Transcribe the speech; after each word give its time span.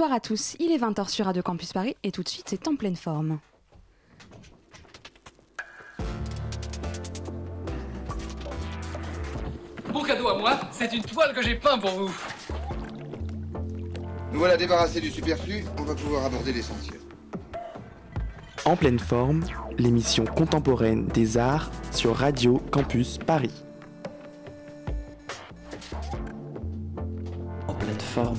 Bonsoir 0.00 0.16
à 0.16 0.20
tous, 0.20 0.56
il 0.58 0.72
est 0.72 0.78
20h 0.78 1.10
sur 1.10 1.26
Radio 1.26 1.42
Campus 1.42 1.74
Paris 1.74 1.94
et 2.02 2.10
tout 2.10 2.22
de 2.22 2.28
suite 2.30 2.46
c'est 2.48 2.66
en 2.68 2.74
pleine 2.74 2.96
forme. 2.96 3.38
Bon 9.92 10.02
cadeau 10.02 10.28
à 10.28 10.38
moi, 10.38 10.58
c'est 10.72 10.90
une 10.94 11.02
toile 11.02 11.34
que 11.34 11.42
j'ai 11.42 11.54
peint 11.56 11.78
pour 11.78 11.90
vous. 11.90 12.14
Nous 14.32 14.38
voilà 14.38 14.56
débarrassés 14.56 15.02
du 15.02 15.10
superflu, 15.10 15.66
on 15.78 15.82
va 15.82 15.94
pouvoir 15.94 16.24
aborder 16.24 16.54
l'essentiel. 16.54 16.98
En 18.64 18.76
pleine 18.76 18.98
forme, 18.98 19.44
l'émission 19.76 20.24
contemporaine 20.24 21.08
des 21.08 21.36
arts 21.36 21.70
sur 21.90 22.16
Radio 22.16 22.56
Campus 22.70 23.18
Paris. 23.18 23.52
En 27.68 27.74
pleine 27.74 28.00
forme. 28.00 28.38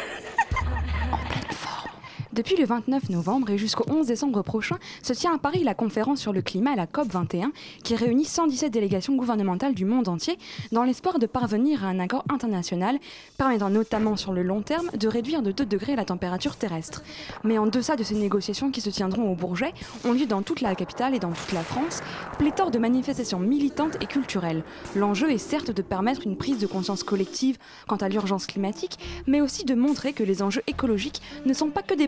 Depuis 2.33 2.55
le 2.55 2.65
29 2.65 3.09
novembre 3.09 3.49
et 3.49 3.57
jusqu'au 3.57 3.83
11 3.91 4.07
décembre 4.07 4.41
prochain 4.41 4.77
se 5.03 5.11
tient 5.11 5.33
à 5.35 5.37
Paris 5.37 5.65
la 5.65 5.73
conférence 5.73 6.21
sur 6.21 6.31
le 6.31 6.41
climat, 6.41 6.77
la 6.77 6.87
COP 6.87 7.09
21, 7.11 7.51
qui 7.83 7.93
réunit 7.93 8.23
117 8.23 8.71
délégations 8.71 9.17
gouvernementales 9.17 9.73
du 9.73 9.83
monde 9.83 10.07
entier 10.07 10.37
dans 10.71 10.83
l'espoir 10.83 11.19
de 11.19 11.25
parvenir 11.25 11.83
à 11.83 11.89
un 11.89 11.99
accord 11.99 12.23
international 12.29 12.99
permettant 13.37 13.69
notamment 13.69 14.15
sur 14.15 14.31
le 14.31 14.43
long 14.43 14.61
terme 14.61 14.89
de 14.91 15.09
réduire 15.09 15.41
de 15.41 15.51
2 15.51 15.65
degrés 15.65 15.97
la 15.97 16.05
température 16.05 16.55
terrestre. 16.55 17.03
Mais 17.43 17.57
en 17.57 17.67
deçà 17.67 17.97
de 17.97 18.03
ces 18.03 18.15
négociations 18.15 18.71
qui 18.71 18.79
se 18.79 18.89
tiendront 18.89 19.29
au 19.29 19.35
Bourget, 19.35 19.73
ont 20.05 20.13
lieu 20.13 20.25
dans 20.25 20.41
toute 20.41 20.61
la 20.61 20.73
capitale 20.73 21.13
et 21.13 21.19
dans 21.19 21.33
toute 21.33 21.51
la 21.51 21.63
France 21.63 21.99
pléthore 22.37 22.71
de 22.71 22.79
manifestations 22.79 23.39
militantes 23.39 23.97
et 23.99 24.05
culturelles. 24.05 24.63
L'enjeu 24.95 25.31
est 25.31 25.37
certes 25.37 25.71
de 25.71 25.81
permettre 25.81 26.25
une 26.25 26.37
prise 26.37 26.59
de 26.59 26.67
conscience 26.67 27.03
collective 27.03 27.57
quant 27.89 27.97
à 27.97 28.07
l'urgence 28.07 28.47
climatique, 28.47 28.97
mais 29.27 29.41
aussi 29.41 29.65
de 29.65 29.75
montrer 29.75 30.13
que 30.13 30.23
les 30.23 30.41
enjeux 30.41 30.63
écologiques 30.67 31.21
ne 31.45 31.53
sont 31.53 31.71
pas 31.71 31.81
que 31.81 31.93
des 31.93 32.07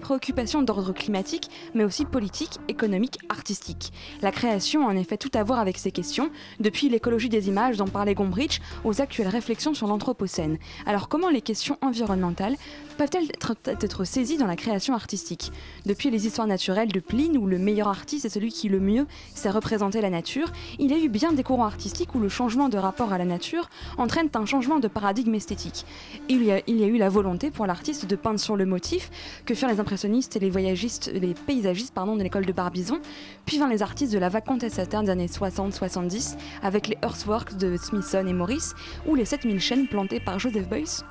d'ordre 0.64 0.94
climatique, 0.94 1.50
mais 1.74 1.84
aussi 1.84 2.06
politique, 2.06 2.60
économique, 2.68 3.20
artistique. 3.30 3.94
La 4.22 4.32
création 4.32 4.88
a 4.88 4.92
en 4.92 4.98
effet 4.98 5.18
tout 5.18 5.32
à 5.34 5.44
voir 5.44 5.60
avec 5.60 5.78
ces 5.78 5.92
questions, 5.92 6.30
depuis 6.60 6.90
l'écologie 6.90 7.30
des 7.30 7.48
images 7.48 7.78
dont 7.78 7.88
parlait 7.88 8.16
Gombrich 8.16 8.62
aux 8.84 9.02
actuelles 9.02 9.28
réflexions 9.28 9.74
sur 9.74 9.88
l'Anthropocène. 9.88 10.58
Alors 10.86 11.08
comment 11.08 11.30
les 11.30 11.42
questions 11.42 11.78
environnementales 11.82 12.56
peuvent-elles 12.98 13.30
être, 13.82 14.04
saisies 14.04 14.38
dans 14.38 14.48
la 14.48 14.56
création 14.56 14.94
artistique? 14.94 15.52
Depuis 15.86 16.10
les 16.10 16.28
histoires 16.28 16.48
naturelles 16.48 16.92
de 16.92 17.00
Pline, 17.00 17.38
où 17.38 17.48
le 17.48 17.58
meilleur 17.58 17.88
artiste 17.88 18.26
est 18.26 18.30
celui 18.30 18.52
qui 18.52 18.70
le 18.70 18.80
mieux 18.80 19.08
sait 19.34 19.50
représenter 19.50 20.02
la 20.02 20.10
nature, 20.10 20.52
il 20.80 20.92
y 20.92 20.94
a 20.94 20.98
eu 20.98 21.10
bien 21.10 21.34
des 21.34 21.44
courants 21.44 21.66
artistiques 21.66 22.16
où 22.16 22.20
le 22.20 22.30
changement 22.30 22.70
de 22.70 22.78
rapport 22.78 23.14
à 23.14 23.18
la 23.18 23.26
nature 23.26 23.70
entraîne 23.98 24.30
un 24.36 24.46
changement 24.46 24.80
de 24.80 24.88
paradigme 24.88 25.36
esthétique. 25.36 25.86
Il 26.30 26.44
y 26.44 26.52
a, 26.52 26.62
eu 26.68 26.98
la 26.98 27.10
volonté 27.10 27.52
pour 27.52 27.68
l'artiste 27.68 28.06
de 28.06 28.16
peindre 28.16 28.40
sur 28.40 28.56
le 28.56 28.66
motif 28.66 29.12
que 29.46 29.54
firent 29.54 29.70
les 29.70 29.80
et 30.06 30.40
les 30.40 30.50
voyagistes, 30.50 31.12
les 31.14 31.34
paysagistes 31.34 31.94
pardon, 31.94 32.16
de 32.16 32.24
l'école 32.24 32.46
de 32.46 32.52
Barbizon, 32.52 33.00
puis 33.46 33.58
vint 33.58 33.70
les 33.70 33.82
artistes 33.82 34.14
de 34.14 34.20
la 34.20 34.30
vacante 34.30 34.68
Saturn 34.70 35.06
des 35.06 35.12
années 35.12 35.28
60-70 35.28 36.36
avec 36.62 36.88
les 36.88 36.98
Earthworks 37.02 37.58
de 37.58 37.78
Smithson 37.78 38.26
et 38.28 38.34
Morris 38.34 38.74
ou 39.08 39.16
les 39.16 39.26
7000 39.26 39.60
chaînes 39.60 39.88
plantées 39.88 40.20
par 40.20 40.40
Joseph 40.40 40.68
Beuys 40.68 41.04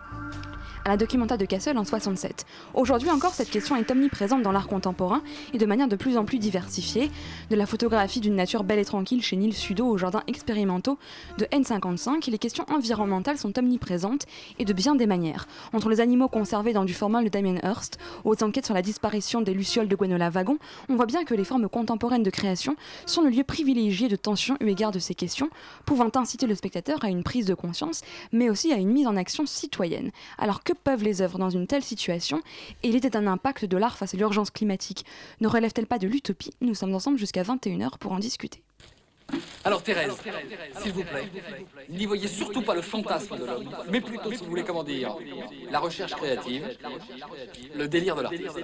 à 0.85 0.89
la 0.89 0.97
Documenta 0.97 1.37
de 1.37 1.45
Kassel 1.45 1.79
en 1.79 1.85
67. 1.85 2.45
Aujourd'hui 2.75 3.11
encore, 3.11 3.35
cette 3.35 3.51
question 3.51 3.77
est 3.77 3.91
omniprésente 3.91 4.43
dans 4.43 4.53
l'art 4.53 4.67
contemporain 4.67 5.23
et 5.53 5.59
de 5.59 5.67
manière 5.67 5.89
de 5.89 5.97
plus 5.97 6.17
en 6.17 6.25
plus 6.25 6.39
diversifiée, 6.39 7.11
de 7.51 7.57
la 7.57 7.67
photographie 7.67 8.21
d'une 8.21 8.35
nature 8.35 8.65
belle 8.65 8.79
et 8.81 8.85
tranquille 8.85 9.23
chez 9.23 9.37
Nils 9.37 9.55
Sudo 9.55 9.87
aux 9.87 9.97
jardins 9.97 10.23
expérimentaux 10.27 10.99
de 11.39 11.45
N55, 11.47 12.29
les 12.31 12.39
questions 12.39 12.65
environnementales 12.69 13.39
sont 13.39 13.57
omniprésentes 13.59 14.27
et 14.59 14.65
de 14.65 14.73
bien 14.73 14.95
des 14.95 15.07
manières. 15.07 15.47
Entre 15.73 15.89
les 15.89 16.01
animaux 16.01 16.29
conservés 16.29 16.73
dans 16.73 16.85
du 16.85 16.95
format 16.95 17.23
de 17.23 17.29
Damien 17.29 17.59
Hirst, 17.63 17.99
aux 18.25 18.43
enquêtes 18.43 18.67
sur 18.67 18.75
la 18.75 18.83
disparition 18.83 19.41
des 19.41 19.55
lucioles 19.55 19.89
de 19.89 19.97
Gwenola 19.97 20.31
Wagon, 20.31 20.59
on 20.89 20.97
voit 20.97 21.07
bien 21.07 21.25
que 21.25 21.35
les 21.35 21.45
formes 21.45 21.69
contemporaines 21.69 22.23
de 22.23 22.31
création 22.31 22.77
sont 23.07 23.23
le 23.23 23.31
lieu 23.31 23.45
privilégié 23.45 24.09
de 24.09 24.17
tension 24.17 24.57
eu 24.61 24.69
égard 24.69 24.91
de 24.91 24.99
ces 24.99 25.15
questions, 25.15 25.51
pouvant 25.87 26.11
inciter 26.15 26.47
le 26.47 26.55
spectateur 26.55 27.05
à 27.05 27.09
une 27.09 27.23
prise 27.23 27.47
de 27.47 27.55
conscience, 27.55 28.03
mais 28.33 28.51
aussi 28.51 28.73
à 28.73 28.77
une 28.77 28.91
mise 28.91 29.07
en 29.07 29.17
action 29.17 29.47
citoyenne. 29.47 30.11
Alors 30.39 30.63
que 30.63 30.73
peuvent 30.73 31.03
les 31.03 31.23
œuvres 31.23 31.39
dans 31.39 31.51
une 31.51 31.67
telle 31.67 31.83
situation? 31.83 32.41
Et 32.83 32.89
il 32.89 32.97
était 32.97 33.17
un 33.17 33.27
impact 33.27 33.65
de 33.65 33.77
l'art 33.77 33.97
face 33.97 34.15
à 34.15 34.17
l'urgence 34.17 34.51
climatique. 34.51 35.05
Ne 35.41 35.49
relève-t-elle 35.49 35.87
pas 35.87 35.99
de 35.99 36.07
l'utopie? 36.07 36.53
Nous 36.61 36.75
sommes 36.75 36.95
ensemble 36.95 37.19
jusqu'à 37.19 37.43
21h 37.43 37.99
pour 37.99 38.13
en 38.13 38.19
discuter. 38.19 38.63
Alors 39.65 39.83
Thérèse, 39.83 40.13
s'il 40.83 40.93
vous 40.93 41.05
plaît, 41.05 41.31
n'y 41.89 42.05
voyez 42.05 42.29
surtout 42.29 42.63
pas 42.63 42.75
le 42.75 42.83
fantasme 42.83 43.39
de 43.39 43.45
l'homme, 43.47 43.71
mais 43.91 44.01
plutôt, 44.01 44.31
si 44.33 44.39
vous 44.39 44.51
voulez 44.51 44.65
comment 44.65 44.85
dire, 44.85 45.17
la 45.71 45.79
recherche 45.79 46.13
créative, 46.13 46.77
le 47.75 47.89
délire 47.89 48.17
de 48.17 48.23
l'artiste, 48.23 48.59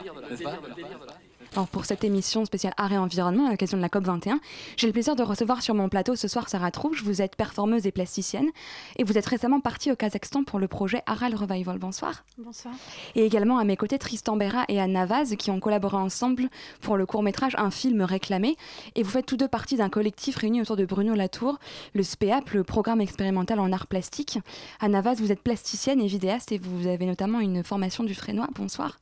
Alors 1.55 1.69
pour 1.69 1.85
cette 1.85 2.05
émission 2.05 2.45
spéciale 2.45 2.75
Art 2.77 2.93
et 2.93 2.99
Environnement 2.99 3.47
à 3.47 3.51
l'occasion 3.51 3.77
de 3.77 3.83
la 3.83 3.89
COP21, 3.89 4.39
j'ai 4.77 4.87
le 4.87 4.93
plaisir 4.93 5.17
de 5.17 5.23
recevoir 5.23 5.63
sur 5.63 5.75
mon 5.75 5.89
plateau 5.89 6.15
ce 6.15 6.29
soir 6.29 6.49
Sarah 6.49 6.71
Trouche. 6.71 7.03
Vous 7.03 7.23
êtes 7.23 7.37
performeuse 7.37 7.87
et 7.87 7.93
plasticienne 7.93 8.49
et 8.97 9.05
vous 9.05 9.19
êtes 9.19 9.27
récemment 9.27 9.61
partie 9.61 9.91
au 9.91 9.97
Kazakhstan 9.97 10.45
pour 10.45 10.59
le 10.59 10.69
projet 10.69 11.03
Aral 11.07 11.35
Revival. 11.35 11.79
Bonsoir. 11.79 12.25
Bonsoir. 12.39 12.75
Et 13.15 13.25
également 13.25 13.59
à 13.59 13.65
mes 13.65 13.77
côtés 13.77 13.99
Tristan 13.99 14.37
Berra 14.37 14.65
et 14.69 14.81
Anna 14.81 15.07
Vaz 15.07 15.35
qui 15.37 15.51
ont 15.51 15.61
collaboré 15.61 15.97
ensemble 15.97 16.49
pour 16.81 16.97
le 16.97 17.07
court-métrage 17.07 17.55
Un 17.59 17.71
film 17.71 18.03
réclamé. 18.03 18.57
Et 18.95 19.03
vous 19.03 19.11
faites 19.11 19.27
tous 19.27 19.37
deux 19.37 19.49
partie 19.49 19.77
d'un 19.77 19.89
collectif 19.89 20.37
réuni 20.37 20.61
autour 20.61 20.77
de 20.77 20.85
Bruno 20.85 21.15
Latour, 21.15 21.59
le 21.95 22.03
SPEAP, 22.03 22.51
le 22.51 22.65
programme 22.65 23.01
expérimental 23.01 23.59
en 23.59 23.73
art 23.73 23.87
plastique. 23.87 24.39
Anna 24.81 25.01
Vaz, 25.01 25.21
vous 25.21 25.33
êtes 25.33 25.43
plasticienne 25.43 26.01
et 26.01 26.07
vidéaste 26.07 26.53
et 26.53 26.59
vous 26.59 26.87
avez 26.87 27.07
notamment 27.07 27.41
une 27.41 27.65
formation 27.65 28.05
du 28.05 28.15
Frénois. 28.15 28.49
Bonsoir. 28.55 28.99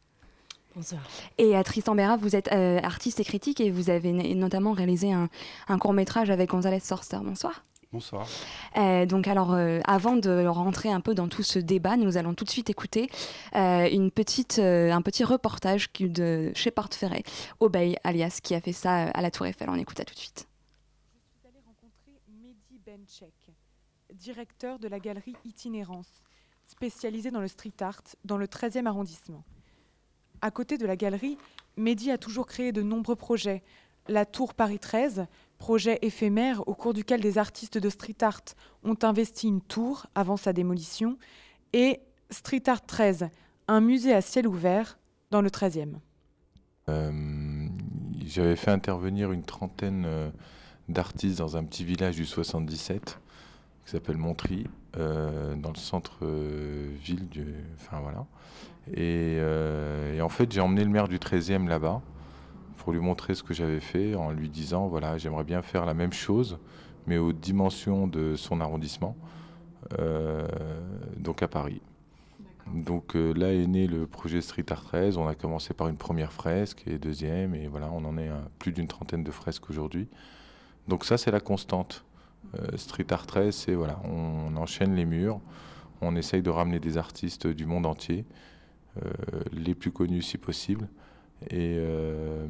Bonsoir. 0.76 1.00
Et 1.38 1.56
à 1.56 1.64
Tristan 1.64 1.94
Berra, 1.94 2.18
vous 2.18 2.36
êtes 2.36 2.52
euh, 2.52 2.78
artiste 2.82 3.18
et 3.18 3.24
critique 3.24 3.62
et 3.62 3.70
vous 3.70 3.88
avez 3.88 4.12
notamment 4.34 4.72
réalisé 4.72 5.10
un, 5.10 5.30
un 5.68 5.78
court-métrage 5.78 6.28
avec 6.28 6.50
González 6.50 6.80
Sorster. 6.80 7.16
Bonsoir. 7.24 7.62
Bonsoir. 7.92 8.28
Euh, 8.76 9.06
donc 9.06 9.26
alors, 9.26 9.54
euh, 9.54 9.80
avant 9.86 10.16
de 10.16 10.44
rentrer 10.46 10.90
un 10.90 11.00
peu 11.00 11.14
dans 11.14 11.28
tout 11.28 11.42
ce 11.42 11.58
débat, 11.58 11.96
nous 11.96 12.18
allons 12.18 12.34
tout 12.34 12.44
de 12.44 12.50
suite 12.50 12.68
écouter 12.68 13.08
euh, 13.54 13.88
une 13.90 14.10
petite, 14.10 14.58
euh, 14.58 14.92
un 14.92 15.00
petit 15.00 15.24
reportage 15.24 15.90
de 15.98 16.52
Shepard 16.54 16.92
Ferret, 16.92 17.22
Obey 17.58 17.96
alias, 18.04 18.40
qui 18.42 18.54
a 18.54 18.60
fait 18.60 18.74
ça 18.74 19.06
euh, 19.06 19.10
à 19.14 19.22
la 19.22 19.30
Tour 19.30 19.46
Eiffel. 19.46 19.70
On 19.70 19.76
écoute 19.76 19.96
ça 19.96 20.04
tout 20.04 20.14
de 20.14 20.18
suite. 20.18 20.46
Je 21.14 21.38
suis 21.38 21.48
allée 21.48 21.64
rencontrer 21.64 22.20
Mehdi 22.28 22.78
Benchek, 22.84 23.32
directeur 24.12 24.78
de 24.78 24.88
la 24.88 24.98
galerie 24.98 25.36
Itinérance, 25.46 26.22
spécialisée 26.66 27.30
dans 27.30 27.40
le 27.40 27.48
street 27.48 27.72
art 27.80 28.02
dans 28.26 28.36
le 28.36 28.46
13e 28.46 28.84
arrondissement. 28.84 29.42
À 30.46 30.52
côté 30.52 30.78
de 30.78 30.86
la 30.86 30.94
galerie, 30.94 31.38
Mehdi 31.76 32.12
a 32.12 32.18
toujours 32.18 32.46
créé 32.46 32.70
de 32.70 32.80
nombreux 32.80 33.16
projets. 33.16 33.64
La 34.06 34.24
Tour 34.24 34.54
Paris 34.54 34.78
13, 34.78 35.26
projet 35.58 35.98
éphémère 36.02 36.62
au 36.68 36.74
cours 36.74 36.94
duquel 36.94 37.20
des 37.20 37.36
artistes 37.36 37.78
de 37.78 37.90
street 37.90 38.22
art 38.22 38.54
ont 38.84 38.94
investi 39.02 39.48
une 39.48 39.60
tour 39.60 40.06
avant 40.14 40.36
sa 40.36 40.52
démolition, 40.52 41.18
et 41.72 41.98
Street 42.30 42.62
Art 42.68 42.86
13, 42.86 43.28
un 43.66 43.80
musée 43.80 44.14
à 44.14 44.20
ciel 44.20 44.46
ouvert 44.46 45.00
dans 45.32 45.42
le 45.42 45.48
13e. 45.50 45.94
Euh, 46.90 47.66
J'avais 48.24 48.54
fait 48.54 48.70
intervenir 48.70 49.32
une 49.32 49.42
trentaine 49.42 50.04
euh, 50.06 50.30
d'artistes 50.88 51.38
dans 51.38 51.56
un 51.56 51.64
petit 51.64 51.84
village 51.84 52.14
du 52.14 52.24
77 52.24 53.18
qui 53.84 53.90
s'appelle 53.90 54.16
Montry, 54.16 54.68
euh, 54.96 55.56
dans 55.56 55.70
le 55.70 55.76
centre-ville 55.76 57.28
du. 57.28 57.52
Enfin 57.80 57.98
voilà. 58.00 58.26
Et, 58.92 59.38
euh, 59.40 60.16
et 60.16 60.20
en 60.22 60.28
fait, 60.28 60.52
j'ai 60.52 60.60
emmené 60.60 60.84
le 60.84 60.90
maire 60.90 61.08
du 61.08 61.18
13e 61.18 61.66
là-bas 61.66 62.02
pour 62.76 62.92
lui 62.92 63.00
montrer 63.00 63.34
ce 63.34 63.42
que 63.42 63.52
j'avais 63.52 63.80
fait 63.80 64.14
en 64.14 64.30
lui 64.30 64.48
disant 64.48 64.86
voilà, 64.86 65.18
j'aimerais 65.18 65.44
bien 65.44 65.60
faire 65.62 65.86
la 65.86 65.94
même 65.94 66.12
chose, 66.12 66.58
mais 67.06 67.18
aux 67.18 67.32
dimensions 67.32 68.06
de 68.06 68.36
son 68.36 68.60
arrondissement, 68.60 69.16
euh, 69.98 70.46
donc 71.16 71.42
à 71.42 71.48
Paris. 71.48 71.80
Donc 72.74 73.16
euh, 73.16 73.32
là 73.32 73.52
est 73.52 73.66
né 73.66 73.86
le 73.86 74.06
projet 74.06 74.40
Street 74.40 74.66
Art 74.70 74.84
13. 74.84 75.16
On 75.16 75.26
a 75.26 75.34
commencé 75.34 75.74
par 75.74 75.88
une 75.88 75.96
première 75.96 76.32
fresque 76.32 76.84
et 76.86 76.98
deuxième, 76.98 77.54
et 77.54 77.66
voilà, 77.66 77.90
on 77.92 78.04
en 78.04 78.16
est 78.18 78.28
à 78.28 78.40
plus 78.60 78.72
d'une 78.72 78.86
trentaine 78.86 79.24
de 79.24 79.30
fresques 79.32 79.68
aujourd'hui. 79.68 80.08
Donc 80.86 81.04
ça, 81.04 81.18
c'est 81.18 81.30
la 81.32 81.40
constante. 81.40 82.04
Street 82.76 83.06
Art 83.10 83.26
13, 83.26 83.52
c'est 83.52 83.74
voilà, 83.74 83.98
on, 84.04 84.56
enchaîne 84.56 84.94
les 84.94 85.04
murs, 85.04 85.40
on 86.00 86.14
essaye 86.14 86.42
de 86.42 86.50
ramener 86.50 86.78
des 86.78 86.96
artistes 86.96 87.48
du 87.48 87.66
monde 87.66 87.86
entier, 87.86 88.24
les 89.52 89.74
plus 89.74 89.92
connus 89.92 90.22
si 90.22 90.38
possible, 90.38 90.88
et, 91.50 91.76
euh, 91.78 92.46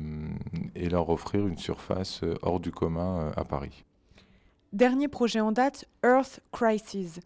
et 0.75 0.89
leur 0.89 1.09
offrir 1.09 1.47
une 1.47 1.59
surface 1.59 2.23
euh, 2.23 2.35
hors 2.43 2.61
du 2.61 2.71
commun 2.71 3.21
euh, 3.21 3.33
à 3.37 3.45
Paris. 3.45 3.85
Dernier 4.73 5.09
projet 5.09 5.41
en 5.41 5.53
date, 5.53 5.87
Earth 6.05 6.41
Crisis, 6.53 7.21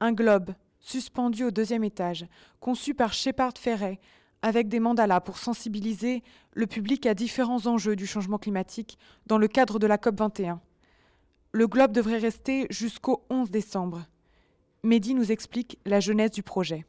un 0.00 0.12
globe 0.12 0.52
suspendu 0.80 1.44
au 1.44 1.50
deuxième 1.50 1.84
étage, 1.84 2.26
conçu 2.60 2.94
par 2.94 3.12
Shepard 3.12 3.54
Ferret, 3.58 3.98
avec 4.42 4.68
des 4.68 4.78
mandalas 4.78 5.20
pour 5.20 5.38
sensibiliser 5.38 6.22
le 6.52 6.66
public 6.66 7.06
à 7.06 7.14
différents 7.14 7.66
enjeux 7.66 7.96
du 7.96 8.06
changement 8.06 8.38
climatique 8.38 8.98
dans 9.26 9.38
le 9.38 9.48
cadre 9.48 9.78
de 9.78 9.86
la 9.86 9.98
COP 9.98 10.18
21. 10.18 10.60
Le 11.52 11.66
globe 11.66 11.92
devrait 11.92 12.18
rester 12.18 12.66
jusqu'au 12.70 13.24
11 13.30 13.50
décembre. 13.50 14.04
Mehdi 14.82 15.14
nous 15.14 15.32
explique 15.32 15.78
la 15.86 16.00
genèse 16.00 16.30
du 16.30 16.42
projet. 16.42 16.84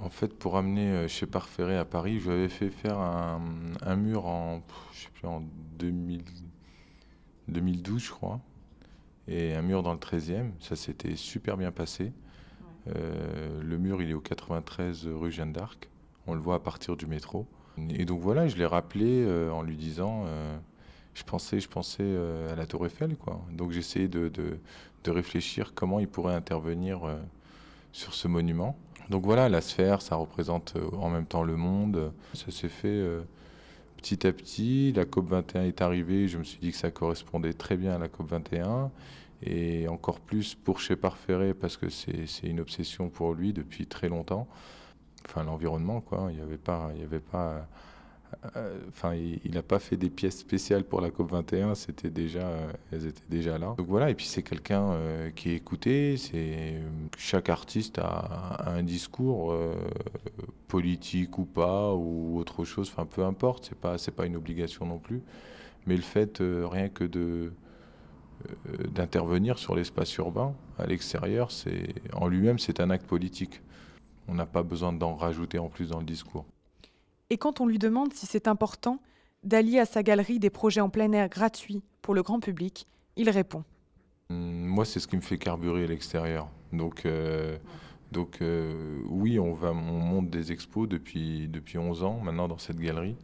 En 0.00 0.08
fait, 0.08 0.36
pour 0.36 0.56
amener 0.56 0.90
euh, 0.90 1.08
chez 1.08 1.26
Parferré 1.26 1.76
à 1.76 1.84
Paris, 1.84 2.18
je 2.18 2.30
lui 2.30 2.38
avais 2.38 2.48
fait 2.48 2.70
faire 2.70 2.98
un, 2.98 3.40
mur 3.96 4.26
en, 4.26 4.62
je 4.94 5.02
sais 5.02 5.10
plus, 5.14 5.28
en 5.28 5.42
2012, 5.78 8.02
je 8.02 8.10
crois, 8.10 8.40
et 9.28 9.54
un 9.54 9.62
mur 9.62 9.82
dans 9.82 9.92
le 9.92 9.98
13e. 9.98 10.52
Ça 10.60 10.76
s'était 10.76 11.16
super 11.16 11.58
bien 11.58 11.72
passé. 11.72 12.12
Euh, 12.88 13.62
le 13.62 13.78
mur, 13.78 14.02
il 14.02 14.10
est 14.10 14.14
au 14.14 14.20
93 14.20 15.06
rue 15.08 15.30
Jeanne 15.30 15.52
d'Arc. 15.52 15.90
On 16.26 16.34
le 16.34 16.40
voit 16.40 16.54
à 16.54 16.60
partir 16.60 16.96
du 16.96 17.06
métro. 17.06 17.46
Et 17.90 18.04
donc 18.04 18.20
voilà, 18.20 18.48
je 18.48 18.56
l'ai 18.56 18.66
rappelé 18.66 19.24
euh, 19.24 19.50
en 19.50 19.62
lui 19.62 19.76
disant, 19.76 20.26
je 21.14 21.22
pensais, 21.22 21.60
je 21.60 21.68
pensais 21.68 22.16
à 22.50 22.56
la 22.56 22.66
Tour 22.66 22.86
Eiffel, 22.86 23.16
quoi. 23.16 23.44
Donc 23.52 23.72
j'essayais 23.72 24.08
de, 24.08 24.28
de, 24.28 24.58
de, 25.04 25.10
réfléchir 25.10 25.74
comment 25.74 26.00
il 26.00 26.08
pourrait 26.08 26.34
intervenir 26.34 27.02
sur 27.92 28.14
ce 28.14 28.28
monument. 28.28 28.76
Donc 29.10 29.24
voilà, 29.24 29.48
la 29.48 29.60
sphère, 29.60 30.00
ça 30.02 30.16
représente 30.16 30.74
euh, 30.76 30.88
en 30.96 31.10
même 31.10 31.26
temps 31.26 31.42
le 31.42 31.56
monde. 31.56 32.12
Ça 32.34 32.50
s'est 32.50 32.68
fait 32.68 32.88
euh, 32.88 33.22
petit 33.96 34.26
à 34.26 34.32
petit. 34.32 34.92
La 34.92 35.04
COP 35.04 35.28
21 35.28 35.64
est 35.64 35.82
arrivée. 35.82 36.28
Je 36.28 36.38
me 36.38 36.44
suis 36.44 36.58
dit 36.60 36.70
que 36.70 36.76
ça 36.76 36.90
correspondait 36.90 37.52
très 37.52 37.76
bien 37.76 37.94
à 37.94 37.98
la 37.98 38.08
COP 38.08 38.28
21. 38.28 38.90
Et 39.44 39.88
encore 39.88 40.20
plus 40.20 40.54
pour 40.54 40.78
Shepard 40.78 41.16
Ferré, 41.16 41.52
parce 41.52 41.76
que 41.76 41.88
c'est 41.88 42.26
une 42.44 42.60
obsession 42.60 43.08
pour 43.08 43.34
lui 43.34 43.52
depuis 43.52 43.86
très 43.86 44.08
longtemps. 44.08 44.46
Enfin, 45.26 45.42
l'environnement, 45.44 46.00
quoi. 46.00 46.28
Il 46.30 46.36
n'y 46.36 46.42
avait 46.42 46.58
pas. 46.58 46.90
Il 46.94 47.00
y 47.00 47.04
avait 47.04 47.18
pas 47.18 47.66
enfin, 48.88 49.14
il 49.14 49.50
n'a 49.52 49.62
pas 49.62 49.78
fait 49.78 49.96
des 49.96 50.10
pièces 50.10 50.38
spéciales 50.38 50.84
pour 50.84 51.00
la 51.00 51.10
COP 51.10 51.30
21, 51.30 51.74
c'était 51.74 52.10
déjà, 52.10 52.40
euh, 52.40 52.72
elles 52.90 53.06
étaient 53.06 53.28
déjà 53.28 53.58
là. 53.58 53.74
Donc 53.76 53.86
voilà, 53.86 54.10
et 54.10 54.14
puis 54.14 54.26
c'est 54.26 54.42
quelqu'un 54.42 54.92
euh, 54.92 55.30
qui 55.30 55.50
est 55.50 55.56
écouté. 55.56 56.16
Chaque 57.16 57.48
artiste 57.48 57.98
a, 57.98 58.62
un 58.66 58.82
discours 58.82 59.54
politique 60.68 61.38
ou 61.38 61.44
pas 61.44 61.94
ou 61.94 62.38
autre 62.38 62.64
chose. 62.64 62.90
Enfin, 62.92 63.06
peu 63.06 63.24
importe. 63.24 63.66
C'est 63.68 63.78
pas, 63.78 63.98
c'est 63.98 64.12
pas 64.12 64.26
une 64.26 64.36
obligation 64.36 64.86
non 64.86 64.98
plus. 64.98 65.22
Mais 65.86 65.96
le 65.96 66.02
fait 66.02 66.38
rien 66.40 66.88
que 66.88 67.04
de 67.04 67.52
d'intervenir 68.88 69.56
sur 69.56 69.76
l'espace 69.76 70.16
urbain 70.16 70.52
à 70.76 70.86
l'extérieur, 70.86 71.52
c'est 71.52 71.94
en 72.12 72.26
lui-même 72.26 72.58
c'est 72.58 72.80
un 72.80 72.90
acte 72.90 73.06
politique. 73.06 73.62
On 74.26 74.34
n'a 74.34 74.46
pas 74.46 74.64
besoin 74.64 74.92
d'en 74.92 75.14
rajouter 75.14 75.58
en 75.58 75.68
plus 75.68 75.90
dans 75.90 76.00
le 76.00 76.04
discours. 76.04 76.44
Et 77.32 77.38
quand 77.38 77.62
on 77.62 77.66
lui 77.66 77.78
demande 77.78 78.12
si 78.12 78.26
c'est 78.26 78.46
important 78.46 78.98
d'allier 79.42 79.78
à 79.78 79.86
sa 79.86 80.02
galerie 80.02 80.38
des 80.38 80.50
projets 80.50 80.82
en 80.82 80.90
plein 80.90 81.10
air 81.12 81.30
gratuits 81.30 81.82
pour 82.02 82.12
le 82.12 82.22
grand 82.22 82.40
public, 82.40 82.86
il 83.16 83.30
répond. 83.30 83.64
Hum, 84.28 84.66
moi, 84.66 84.84
c'est 84.84 85.00
ce 85.00 85.08
qui 85.08 85.16
me 85.16 85.22
fait 85.22 85.38
carburer 85.38 85.84
à 85.84 85.86
l'extérieur. 85.86 86.50
Donc, 86.74 87.06
euh, 87.06 87.56
donc 88.10 88.42
euh, 88.42 89.00
oui, 89.08 89.38
on, 89.38 89.54
va, 89.54 89.70
on 89.70 89.72
monte 89.72 90.28
des 90.28 90.52
expos 90.52 90.86
depuis, 90.86 91.48
depuis 91.48 91.78
11 91.78 92.04
ans 92.04 92.20
maintenant 92.22 92.48
dans 92.48 92.58
cette 92.58 92.78
galerie. 92.78 93.16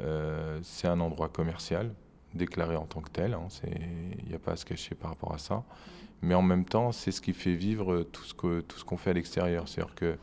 Euh, 0.00 0.58
c'est 0.62 0.88
un 0.88 1.00
endroit 1.00 1.28
commercial, 1.28 1.92
déclaré 2.32 2.76
en 2.76 2.86
tant 2.86 3.02
que 3.02 3.10
tel. 3.10 3.34
Hein, 3.34 3.48
il 3.66 4.28
n'y 4.30 4.34
a 4.34 4.38
pas 4.38 4.52
à 4.52 4.56
se 4.56 4.64
cacher 4.64 4.94
par 4.94 5.10
rapport 5.10 5.34
à 5.34 5.38
ça. 5.38 5.62
Mais 6.22 6.32
en 6.32 6.40
même 6.40 6.64
temps, 6.64 6.90
c'est 6.90 7.10
ce 7.10 7.20
qui 7.20 7.34
fait 7.34 7.54
vivre 7.54 8.02
tout 8.04 8.24
ce 8.24 8.32
qu'on 8.84 8.96
fait 8.96 9.10
à 9.10 9.12
l'extérieur. 9.12 9.68
C'est-à-dire 9.68 9.94
que 9.94 10.16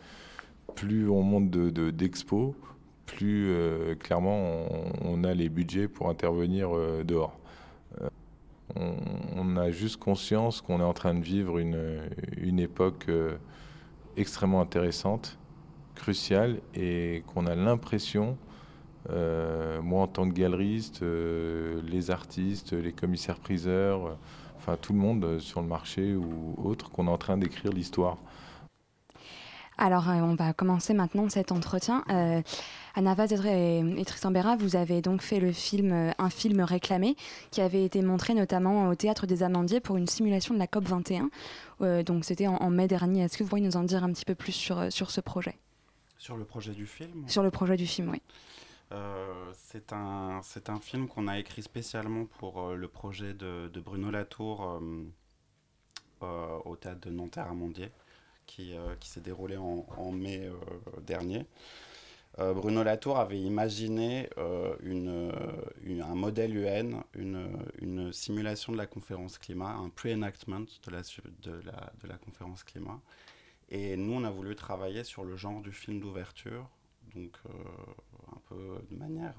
plus 0.74 1.08
on 1.08 1.22
monte 1.22 1.52
d'expos, 1.52 2.56
de, 2.56 2.70
plus 3.10 3.48
euh, 3.50 3.96
clairement 3.96 4.68
on, 5.04 5.24
a 5.24 5.34
les 5.34 5.50
budgets 5.50 5.88
pour 5.88 6.10
intervenir 6.10 6.70
euh, 6.76 7.04
dehors. 7.04 7.40
Euh, 8.02 8.10
on, 9.36 9.58
a 9.58 9.72
juste 9.72 9.98
conscience 9.98 10.62
qu'on 10.62 10.80
est 10.80 10.84
en 10.84 10.94
train 10.94 11.16
de 11.16 11.24
vivre 11.24 11.58
une, 11.58 12.02
une 12.38 12.60
époque 12.60 13.08
extrêmement 14.16 14.62
intéressante, 14.62 15.40
cruciale, 15.96 16.60
et 16.76 17.24
qu'on 17.26 17.48
a 17.48 17.56
l'impression, 17.56 18.38
moi 19.10 20.04
en 20.04 20.08
tant 20.08 20.30
que 20.30 20.36
galeriste, 20.36 21.02
les 21.02 22.12
artistes, 22.12 22.74
les 22.74 22.92
commissaires-priseurs, 22.92 24.18
enfin 24.58 24.78
tout 24.80 24.94
le 24.94 25.00
monde 25.00 25.40
sur 25.40 25.62
le 25.62 25.68
marché 25.68 26.14
ou 26.14 26.54
autre, 26.64 26.92
qu'on 26.92 27.08
est 27.08 27.12
en 27.12 27.18
train 27.18 27.38
d'écrire 27.38 27.74
l'histoire. 27.74 28.18
Alors, 29.80 30.06
on 30.10 30.36
va 30.36 30.54
commencer 30.54 30.94
maintenant 30.94 31.28
cet 31.30 31.52
entretien. 31.52 32.04
Anna 33.00 33.14
Vaz 33.14 33.32
et, 33.32 34.04
Tristan 34.06 34.30
Berra, 34.30 34.58
vous 34.58 34.76
avez 34.76 35.02
donc 35.02 35.22
fait 35.22 35.40
le 35.40 35.54
film, 35.54 35.94
euh, 35.94 36.12
un 36.18 36.30
film 36.30 36.60
réclamé 36.60 37.16
qui 37.50 37.62
avait 37.62 37.86
été 37.86 38.02
montré 38.02 38.34
notamment 38.34 38.90
au 38.90 38.96
Théâtre 38.96 39.26
des 39.26 39.42
Amandiers 39.42 39.80
pour 39.80 39.96
une 39.96 40.06
simulation 40.06 40.54
de 40.54 40.60
la 40.60 40.68
COP 40.68 40.84
21. 40.84 41.30
Euh, 41.80 42.04
donc 42.04 42.26
c'était 42.26 42.48
en, 42.48 42.70
mai 42.70 42.90
dernier. 42.90 43.24
Est-ce 43.24 43.38
que 43.38 43.44
vous 43.44 43.48
pourriez 43.48 43.66
nous 43.66 43.78
en 43.78 43.86
dire 43.86 44.04
un 44.04 44.12
petit 44.12 44.26
peu 44.26 44.36
plus 44.36 44.52
sur, 44.52 44.80
euh, 44.80 44.90
sur 44.90 45.12
ce 45.12 45.22
projet? 45.22 45.58
Sur 46.18 46.36
le 46.36 46.44
projet 46.44 46.74
du 46.74 46.86
film 46.86 47.24
Sur 47.30 47.42
le 47.42 47.52
projet 47.52 47.78
du 47.78 47.88
film, 47.88 48.10
oui. 48.10 48.22
c'est 49.54 49.94
un, 49.94 50.42
un 50.68 50.80
film 50.82 51.08
qu'on 51.08 51.30
a 51.30 51.40
écrit 51.40 51.64
spécialement 51.64 52.26
pour 52.26 52.72
le 52.74 52.88
projet 52.90 53.34
de, 53.34 53.72
Bruno 53.80 54.12
Latour 54.12 54.82
au 56.20 56.76
théâtre 56.76 57.00
de 57.00 57.12
Nanterre-Amandier, 57.12 57.92
qui, 58.46 58.74
qui 59.00 59.08
s'est 59.08 59.22
déroulé 59.22 59.56
en, 59.56 59.86
en 59.96 60.12
mai 60.12 60.52
dernier. 61.08 61.46
Euh, 62.38 62.54
Bruno 62.54 62.84
Latour 62.84 63.18
avait 63.18 63.40
imaginé 63.40 64.30
euh, 64.38 64.76
une, 64.82 66.02
un 66.02 66.16
modèle 66.16 66.56
UN, 66.56 67.02
une, 67.16 68.14
simulation 68.14 68.72
de 68.72 68.78
la 68.78 68.86
conférence 68.86 69.38
climat, 69.38 69.72
un 69.72 69.90
pre-enactment 69.90 70.66
de 70.86 70.92
la, 70.92 71.02
de, 71.42 71.52
la, 71.66 71.92
de 72.02 72.08
la 72.08 72.18
conférence 72.18 72.64
climat. 72.64 73.02
Et 73.70 73.98
nous, 73.98 74.14
on 74.14 74.24
a 74.24 74.32
voulu 74.32 74.56
travailler 74.56 75.04
sur 75.04 75.24
le 75.24 75.36
genre 75.36 75.62
du 75.62 75.72
film 75.72 76.00
d'ouverture, 76.00 76.70
donc 77.16 77.38
euh, 77.48 77.52
un 78.32 78.40
peu 78.48 78.82
de 78.90 78.96
manière... 78.96 79.36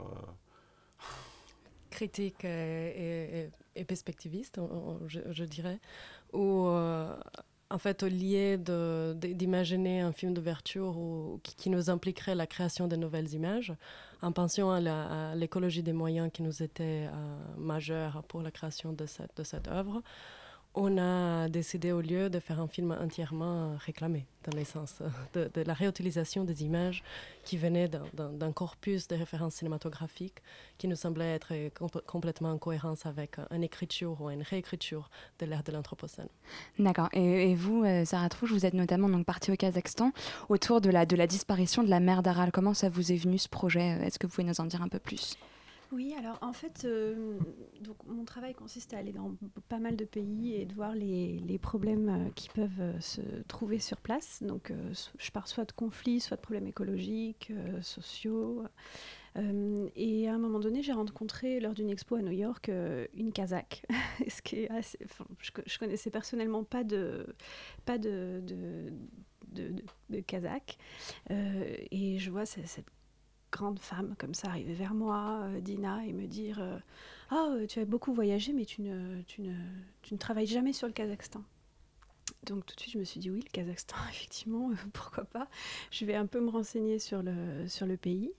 critique 1.90 2.44
et, 2.44 3.50
perspectiviste, 3.86 4.60
je, 5.06 5.20
je, 5.30 5.44
dirais, 5.44 5.78
où 6.32 6.68
en 7.70 7.78
fait, 7.78 8.02
au 8.02 8.08
lieu 8.08 8.56
d'imaginer 9.14 10.00
un 10.00 10.12
film 10.12 10.34
d'ouverture 10.34 10.96
qui, 11.42 11.70
nous 11.70 11.88
impliquerait 11.88 12.34
la 12.34 12.46
création 12.46 12.88
de 12.88 12.96
nouvelles 12.96 13.32
images, 13.32 13.72
en 14.22 14.32
pensant 14.32 14.72
à 14.72 15.34
l'écologie 15.36 15.82
des 15.82 15.92
moyens 15.92 16.30
qui 16.32 16.42
nous 16.42 16.62
était 16.62 17.06
euh, 17.06 17.36
majeure 17.56 18.22
pour 18.28 18.42
la 18.42 18.50
création 18.50 18.92
de 18.92 19.06
cette, 19.06 19.36
de 19.36 19.44
cette 19.44 19.68
œuvre, 19.68 20.02
on 20.74 20.98
a 20.98 21.48
décidé 21.48 21.90
au 21.90 22.00
lieu 22.00 22.30
de 22.30 22.38
faire 22.38 22.60
un 22.60 22.68
film 22.68 22.92
entièrement 22.92 23.76
réclamé, 23.84 24.26
dans 24.44 24.56
l'essence, 24.56 25.02
de, 25.34 25.50
de, 25.52 25.62
la 25.62 25.74
réutilisation 25.74 26.44
des 26.44 26.62
images 26.62 27.02
qui 27.44 27.56
venaient 27.56 27.88
d'un 27.88 28.52
corpus 28.52 29.08
de 29.08 29.16
références 29.16 29.54
cinématographiques 29.54 30.38
qui 30.78 30.86
nous 30.86 30.96
semblait 30.96 31.34
être 31.34 31.52
complètement 32.06 32.52
en 32.52 32.58
cohérence 32.58 33.04
avec 33.04 33.36
une 33.50 33.64
écriture 33.64 34.20
ou 34.20 34.30
une 34.30 34.42
réécriture 34.42 35.10
de 35.40 35.46
l'ère 35.46 35.64
de 35.64 35.72
l'Anthropocène. 35.72 36.28
D'accord. 36.78 37.08
Et, 37.12 37.54
vous, 37.54 37.82
euh, 37.84 38.04
Sarah 38.04 38.28
Trouche, 38.28 38.52
vous 38.52 38.64
êtes 38.64 38.74
notamment 38.74 39.08
donc 39.08 39.26
partie 39.26 39.50
au 39.50 39.56
Kazakhstan 39.56 40.12
autour 40.48 40.80
de 40.80 40.90
la, 40.90 41.04
de 41.04 41.16
la 41.16 41.26
disparition 41.26 41.82
de 41.82 41.90
la 41.90 42.00
mer 42.00 42.22
d'Aral. 42.22 42.52
Comment 42.52 42.74
ça 42.74 42.88
vous 42.88 43.12
est 43.12 43.16
venu 43.16 43.38
ce 43.38 43.48
projet? 43.48 43.98
Est-ce 44.02 44.18
que 44.18 44.26
vous 44.26 44.32
pouvez 44.32 44.46
nous 44.46 44.60
en 44.60 44.66
dire 44.66 44.82
un 44.82 44.88
peu 44.88 45.00
plus? 45.00 45.36
Oui, 45.92 46.14
alors 46.16 46.38
en 46.40 46.52
fait, 46.52 46.84
euh, 46.84 47.36
donc 47.80 47.96
mon 48.06 48.24
travail 48.24 48.54
consiste 48.54 48.94
à 48.94 48.98
aller 48.98 49.12
dans 49.12 49.34
pas 49.68 49.78
mal 49.78 49.96
de 49.96 50.04
pays 50.04 50.54
et 50.54 50.64
de 50.64 50.72
voir 50.72 50.94
les, 50.94 51.38
les 51.40 51.58
problèmes 51.58 52.08
euh, 52.08 52.30
qui 52.36 52.48
peuvent 52.48 52.80
euh, 52.80 53.00
se 53.00 53.20
trouver 53.48 53.80
sur 53.80 53.96
place. 53.96 54.40
Donc 54.42 54.72
je 55.18 55.30
pars 55.32 55.48
soit 55.48 55.64
de 55.64 55.72
conflits, 55.72 56.20
soit 56.20 56.36
de 56.36 56.42
problèmes 56.42 56.68
écologiques, 56.68 57.52
sociaux. 57.82 58.64
et 59.36 60.28
à 60.28 60.34
un 60.34 60.38
moment 60.38 60.60
donné, 60.60 60.82
j'ai 60.82 60.92
rencontré 60.92 61.58
lors 61.58 61.74
d'une 61.74 61.90
expo 61.90 62.16
à 62.16 62.22
New 62.22 62.30
York 62.30 62.70
une 63.14 63.32
Kazakh, 63.32 63.84
ce 64.28 64.42
qui 64.42 64.60
est 64.60 64.68
je, 65.40 65.50
je, 65.66 65.78
connaissais 65.78 66.10
personnellement 66.10 66.62
pas 66.62 66.84
de, 66.84 67.26
pas 67.84 67.98
de, 67.98 68.42
de, 68.46 69.72
de 70.10 70.20
Kazakh. 70.20 70.78
et 71.30 72.18
je 72.18 72.30
vois 72.30 72.46
cette 72.46 72.86
grande 73.50 73.78
femme 73.78 74.14
comme 74.18 74.34
ça 74.34 74.48
arriver 74.48 74.74
vers 74.74 74.94
moi, 74.94 75.42
euh, 75.44 75.60
Dina, 75.60 76.04
et 76.06 76.12
me 76.12 76.26
dire 76.26 76.58
euh, 76.60 76.78
Ah, 77.30 77.48
euh, 77.50 77.66
tu 77.66 77.80
as 77.80 77.84
beaucoup 77.84 78.12
voyagé, 78.12 78.52
mais 78.52 78.64
tu 78.64 78.82
ne, 78.82 79.22
tu, 79.22 79.42
ne, 79.42 79.54
tu 80.02 80.14
ne 80.14 80.18
travailles 80.18 80.46
jamais 80.46 80.72
sur 80.72 80.86
le 80.86 80.92
Kazakhstan. 80.92 81.42
Donc 82.44 82.64
tout 82.64 82.74
de 82.74 82.80
suite, 82.80 82.94
je 82.94 82.98
me 82.98 83.04
suis 83.04 83.20
dit 83.20 83.30
oui, 83.30 83.40
le 83.44 83.50
Kazakhstan, 83.50 83.96
effectivement, 84.10 84.70
pourquoi 84.92 85.24
pas. 85.24 85.48
Je 85.90 86.04
vais 86.04 86.14
un 86.14 86.26
peu 86.26 86.40
me 86.40 86.50
renseigner 86.50 86.98
sur 86.98 87.22
le, 87.22 87.66
sur 87.68 87.86
le 87.86 87.96
pays. 87.96 88.32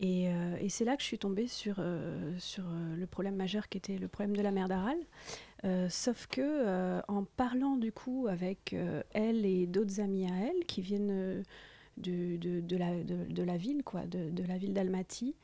Et, 0.00 0.28
c'est 0.68 0.84
là 0.84 0.96
que 0.96 1.02
je 1.02 1.06
suis 1.06 1.18
tombée 1.18 1.46
sur, 1.46 1.76
sur 2.38 2.64
le 2.64 3.06
problème 3.06 3.36
majeur 3.36 3.68
qui 3.68 3.78
était 3.78 3.96
le 3.96 4.08
problème 4.08 4.36
de 4.36 4.42
la 4.42 4.50
mer 4.50 4.66
d'Aral. 4.66 4.98
sauf 5.88 6.26
que 6.26 7.00
en 7.06 7.22
parlant 7.24 7.76
du 7.76 7.92
coup 7.92 8.26
avec 8.28 8.74
elle 9.12 9.46
et 9.46 9.66
d'autres 9.66 10.00
amis 10.00 10.26
à 10.26 10.34
elle 10.48 10.66
qui 10.66 10.82
viennent 10.82 11.44
de, 11.96 12.36
de, 12.60 12.76
la, 12.76 12.92
de, 13.02 13.42
la 13.42 13.56
ville, 13.56 13.82
quoi, 13.82 14.06
de, 14.06 14.30
de 14.30 14.42
la 14.44 14.58
ville 14.58 14.72
d'Almaty, 14.72 15.34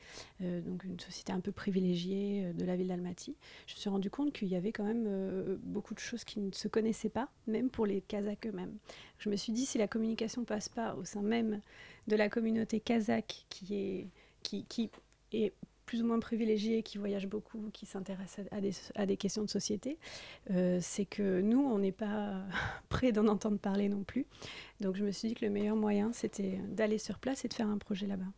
euh, 0.41 0.61
donc 0.61 0.83
une 0.83 0.99
société 0.99 1.31
un 1.31 1.39
peu 1.39 1.51
privilégiée 1.51 2.45
euh, 2.45 2.53
de 2.53 2.65
la 2.65 2.75
ville 2.75 2.87
d'Almaty, 2.87 3.35
je 3.67 3.75
me 3.75 3.79
suis 3.79 3.89
rendu 3.89 4.09
compte 4.09 4.33
qu'il 4.33 4.47
y 4.49 4.55
avait 4.55 4.71
quand 4.71 4.83
même 4.83 5.05
euh, 5.07 5.57
beaucoup 5.63 5.93
de 5.93 5.99
choses 5.99 6.23
qui 6.23 6.39
ne 6.39 6.51
se 6.51 6.67
connaissaient 6.67 7.09
pas, 7.09 7.29
même 7.47 7.69
pour 7.69 7.85
les 7.85 8.01
Kazakhs 8.01 8.47
eux-mêmes. 8.47 8.77
Je 9.17 9.29
me 9.29 9.35
suis 9.35 9.53
dit, 9.53 9.65
si 9.65 9.77
la 9.77 9.87
communication 9.87 10.43
passe 10.43 10.69
pas 10.69 10.95
au 10.95 11.05
sein 11.05 11.21
même 11.21 11.61
de 12.07 12.15
la 12.15 12.29
communauté 12.29 12.79
kazakh, 12.79 13.45
qui 13.49 13.75
est, 13.75 14.07
qui, 14.43 14.65
qui 14.65 14.89
est 15.31 15.53
plus 15.85 16.01
ou 16.01 16.05
moins 16.05 16.19
privilégiée, 16.19 16.83
qui 16.83 16.97
voyage 16.97 17.27
beaucoup, 17.27 17.69
qui 17.73 17.85
s'intéresse 17.85 18.39
à, 18.51 19.05
des, 19.05 19.17
questions 19.17 19.43
de 19.43 19.49
société, 19.49 19.97
euh, 20.51 20.79
c'est 20.81 21.05
que 21.05 21.41
nous, 21.41 21.59
on 21.59 21.79
n'est 21.79 21.91
pas 21.91 22.43
prêt 22.89 23.11
d'en 23.11 23.27
entendre 23.27 23.57
parler 23.57 23.89
non 23.89 24.03
plus. 24.03 24.25
Donc 24.79 24.95
je 24.95 25.03
me 25.03 25.11
suis 25.11 25.29
dit 25.29 25.33
que 25.35 25.45
le 25.45 25.51
meilleur 25.51 25.75
moyen, 25.75 26.11
c'était 26.13 26.59
d'aller 26.69 26.97
sur 26.97 27.19
place 27.19 27.45
et 27.45 27.47
de 27.47 27.53
faire 27.53 27.67
un 27.67 27.77
projet 27.77 28.07
là-bas. 28.07 28.31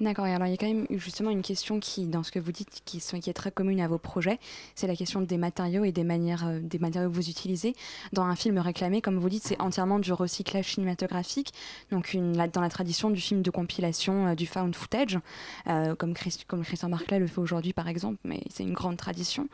D'accord, 0.00 0.26
et 0.26 0.32
alors 0.32 0.46
il 0.46 0.52
y 0.52 0.54
a 0.54 0.56
quand 0.56 0.68
même 0.68 0.86
justement 0.90 1.30
une 1.30 1.42
question 1.42 1.80
qui, 1.80 2.06
dans 2.06 2.22
ce 2.22 2.30
que 2.30 2.38
vous 2.38 2.52
dites, 2.52 2.82
qui, 2.84 2.98
est 2.98 3.32
très 3.32 3.50
commune 3.50 3.80
à 3.80 3.88
vos 3.88 3.98
projets, 3.98 4.38
c'est 4.76 4.86
la 4.86 4.94
question 4.94 5.20
des 5.20 5.38
matériaux 5.38 5.82
et 5.82 5.90
des 5.90 6.04
manières, 6.04 6.46
euh, 6.46 6.60
des 6.62 6.78
matériaux 6.78 7.10
que 7.10 7.14
vous 7.14 7.28
utilisez. 7.28 7.74
Dans 8.12 8.22
un 8.22 8.36
film 8.36 8.58
réclamé, 8.58 9.02
comme 9.02 9.18
vous 9.18 9.28
dites, 9.28 9.42
c'est 9.44 9.60
entièrement 9.60 9.98
du 9.98 10.12
recyclage 10.12 10.74
cinématographique, 10.74 11.52
donc 11.90 12.16
dans 12.52 12.60
la 12.60 12.68
tradition 12.68 13.10
du 13.10 13.20
film 13.20 13.42
de 13.42 13.50
compilation, 13.50 14.28
euh, 14.28 14.34
du 14.36 14.46
found 14.46 14.74
footage, 14.76 15.18
euh, 15.66 15.96
comme, 15.96 16.14
comme 16.46 16.62
Christian 16.62 16.90
Barclay 16.90 17.18
le 17.18 17.26
fait 17.26 17.40
aujourd'hui 17.40 17.72
par 17.72 17.88
exemple, 17.88 18.18
mais 18.22 18.42
c'est 18.50 18.62
une 18.62 18.74
grande 18.74 18.96
tradition. 18.96 19.48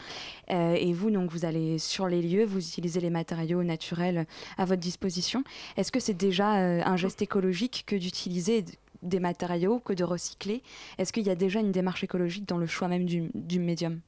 Et 0.49 0.93
vous, 0.93 1.11
donc, 1.11 1.31
vous 1.31 1.45
allez 1.45 1.79
sur 1.79 2.07
les 2.07 2.21
lieux, 2.21 2.45
vous 2.45 2.59
utilisez 2.59 3.01
les 3.01 3.11
matériaux 3.11 3.63
naturels 3.63 4.27
à 4.59 4.65
votre 4.65 4.81
disposition. 4.81 5.43
Est-ce 5.77 5.91
que 5.91 6.01
c'est 6.01 6.15
déjà 6.15 6.49
un 6.49 6.97
geste 6.97 7.23
écologique 7.23 7.85
que 7.87 7.97
d'utiliser 7.97 8.65
des 9.05 9.21
matériaux, 9.21 9.79
que 9.79 9.93
de 9.93 10.05
recycler 10.05 10.63
Est-ce 10.99 11.13
qu'il 11.13 11.27
y 11.27 11.31
a 11.31 11.35
déjà 11.37 11.61
une 11.61 11.73
démarche 11.73 12.03
écologique 12.05 12.49
dans 12.49 12.59
le 12.59 12.67
choix 12.67 12.89
même 12.89 13.05
du, 13.05 13.31
du 13.35 13.61
médium? 13.61 14.01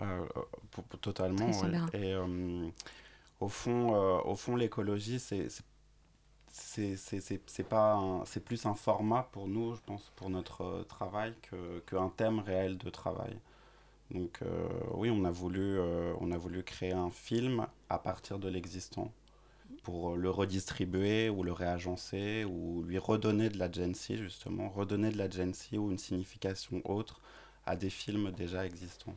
Euh, 0.00 0.24
pour- 0.70 0.84
pour- 0.84 1.00
totalement. 1.00 1.50
Bérard. 1.64 1.88
Et 1.94 2.14
euh, 2.14 2.68
au 3.40 3.48
fond, 3.48 3.94
euh, 3.94 4.20
au 4.24 4.36
fond, 4.36 4.56
l'écologie, 4.56 5.18
c'est 5.18 5.48
pas 7.68 8.22
c'est 8.24 8.44
plus 8.44 8.66
un 8.66 8.74
format 8.74 9.28
pour 9.32 9.48
nous, 9.48 9.74
je 9.74 9.80
pense, 9.84 10.12
pour 10.16 10.30
notre 10.30 10.84
travail 10.88 11.34
que 11.42 11.80
qu'un 11.80 12.08
thème 12.10 12.40
réel 12.40 12.78
de 12.78 12.90
travail. 12.90 13.36
Donc 14.10 14.40
oui, 14.94 15.10
on 15.10 15.24
a 15.24 15.30
voulu 15.30 15.78
on 16.20 16.30
a 16.30 16.38
voulu 16.38 16.62
créer 16.62 16.92
un 16.92 17.10
film 17.10 17.66
à 17.88 17.98
partir 17.98 18.38
de 18.38 18.48
l'existant 18.48 19.12
pour 19.86 20.12
euh, 20.12 20.16
le 20.16 20.30
redistribuer 20.30 21.30
ou 21.30 21.42
le 21.42 21.52
réagencer 21.52 22.44
ou 22.44 22.82
lui 22.82 22.98
redonner 22.98 23.48
de 23.50 23.58
l'agency 23.58 24.18
justement, 24.18 24.68
redonner 24.68 25.10
de 25.10 25.18
l'agency 25.18 25.78
ou 25.78 25.90
une 25.90 25.98
signification 25.98 26.82
autre 26.84 27.20
à 27.66 27.76
des 27.76 27.90
films 27.90 28.32
déjà 28.32 28.66
existants. 28.66 29.16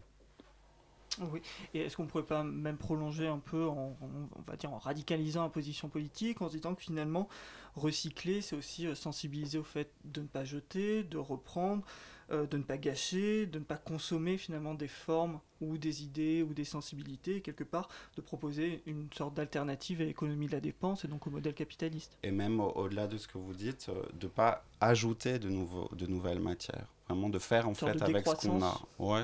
Oui. 1.34 1.42
Et 1.74 1.82
est-ce 1.82 1.98
qu'on 1.98 2.06
pourrait 2.08 2.24
pas 2.26 2.44
même 2.44 2.78
prolonger 2.78 3.28
un 3.28 3.40
peu 3.40 3.66
en, 3.68 3.98
en- 4.02 4.30
on 4.38 4.42
va 4.48 4.56
dire 4.56 4.72
en 4.74 4.78
radicalisant 4.78 5.44
la 5.44 5.50
position 5.50 5.90
politique, 5.90 6.42
en 6.42 6.48
se 6.48 6.56
disant 6.56 6.76
que 6.76 6.82
finalement 6.82 7.28
recycler, 7.76 8.42
c'est 8.42 8.56
aussi 8.56 8.88
euh, 8.88 8.96
sensibiliser 8.96 9.58
au 9.58 9.64
fait 9.64 9.92
de 10.06 10.22
ne 10.22 10.28
pas 10.28 10.46
jeter, 10.46 11.04
de 11.04 11.18
reprendre, 11.18 11.84
euh, 12.32 12.46
de 12.48 12.58
ne 12.58 12.64
pas 12.64 12.78
gâcher, 12.78 13.48
de 13.48 13.60
ne 13.60 13.64
pas 13.66 13.78
consommer 13.78 14.38
finalement 14.38 14.76
des 14.76 14.88
formes 14.88 15.42
ou 15.62 15.78
des 15.78 16.04
idées 16.04 16.44
ou 16.44 16.54
des 16.54 16.64
sensibilités, 16.64 17.38
et 17.38 17.42
quelque 17.42 17.64
part 17.64 17.90
de 18.16 18.22
proposer 18.22 18.82
une 18.86 19.08
sorte 19.14 19.34
d'alternative 19.36 20.02
à 20.02 20.06
l'économie 20.06 20.48
de 20.48 20.52
la 20.54 20.60
dépense 20.62 21.06
et 21.06 21.08
donc 21.08 21.28
au 21.28 21.30
modèle 21.30 21.54
capitaliste. 21.54 22.18
et 22.24 22.32
même 22.32 22.60
au- 22.60 22.72
au-delà 22.72 23.08
de 23.08 23.18
ce 23.18 23.28
que 23.28 23.38
vous 23.38 23.54
dites, 23.54 23.88
euh, 23.90 24.02
de 24.20 24.28
pas 24.28 24.64
ajouter 24.82 25.40
de, 25.40 25.50
nouveaux, 25.50 25.90
de 25.96 26.06
nouvelles 26.06 26.40
matières. 26.40 26.88
Vraiment 27.08 27.30
de 27.30 27.40
faire 27.40 27.68
en 27.68 27.74
fait 27.74 27.88
avec 28.02 28.28
ce 28.28 28.36
qu'on 28.48 28.62
a. 28.62 28.72
décroissance. 28.72 28.84
Ouais, 29.00 29.24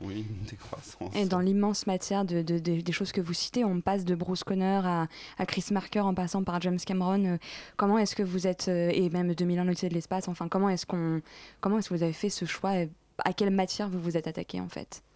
oui, 0.00 0.24
une 0.30 0.44
décroissance. 0.50 1.14
Et 1.16 1.24
dans 1.26 1.40
l'immense 1.40 1.86
matière 1.86 2.24
de, 2.24 2.42
de- 2.42 2.58
de- 2.60 2.80
des 2.80 2.92
choses 2.92 3.10
que 3.12 3.20
vous 3.20 3.32
citez, 3.34 3.64
on 3.64 3.80
passe 3.80 4.04
de 4.04 4.14
Bruce 4.14 4.44
Conner 4.44 4.80
à, 4.84 5.08
à 5.38 5.46
Chris 5.46 5.64
Marker 5.72 6.00
en 6.00 6.14
passant 6.14 6.44
par 6.44 6.60
James 6.62 6.78
Cameron. 6.78 7.24
euh, 7.24 7.36
comment 7.76 7.98
est-ce 7.98 8.14
que 8.14 8.22
vous 8.22 8.46
êtes, 8.46 8.68
euh, 8.68 8.90
et 8.94 9.10
même 9.10 9.34
2001 9.34 9.64
l'Odyssée 9.64 9.88
de 9.88 9.94
l'espace, 9.94 10.28
enfin, 10.28 10.48
comment 10.48 10.68
est-ce 10.70 10.86
qu'on, 10.86 11.20
comment 11.60 11.78
est-ce 11.78 11.88
que 11.88 11.94
vous 11.94 12.02
avez 12.04 12.12
fait 12.12 12.30
ce 12.30 12.44
choix 12.44 12.76
et 12.76 12.88
À 13.24 13.32
quelle 13.32 13.50
matière 13.50 13.88
vous 13.88 14.00
vous 14.00 14.16
êtes 14.16 14.28
attaqué 14.28 14.60
en 14.60 14.68
fait? 14.68 15.02
Euh, 15.02 15.07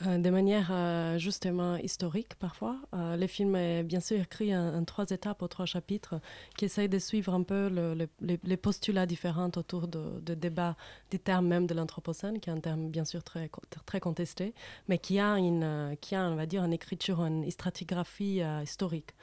de 0.00 0.30
manière 0.30 0.68
euh, 0.70 1.18
justement 1.18 1.76
historique 1.76 2.34
parfois. 2.36 2.76
Euh, 2.94 3.16
le 3.16 3.26
film 3.26 3.56
est 3.56 3.82
bien 3.82 3.98
sûr 3.98 4.20
écrit 4.20 4.56
en, 4.56 4.84
trois 4.84 5.06
étapes 5.10 5.42
ou 5.42 5.48
trois 5.48 5.66
chapitres 5.66 6.20
qui 6.56 6.64
essayent 6.66 6.88
de 6.88 7.00
suivre 7.00 7.34
un 7.34 7.42
peu 7.42 7.68
le- 7.68 7.94
le- 7.94 8.38
les, 8.44 8.56
postulats 8.56 9.06
différents 9.06 9.50
autour 9.56 9.88
de, 9.88 10.20
de 10.20 10.34
débats 10.34 10.76
du 11.10 11.18
terme 11.18 11.48
même 11.48 11.66
de 11.66 11.74
l'anthropocène, 11.74 12.38
qui 12.38 12.48
est 12.48 12.52
un 12.52 12.60
terme 12.60 12.90
bien 12.90 13.04
sûr 13.04 13.24
très, 13.24 13.50
très 13.86 13.98
contesté, 13.98 14.54
mais 14.88 14.98
qui 14.98 15.18
a 15.18 15.36
une, 15.36 15.64
euh, 15.64 15.94
qui 16.00 16.14
a, 16.14 16.22
on 16.30 16.36
va 16.36 16.46
dire, 16.46 16.62
une 16.64 16.72
écriture, 16.72 17.20
une 17.24 17.50
stratigraphie 17.50 18.40
euh, 18.42 18.62
historique. 18.62 19.14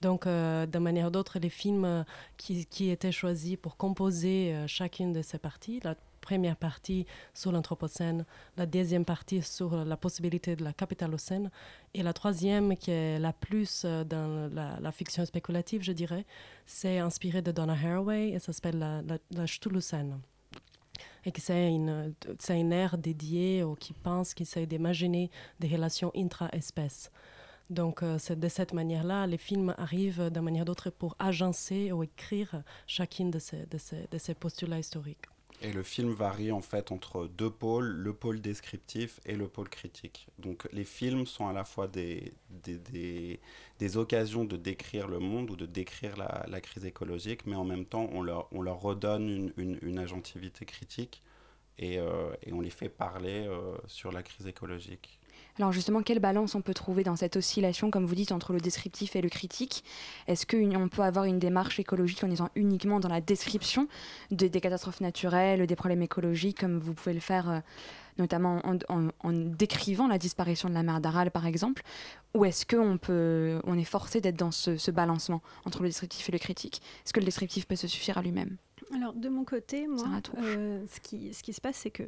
Donc, 0.00 0.26
euh, 0.26 0.66
de 0.66 0.78
manière 0.78 1.10
d'autre, 1.10 1.38
les 1.38 1.48
films 1.50 1.84
euh, 1.84 2.04
qui, 2.36 2.66
qui 2.66 2.90
étaient 2.90 3.12
choisis 3.12 3.56
pour 3.56 3.76
composer 3.76 4.54
euh, 4.54 4.66
chacune 4.66 5.12
de 5.12 5.22
ces 5.22 5.38
parties, 5.38 5.80
la 5.84 5.94
première 6.22 6.56
partie 6.56 7.04
sur 7.34 7.52
l'anthropocène, 7.52 8.24
la 8.56 8.64
deuxième 8.64 9.04
partie 9.04 9.42
sur 9.42 9.84
la 9.84 9.96
possibilité 9.98 10.56
de 10.56 10.64
la 10.64 10.72
capitalocène, 10.72 11.50
et 11.92 12.02
la 12.02 12.14
troisième, 12.14 12.76
qui 12.76 12.90
est 12.90 13.18
la 13.18 13.34
plus 13.34 13.82
euh, 13.84 14.04
dans 14.04 14.50
la, 14.54 14.92
fiction 14.92 15.26
spéculative, 15.26 15.82
je 15.82 15.92
dirais, 15.92 16.24
c'est 16.64 16.98
inspiré 16.98 17.42
de 17.42 17.52
Donna 17.52 17.74
Haraway 17.74 18.30
et 18.30 18.38
ça 18.38 18.52
s'appelle 18.52 18.78
la, 18.78 19.02
la, 19.02 19.18
la. 19.30 19.44
Et 21.24 21.32
que 21.32 21.40
c'est 21.40 21.68
une, 21.68 22.14
c'est 22.38 22.58
une 22.58 22.72
ère 22.72 22.98
dédiée 22.98 23.62
aux 23.62 23.74
qui 23.74 23.92
pensent, 23.92 24.34
qui 24.34 24.44
essaient 24.44 24.66
d'imaginer 24.66 25.30
des 25.60 25.68
relations 25.68 26.10
intra-espèces. 26.16 27.10
Donc, 27.70 28.02
euh, 28.02 28.18
c'est 28.18 28.38
de 28.38 28.48
cette 28.48 28.74
manière-là, 28.74 29.26
les 29.26 29.38
films 29.38 29.74
arrivent 29.78 30.30
d'une 30.30 30.42
manière 30.42 30.64
d'autre 30.64 30.90
pour 30.90 31.16
agencer 31.18 31.90
ou 31.92 32.02
écrire 32.02 32.62
chacune 32.86 33.30
de 33.30 33.38
ces, 33.38 33.66
de 33.66 33.78
ces, 33.78 34.06
de 34.10 34.18
ces 34.18 34.34
postulats 34.34 34.78
historiques. 34.78 35.26
Et 35.64 35.72
le 35.72 35.84
film 35.84 36.12
varie 36.12 36.50
en 36.50 36.60
fait 36.60 36.90
entre 36.90 37.28
deux 37.28 37.50
pôles, 37.50 37.86
le 37.86 38.12
pôle 38.12 38.40
descriptif 38.40 39.20
et 39.24 39.36
le 39.36 39.46
pôle 39.46 39.68
critique. 39.68 40.26
Donc 40.38 40.68
les 40.72 40.82
films 40.84 41.24
sont 41.24 41.46
à 41.46 41.52
la 41.52 41.64
fois 41.64 41.86
des, 41.86 42.32
des, 42.50 43.38
des, 43.78 43.96
occasions 43.96 44.44
de 44.44 44.56
décrire 44.56 45.06
le 45.06 45.20
monde 45.20 45.50
ou 45.50 45.56
de 45.56 45.66
décrire 45.66 46.16
la, 46.16 46.44
la 46.48 46.60
crise 46.60 46.84
écologique, 46.84 47.46
mais 47.46 47.54
en 47.54 47.64
même 47.64 47.84
temps 47.86 48.08
on 48.12 48.22
leur, 48.22 48.48
on 48.52 48.60
leur 48.60 48.80
redonne 48.80 49.28
une, 49.28 49.52
une, 49.56 49.78
une 49.82 49.98
agentivité 50.00 50.64
critique 50.64 51.22
et, 51.78 51.98
euh, 51.98 52.32
et 52.44 52.52
on 52.52 52.60
les 52.60 52.70
fait 52.70 52.88
parler 52.88 53.46
euh, 53.46 53.76
sur 53.86 54.10
la 54.10 54.24
crise 54.24 54.48
écologique. 54.48 55.20
Alors 55.58 55.70
justement, 55.72 56.02
quelle 56.02 56.18
balance 56.18 56.54
on 56.54 56.62
peut 56.62 56.72
trouver 56.74 57.04
dans 57.04 57.14
cette 57.16 57.36
oscillation, 57.36 57.90
comme 57.90 58.06
vous 58.06 58.14
dites, 58.14 58.32
entre 58.32 58.52
le 58.54 58.60
descriptif 58.60 59.16
et 59.16 59.20
le 59.20 59.28
critique? 59.28 59.84
Est-ce 60.26 60.46
qu'on 60.46 60.88
peut 60.88 61.02
avoir 61.02 61.26
une 61.26 61.38
démarche 61.38 61.78
écologique 61.78 62.24
en 62.24 62.30
étant 62.30 62.48
uniquement 62.54 63.00
dans 63.00 63.10
la 63.10 63.20
description 63.20 63.86
de- 64.30 64.48
des 64.48 64.60
catastrophes 64.62 65.00
naturelles, 65.02 65.66
des 65.66 65.76
problèmes 65.76 66.02
écologiques, 66.02 66.58
comme 66.58 66.78
vous 66.78 66.94
pouvez 66.94 67.12
le 67.12 67.20
faire 67.20 67.50
euh, 67.50 67.58
notamment 68.18 68.60
en, 68.64 68.76
en- 68.88 69.08
en 69.22 69.32
décrivant 69.32 70.06
la 70.08 70.18
disparition 70.18 70.68
de 70.70 70.74
la 70.74 70.82
mer 70.82 71.00
d'Aral, 71.00 71.30
par 71.30 71.46
exemple? 71.46 71.82
Ou 72.34 72.46
est-ce 72.46 72.64
qu'on 72.64 72.96
peut, 72.96 73.60
on 73.64 73.76
est 73.76 73.84
forcé 73.84 74.22
d'être 74.22 74.36
dans 74.38 74.52
ce, 74.52 74.78
ce 74.78 74.90
balancement 74.90 75.42
entre 75.66 75.82
le 75.82 75.88
descriptif 75.90 76.28
et 76.30 76.32
le 76.32 76.38
critique? 76.38 76.80
Est-ce 77.04 77.12
que 77.12 77.20
le 77.20 77.26
descriptif 77.26 77.66
peut 77.66 77.76
se 77.76 77.86
suffire 77.88 78.16
à 78.16 78.22
lui-même? 78.22 78.56
Alors, 78.94 79.12
de 79.12 79.28
mon 79.28 79.44
côté, 79.44 79.86
moi, 79.86 80.04
euh, 80.38 80.82
ce, 80.92 81.00
qui, 81.00 81.32
ce 81.34 81.42
qui 81.42 81.52
se 81.52 81.60
passe, 81.60 81.76
c'est 81.76 81.90
que 81.90 82.02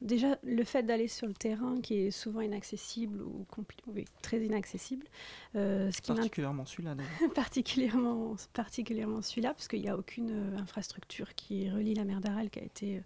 déjà, 0.00 0.38
le 0.42 0.64
fait 0.64 0.82
d'aller 0.82 1.08
sur 1.08 1.26
le 1.26 1.34
terrain, 1.34 1.80
qui 1.80 1.94
est 1.94 2.10
souvent 2.10 2.40
inaccessible 2.40 3.22
ou 3.22 3.46
oui, 3.88 4.04
très 4.22 4.44
inaccessible, 4.44 5.06
euh, 5.54 5.90
ce 5.90 6.00
qui 6.00 6.12
Particulièrement 6.12 6.64
celui-là 6.64 6.94
d'ailleurs. 6.94 7.32
particulièrement, 7.34 8.36
particulièrement 8.52 9.22
celui-là, 9.22 9.54
parce 9.54 9.68
qu'il 9.68 9.82
n'y 9.82 9.88
a 9.88 9.96
aucune 9.96 10.30
euh, 10.30 10.58
infrastructure 10.58 11.34
qui 11.34 11.70
relie 11.70 11.94
la 11.94 12.04
mer 12.04 12.20
d'Aral 12.20 12.50
qui 12.50 12.58
a 12.58 12.64
été 12.64 12.96
euh, 12.98 13.00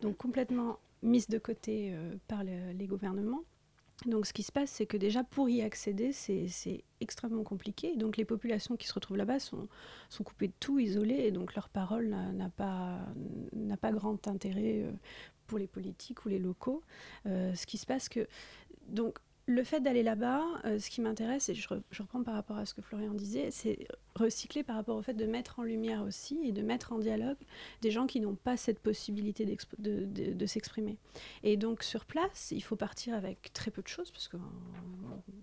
donc 0.00 0.16
complètement 0.16 0.78
mise 1.02 1.28
de 1.28 1.38
côté 1.38 1.92
euh, 1.94 2.14
par 2.28 2.44
le- 2.44 2.72
les 2.72 2.86
gouvernements. 2.86 3.42
Donc 4.06 4.26
ce 4.26 4.32
qui 4.32 4.42
se 4.42 4.50
passe, 4.50 4.70
c'est 4.70 4.86
que 4.86 4.96
déjà 4.96 5.22
pour 5.22 5.48
y 5.48 5.62
accéder, 5.62 6.12
c'est 6.12 6.82
extrêmement 7.00 7.44
compliqué. 7.44 7.94
Donc 7.96 8.16
les 8.16 8.24
populations 8.24 8.76
qui 8.76 8.88
se 8.88 8.94
retrouvent 8.94 9.16
là-bas 9.16 9.38
sont, 9.38 9.68
sont 10.08 10.24
coupées 10.24 10.48
de 10.48 10.52
tout, 10.58 10.80
isolées, 10.80 11.20
et 11.26 11.30
donc 11.30 11.54
leur 11.54 11.68
parole 11.68 12.08
n'a 12.08 12.48
pas, 12.48 12.98
pas 13.80 13.92
grand 13.92 14.26
intérêt 14.26 14.86
pour 15.52 15.58
les 15.58 15.72
politiques 15.78 16.24
ou 16.24 16.30
les 16.30 16.38
locaux. 16.38 16.80
Euh, 17.26 17.54
ce 17.54 17.66
qui 17.66 17.76
se 17.76 17.84
passe 17.84 18.08
que... 18.08 18.26
Donc 18.88 19.18
le 19.46 19.64
fait 19.64 19.80
d'aller 19.80 20.02
là-bas, 20.02 20.42
euh, 20.64 20.78
ce 20.78 20.88
qui 20.88 21.02
m'intéresse, 21.02 21.50
et 21.50 21.54
je, 21.54 21.68
re- 21.68 21.82
je 21.90 22.00
reprends 22.00 22.22
par 22.22 22.34
rapport 22.34 22.56
à 22.56 22.64
ce 22.64 22.72
que 22.72 22.80
Florian 22.80 23.12
disait, 23.12 23.50
c'est 23.50 23.86
recycler 24.14 24.62
par 24.62 24.76
rapport 24.76 24.96
au 24.96 25.02
fait 25.02 25.12
de 25.12 25.26
mettre 25.26 25.58
en 25.58 25.64
lumière 25.64 26.02
aussi 26.04 26.38
et 26.44 26.52
de 26.52 26.62
mettre 26.62 26.94
en 26.94 26.98
dialogue 26.98 27.36
des 27.82 27.90
gens 27.90 28.06
qui 28.06 28.20
n'ont 28.20 28.38
pas 28.48 28.56
cette 28.56 28.78
possibilité 28.78 29.44
de 29.78 30.46
s'exprimer. 30.46 30.96
Et 31.42 31.58
donc 31.58 31.82
sur 31.82 32.06
place, 32.06 32.50
il 32.52 32.62
faut 32.62 32.76
partir 32.76 33.14
avec 33.14 33.52
très 33.52 33.70
peu 33.70 33.82
de 33.82 33.88
choses, 33.88 34.10
parce 34.10 34.28
que 34.28 34.38
euh, 34.38 34.40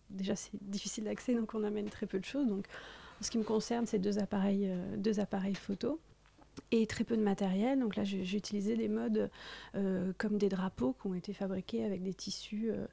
déjà 0.09 0.35
c'est 0.35 0.57
difficile 0.61 1.03
d'accès, 1.03 1.35
donc 1.35 1.53
on 1.53 1.63
amène 1.63 1.89
très 1.89 2.07
peu 2.07 2.19
de 2.19 2.25
choses. 2.25 2.47
Donc 2.47 2.65
en 3.19 3.23
ce 3.23 3.29
qui 3.29 3.37
me 3.37 3.43
concerne, 3.43 3.85
c'est 3.85 3.99
deux 3.99 4.17
appareils, 4.17 4.69
euh, 4.69 4.97
deux 4.97 5.19
appareils 5.19 5.59
photo. 5.67 5.99
Et 6.71 6.87
très 6.87 7.03
peu 7.03 7.17
de 7.17 7.21
matériel. 7.21 7.79
Donc 7.79 7.95
là, 7.95 8.03
j'ai 8.03 8.37
utilisé 8.37 8.75
des 8.75 8.87
modes 8.87 9.29
euh, 9.75 10.11
comme 10.17 10.37
des 10.37 10.49
drapeaux 10.49 10.93
qui 10.93 11.07
ont 11.07 11.13
été 11.13 11.33
fabriqués 11.33 11.83
avec 11.83 12.03
des 12.03 12.13
tissus, 12.13 12.69
euh, 12.71 12.85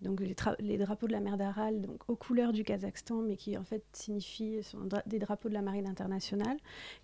donc 0.00 0.20
les, 0.20 0.78
drapeaux 0.78 1.06
de 1.06 1.12
la 1.12 1.20
mer 1.20 1.36
d'Aral, 1.36 1.80
donc 1.80 2.08
aux 2.08 2.16
couleurs 2.16 2.52
du 2.52 2.64
Kazakhstan, 2.64 3.22
mais 3.22 3.36
qui 3.36 3.56
en 3.56 3.64
fait 3.64 3.84
signifient 3.92 4.62
sont 4.62 4.88
des 5.06 5.18
drapeaux 5.18 5.48
de 5.48 5.54
la 5.54 5.62
marine 5.62 5.86
internationale, 5.86 6.56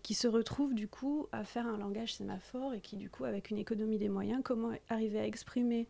qui 0.03 0.15
se 0.15 0.27
retrouvent 0.27 0.75
du 0.75 0.89
coup 0.89 1.27
à 1.33 1.45
faire 1.45 1.67
un 1.67 1.79
langage 1.79 2.15
sémaphore 2.15 2.75
et 2.75 2.81
qui 2.81 2.97
du 2.97 3.09
coup, 3.09 3.25
avec 3.25 3.51
une 3.51 3.59
économie 3.59 3.99
des 3.99 4.09
moyens, 4.09 4.41
comment 4.45 4.73
arriver 4.89 5.21
à 5.21 5.27
exprimer 5.27 5.87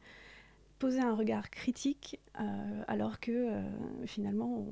poser 0.78 1.00
un 1.00 1.14
regard 1.14 1.50
critique 1.50 2.20
euh, 2.38 2.82
alors 2.86 3.18
que 3.18 3.48
finalement 4.06 4.64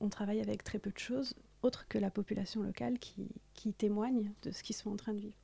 on, 0.00 0.10
travaille 0.10 0.42
avec 0.42 0.62
très 0.62 0.78
peu 0.78 0.90
de 0.90 0.98
choses 0.98 1.34
autre 1.66 1.86
que 1.88 1.98
la 1.98 2.10
population 2.10 2.62
locale 2.62 2.98
qui, 2.98 3.28
qui 3.54 3.72
témoigne 3.72 4.32
de 4.42 4.50
ce 4.50 4.62
qu'ils 4.62 4.76
sont 4.76 4.90
en 4.90 4.96
train 4.96 5.12
de 5.12 5.20
vivre. 5.20 5.36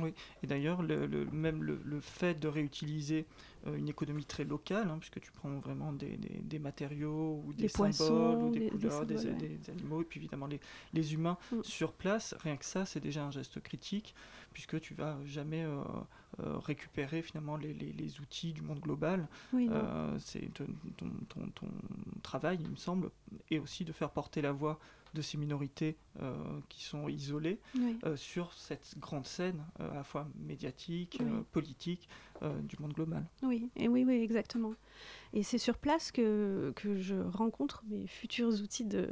Oui, 0.00 0.14
et 0.42 0.46
d'ailleurs, 0.46 0.82
le, 0.82 1.08
même 1.32 1.62
le, 1.62 2.00
fait 2.00 2.38
de 2.38 2.48
réutiliser 2.48 3.26
euh, 3.66 3.76
une 3.76 3.88
économie 3.88 4.24
très 4.24 4.44
locale, 4.44 4.88
hein, 4.88 4.98
puisque 4.98 5.20
tu 5.20 5.32
prends 5.32 5.50
vraiment 5.58 5.92
des, 5.92 6.16
des, 6.16 6.58
matériaux 6.58 7.42
ou 7.44 7.52
des, 7.52 7.68
symboles 7.68 8.38
ou 8.38 8.50
des, 8.50 8.68
couleurs, 8.68 9.04
des, 9.04 9.26
animaux, 9.68 10.02
et 10.02 10.04
puis 10.04 10.20
évidemment 10.20 10.46
les, 10.46 10.60
les 10.92 11.14
humains 11.14 11.36
mm. 11.52 11.62
sur 11.62 11.92
place, 11.92 12.34
rien 12.40 12.56
que 12.56 12.64
ça, 12.64 12.86
c'est 12.86 13.00
déjà 13.00 13.24
un 13.24 13.30
geste 13.30 13.60
critique, 13.60 14.14
puisque 14.52 14.80
tu 14.80 14.94
vas 14.94 15.18
jamais 15.24 15.64
euh, 15.64 15.82
euh, 16.40 16.58
récupérer 16.58 17.22
finalement 17.22 17.56
les, 17.56 17.74
les, 17.74 18.20
outils 18.20 18.52
du 18.52 18.62
monde 18.62 18.80
global. 18.80 19.26
c'est 20.18 20.52
ton, 20.54 20.66
ton, 20.96 21.10
ton, 21.28 21.46
ton, 21.54 21.66
travail, 22.22 22.58
il 22.60 22.70
me 22.70 22.76
semble, 22.76 23.10
et 23.50 23.58
aussi 23.58 23.84
de 23.84 23.92
faire 23.92 24.10
porter 24.10 24.40
la 24.40 24.52
voix 24.52 24.78
de 25.14 25.22
ces 25.22 25.38
minorités 25.38 25.96
euh, 26.20 26.34
qui 26.68 26.84
sont 26.84 27.08
isolées 27.08 27.60
euh, 28.04 28.16
sur 28.16 28.52
cette 28.52 28.98
grande 28.98 29.26
scène 29.26 29.64
euh, 29.80 29.90
à 29.90 29.94
la 29.94 30.04
fois 30.04 30.28
médiatique, 30.38 31.20
politique 31.52 32.08
du 32.62 32.76
monde 32.80 32.94
global. 32.94 33.26
Oui, 33.42 33.68
et 33.76 33.88
oui, 33.88 34.04
oui, 34.06 34.14
exactement. 34.22 34.72
Et 35.34 35.42
c'est 35.42 35.58
sur 35.58 35.76
place 35.76 36.10
que, 36.10 36.72
que 36.74 36.96
je 36.96 37.16
rencontre 37.16 37.84
mes 37.88 38.06
futurs 38.06 38.62
outils 38.62 38.86
de, 38.86 39.10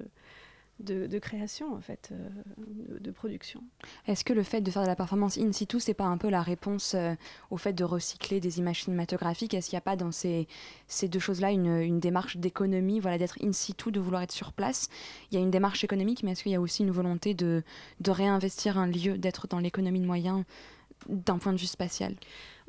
de, 0.80 1.18
création, 1.18 1.74
en 1.74 1.80
fait, 1.80 2.10
euh, 2.12 2.98
de, 3.00 3.10
production. 3.10 3.62
Est-ce 4.06 4.24
que 4.24 4.32
le 4.32 4.42
fait 4.42 4.60
de 4.60 4.70
faire 4.70 4.82
de 4.82 4.86
la 4.86 4.96
performance 4.96 5.36
in 5.38 5.52
situ, 5.52 5.80
c'est 5.80 5.94
pas 5.94 6.04
un 6.04 6.18
peu 6.18 6.28
la 6.28 6.42
réponse 6.42 6.94
euh, 6.94 7.14
au 7.50 7.56
fait 7.56 7.72
de 7.72 7.84
recycler 7.84 8.40
des 8.40 8.58
images 8.58 8.84
cinématographiques? 8.84 9.54
Est-ce 9.54 9.70
qu'il 9.70 9.76
n'y 9.76 9.78
a 9.78 9.82
pas 9.82 9.96
dans 9.96 10.12
ces, 10.12 10.46
ces 10.86 11.08
deux 11.08 11.18
choses-là 11.18 11.50
une, 11.50 11.80
une, 11.80 12.00
démarche 12.00 12.36
d'économie, 12.36 13.00
voilà, 13.00 13.18
d'être 13.18 13.36
in 13.42 13.52
situ, 13.52 13.90
de 13.90 14.00
vouloir 14.00 14.22
être 14.22 14.32
sur 14.32 14.52
place? 14.52 14.88
Il 15.30 15.34
y 15.34 15.38
a 15.38 15.40
une 15.40 15.50
démarche 15.50 15.82
économique, 15.84 16.22
mais 16.22 16.32
est-ce 16.32 16.42
qu'il 16.42 16.52
y 16.52 16.56
a 16.56 16.60
aussi 16.60 16.82
une 16.82 16.92
volonté 16.92 17.34
de, 17.34 17.62
de 18.00 18.10
réinvestir 18.10 18.78
un 18.78 18.86
lieu, 18.86 19.18
d'être 19.18 19.48
dans 19.48 19.58
l'économie 19.58 20.00
de 20.00 20.06
moyens 20.06 20.44
d'un 21.08 21.38
point 21.38 21.52
de 21.52 21.58
vue 21.58 21.66
spatial? 21.66 22.14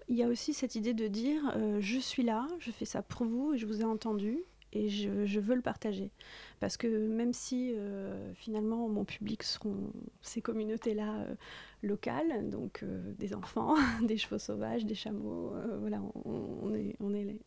Il 0.08 0.16
y 0.16 0.24
a 0.24 0.28
aussi 0.28 0.56
cette 0.56 0.74
idée 0.74 0.96
de 0.96 1.08
dire 1.08 1.54
euh, 1.56 1.78
je 1.82 2.00
suis 2.00 2.24
là, 2.24 2.48
je 2.60 2.72
fais 2.72 2.86
ça 2.86 3.04
pour 3.04 3.28
vous, 3.28 3.56
je 3.56 3.68
vous 3.68 3.82
ai 3.82 3.84
entendu, 3.84 4.40
et 4.74 4.90
je, 4.90 5.40
veux 5.40 5.56
le 5.56 5.62
partager. 5.62 6.12
Parce 6.60 6.78
que 6.78 6.88
même 6.88 7.34
si 7.34 7.74
euh, 7.74 8.34
finalement 8.36 8.88
mon 8.88 9.06
public 9.06 9.44
seront 9.44 9.92
ces 10.22 10.42
communautés-là 10.42 11.22
euh, 11.22 11.36
locales, 11.82 12.50
donc 12.50 12.84
euh, 12.84 13.14
des 13.18 13.34
enfants, 13.34 13.76
des 14.04 14.18
chevaux 14.18 14.40
sauvages, 14.40 14.86
des 14.86 14.96
chameaux, 14.96 15.54
voilà, 15.80 16.02
on, 16.26 16.74
est, 16.74 16.96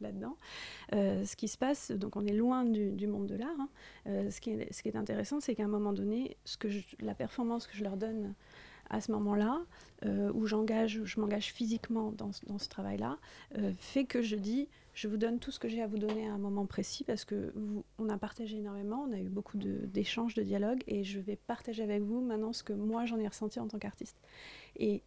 là-dedans. 0.01 0.37
ce 0.93 1.37
qui 1.37 1.49
se 1.49 1.59
passe, 1.59 1.91
donc 1.93 2.17
on 2.17 2.27
est 2.27 2.33
loin 2.33 2.65
du, 2.65 3.07
monde 3.07 3.27
de 3.27 3.37
l'art. 3.37 3.49
Hein. 4.07 4.31
ce, 4.31 4.41
qui 4.41 4.51
est, 4.51 4.97
intéressant, 4.97 5.41
c'est 5.41 5.55
qu'à 5.55 5.65
un 5.65 5.69
moment 5.69 5.93
donné, 5.93 6.37
la 7.01 7.15
performance 7.15 7.67
que 7.67 7.77
je 7.77 7.85
leur 7.85 7.97
donne 7.97 8.35
à 8.91 9.01
ce 9.01 9.13
moment-là, 9.13 9.63
où 10.35 10.47
j'engage, 10.47 11.01
je 11.05 11.21
m'engage 11.21 11.53
physiquement 11.53 12.13
dans, 12.13 12.33
ce 12.33 12.69
travail-là, 12.69 13.19
fait 13.79 14.05
que 14.05 14.23
je 14.23 14.37
dis 14.37 14.69
je 14.95 15.09
vous 15.09 15.17
donne 15.17 15.39
tout 15.39 15.51
ce 15.51 15.59
que 15.59 15.69
j'ai 15.69 15.83
à 15.83 15.87
vous 15.87 15.99
donner 15.99 16.27
à 16.27 16.33
un 16.33 16.39
moment 16.39 16.67
précis 16.67 17.05
parce 17.05 17.25
que 17.25 17.53
on 17.99 18.09
a 18.09 18.19
partagé 18.19 18.59
énormément, 18.59 19.07
on 19.09 19.13
a 19.13 19.19
eu 19.19 19.29
beaucoup 19.29 19.57
d'échanges, 19.57 20.35
de, 20.35 20.43
dialogues 20.43 20.83
et 20.87 21.03
je 21.03 21.19
vais 21.19 21.37
partager 21.37 21.83
avec 21.83 22.03
vous 22.03 22.21
maintenant 22.21 22.53
ce 22.53 22.63
que 22.63 22.73
moi 22.73 23.07
j'en 23.07 23.19
ai 23.19 23.27
ressenti 23.27 23.59
en 23.59 23.69
tant 23.69 23.79
qu'artiste. 23.79 24.17
Et, 24.77 25.03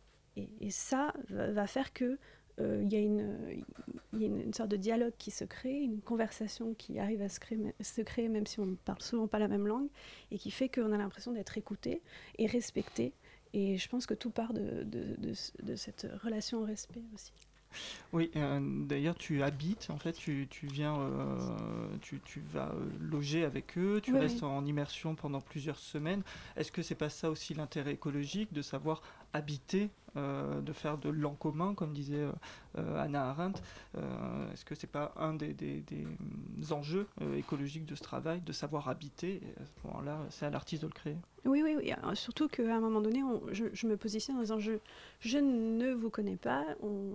ça 0.69 1.13
va, 1.30 1.65
faire 1.65 1.93
que 1.93 2.17
euh, 2.60 2.82
il 2.84 2.91
y 2.91 2.97
a, 2.97 3.00
une, 3.00 3.63
une, 4.12 4.54
sorte 4.54 4.69
de 4.69 4.76
dialogue 4.76 5.13
qui 5.17 5.32
se 5.32 5.45
crée, 5.45 5.80
une 5.80 6.02
conversation 6.02 6.73
qui 6.73 7.00
arrive 7.00 7.21
à 7.21 7.30
se 7.30 7.39
créer, 7.39 7.73
se 7.80 8.02
créer 8.02 8.28
même 8.28 8.45
si 8.45 8.60
on 8.60 8.65
ne 8.65 8.76
parle 8.76 9.02
souvent 9.02 9.28
pas 9.28 9.39
la 9.39 9.47
même 9.47 9.65
langue, 9.65 9.88
et 10.32 10.38
qui 10.38 10.52
fait 10.52 10.67
qu'on 10.67 10.91
a 10.91 10.97
l'impression 10.97 11.32
d'être 11.32 11.58
écouté 11.58 12.02
et 12.38 12.47
respecté. 12.47 13.13
Et 13.56 13.78
je 13.78 13.88
pense 13.88 14.06
que 14.06 14.13
tout 14.13 14.32
part 14.32 14.54
de, 14.54 14.84
de, 14.84 15.34
de 15.63 15.76
cette 15.76 16.06
relation 16.22 16.60
au 16.60 16.65
respect 16.65 17.04
aussi. 17.13 17.32
Oui, 18.13 18.32
euh, 18.36 18.60
d'ailleurs, 18.86 19.15
tu 19.15 19.44
habites, 19.44 19.89
en 19.89 19.98
fait, 19.98 20.13
tu, 20.13 20.48
tu 20.50 20.68
viens, 20.68 20.98
euh, 21.00 21.88
tu, 22.02 22.20
tu, 22.24 22.41
vas 22.54 22.70
euh, 22.70 22.86
loger 23.00 23.44
avec 23.44 23.78
eux, 23.78 24.00
tu 24.02 24.15
restes 24.15 24.44
en 24.44 24.65
immersion 24.65 25.15
pendant 25.15 25.41
plusieurs 25.41 25.80
semaines. 25.80 26.22
Est-ce 26.56 26.72
que 26.72 26.82
c'est 26.82 26.96
pas 26.96 27.10
ça 27.10 27.30
aussi 27.30 27.54
l'intérêt 27.54 27.94
écologique, 27.94 28.54
de 28.54 28.62
savoir 28.62 29.02
habiter 29.36 29.89
euh, 30.17 30.62
de 30.62 30.71
faire 30.71 30.98
de 30.98 31.10
l'en 31.10 31.34
commun, 31.34 31.74
comme 31.74 31.91
disait 31.91 32.21
euh, 32.21 32.32
euh, 32.78 33.04
Anna 33.04 33.30
Arendt. 33.30 33.62
Est-ce 34.54 34.63
que 34.63 34.74
c'est 34.74 34.88
pas 34.88 35.13
un 35.17 35.34
des, 35.34 35.54
des, 35.54 35.84
enjeux 36.71 37.08
écologiques 37.36 37.86
de 37.86 37.95
ce 37.95 38.02
travail, 38.02 38.39
de 38.41 38.52
savoir 38.54 38.88
habiter? 38.88 39.41
Et 39.43 39.62
À 39.62 39.65
ce 39.65 39.88
moment-là, 39.88 40.19
c'est 40.30 40.45
à 40.45 40.50
l'artiste 40.50 40.84
de 40.84 40.88
le 40.88 40.93
créer. 40.93 41.17
Oui, 41.43 41.62
oui, 41.63 41.76
oui. 41.78 41.91
Surtout 42.13 42.48
qu'à 42.48 42.76
un 42.76 42.80
moment 42.80 43.02
donné, 43.02 43.21
je, 43.52 43.88
me 43.88 43.98
positionne 43.98 44.38
en 44.38 44.41
disant 44.41 44.60
je, 44.60 44.74
je 45.19 45.38
ne 45.38 45.93
vous 45.93 46.10
connais 46.10 46.38
pas, 46.38 46.65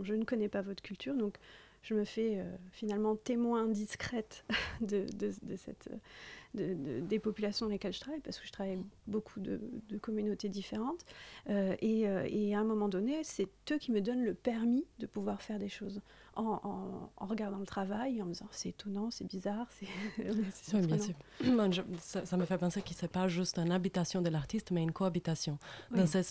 je 0.02 0.14
ne 0.14 0.24
connais 0.24 0.48
pas 0.48 0.60
votre 0.60 0.82
culture, 0.82 1.16
donc 1.16 1.38
je 1.82 1.94
me 1.94 2.04
fais 2.04 2.44
finalement 2.72 3.16
témoin 3.16 3.66
discrète 3.66 4.44
de, 4.80 5.06
cette 5.56 5.88
des 6.54 7.18
populations 7.18 7.66
dans 7.66 7.72
lesquelles 7.72 7.92
je 7.92 8.00
travaille, 8.00 8.20
parce 8.20 8.38
que 8.38 8.46
je 8.46 8.52
travaille 8.52 8.78
beaucoup 9.06 9.40
de, 9.40 9.60
communautés 10.00 10.48
différentes. 10.48 11.04
Euh, 11.48 11.76
euh, 11.82 12.26
et, 12.28 12.54
à 12.54 12.60
un 12.60 12.64
moment 12.64 12.88
donné, 12.88 13.22
c'est 13.22 13.48
eux 13.70 13.78
qui 13.78 13.92
me 13.92 14.00
donnent 14.00 14.24
le 14.24 14.34
permis 14.34 14.84
de 14.98 15.06
pouvoir 15.06 15.42
faire 15.42 15.58
des 15.58 15.68
choses 15.68 16.00
en, 16.40 17.10
regardant 17.26 17.58
le 17.58 17.66
travail, 17.66 18.22
en 18.22 18.26
me 18.26 18.32
disant 18.32 18.48
c'est 18.50 18.70
étonnant, 18.70 19.10
c'est 19.10 19.26
bizarre, 19.26 19.66
c'est 19.70 19.86
oui, 20.74 20.86
bien 20.86 20.98
sûr. 20.98 21.14
ça, 22.24 22.36
me 22.36 22.44
fait 22.44 22.58
penser 22.58 22.82
que 22.82 22.94
ce 22.94 23.02
n'est 23.02 23.08
pas 23.08 23.28
juste 23.28 23.58
une 23.58 23.72
habitation 23.72 24.22
de 24.22 24.28
l'artiste, 24.28 24.70
mais 24.70 24.82
une 24.82 24.92
cohabitation. 24.92 25.58
Dans, 25.90 26.06
ce, 26.06 26.22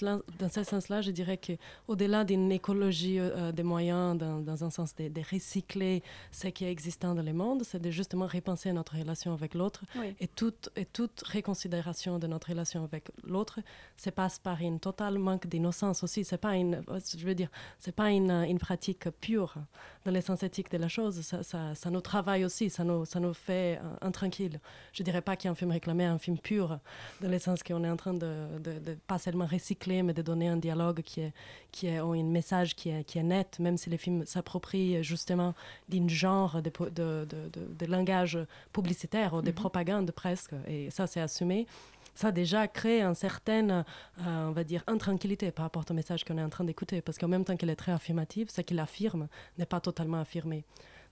sens-là, 0.63 1.02
je 1.02 1.12
dirais 1.12 1.38
qu'au-delà 1.38 2.24
d'une 2.24 2.52
écologie 2.52 3.19
euh, 3.19 3.30
euh, 3.36 3.52
des 3.52 3.63
moyens, 3.63 4.17
dans, 4.17 4.39
dans, 4.39 4.63
un 4.63 4.69
sens 4.69 4.95
de, 4.95 5.08
de, 5.08 5.22
recycler 5.32 6.04
ce 6.32 6.48
qui 6.48 6.65
est 6.65 6.72
existant 6.72 7.15
dans 7.15 7.24
le 7.24 7.34
monde, 7.34 7.63
c'est 7.63 7.82
de 7.82 7.91
justement 7.91 8.28
repenser 8.28 8.72
notre 8.74 8.98
relation 8.98 9.34
avec 9.34 9.54
l'autre. 9.54 9.84
Et, 10.19 10.28
toute, 10.28 10.69
et 10.76 10.86
toute 10.86 11.24
de 12.19 12.28
notre 12.28 12.50
relation 12.50 12.84
avec 12.84 13.12
l'autre 13.24 13.60
se 13.98 14.10
passe 14.10 14.39
par 14.39 14.62
une 14.62 14.80
totale 14.80 15.17
manque 15.17 15.48
d'innocence 15.48 16.04
aussi. 16.04 16.24
C'est 16.24 16.38
pas 16.38 16.56
une, 16.56 16.84
je 17.17 17.26
veux 17.26 17.36
dire, 17.36 17.50
c'est 17.80 17.95
pas 17.95 18.12
une, 18.12 18.32
une 18.32 18.60
pratique 18.60 19.10
pure 19.22 19.56
dans 20.05 20.12
l'essence 20.12 20.43
éthique 20.43 20.71
de 20.71 20.77
la 20.77 20.88
chose, 20.88 21.21
ça, 21.21 21.43
ça, 21.43 21.75
ça, 21.75 21.89
nous 21.89 22.01
travaille 22.01 22.45
aussi, 22.45 22.69
ça 22.69 22.83
nous, 22.83 23.05
ça 23.05 23.19
nous 23.19 23.33
fait 23.33 23.79
intranquille. 24.01 24.59
Je 24.93 25.03
dirais 25.03 25.21
pas 25.21 25.35
qu'il 25.35 25.47
y 25.47 25.49
a 25.49 25.51
un 25.51 25.55
film 25.55 25.71
réclamé, 25.71 26.05
un 26.05 26.17
film 26.17 26.38
pur, 26.38 26.79
dans 27.21 27.29
le 27.29 27.39
sens 27.39 27.63
qu'on 27.63 27.83
est 27.83 27.89
en 27.89 27.97
train 27.97 28.13
de, 28.13 28.59
de, 28.59 28.97
pas 29.07 29.17
seulement 29.17 29.45
recycler, 29.45 30.03
mais 30.03 30.13
de 30.13 30.21
donner 30.21 30.47
un 30.47 30.57
dialogue 30.57 31.01
qui 31.01 31.21
est, 31.21 31.33
qui 31.71 31.88
est 31.88 31.99
ou 31.99 32.13
un 32.13 32.23
message 32.23 32.75
qui 32.75 32.89
est, 32.89 33.03
qui 33.03 33.19
est 33.19 33.23
net, 33.23 33.59
même 33.59 33.77
si 33.77 33.89
les 33.89 33.97
films 33.97 34.25
s'approprient 34.25 35.03
justement 35.03 35.53
d'un 35.89 36.07
genre 36.07 36.62
de, 36.62 36.71
de, 36.89 37.27
de, 37.51 37.85
langage 37.85 38.38
publicitaire 38.71 39.33
ou 39.33 39.41
de 39.41 39.51
mm-hmm. 39.51 39.53
propagande 39.53 40.12
presque, 40.12 40.53
et 40.67 40.89
ça 40.91 41.07
c'est 41.07 41.21
assumé 41.21 41.67
ça 42.19 42.34
déjà 42.34 42.67
crée 42.67 43.01
une 43.01 43.15
certaine, 43.15 43.71
euh, 43.71 44.47
on 44.49 44.51
va 44.51 44.65
dire, 44.65 44.84
intranquillité 44.88 45.51
par 45.51 45.63
rapport 45.63 45.86
au 45.89 45.93
message 45.93 46.25
qu'on 46.25 46.38
est 46.38 46.43
en 46.43 46.49
train 46.49 46.65
d'écouter, 46.65 47.01
parce 47.01 47.17
qu'en 47.17 47.29
même 47.29 47.45
temps 47.45 47.55
qu'elle 47.55 47.69
est 47.69 47.77
très 47.77 47.93
affirmative, 47.93 48.49
ce 48.49 48.60
qu'il 48.60 48.77
affirme 48.79 49.29
n'est 49.58 49.65
pas 49.65 49.79
totalement 49.79 50.19
affirmé. 50.19 50.65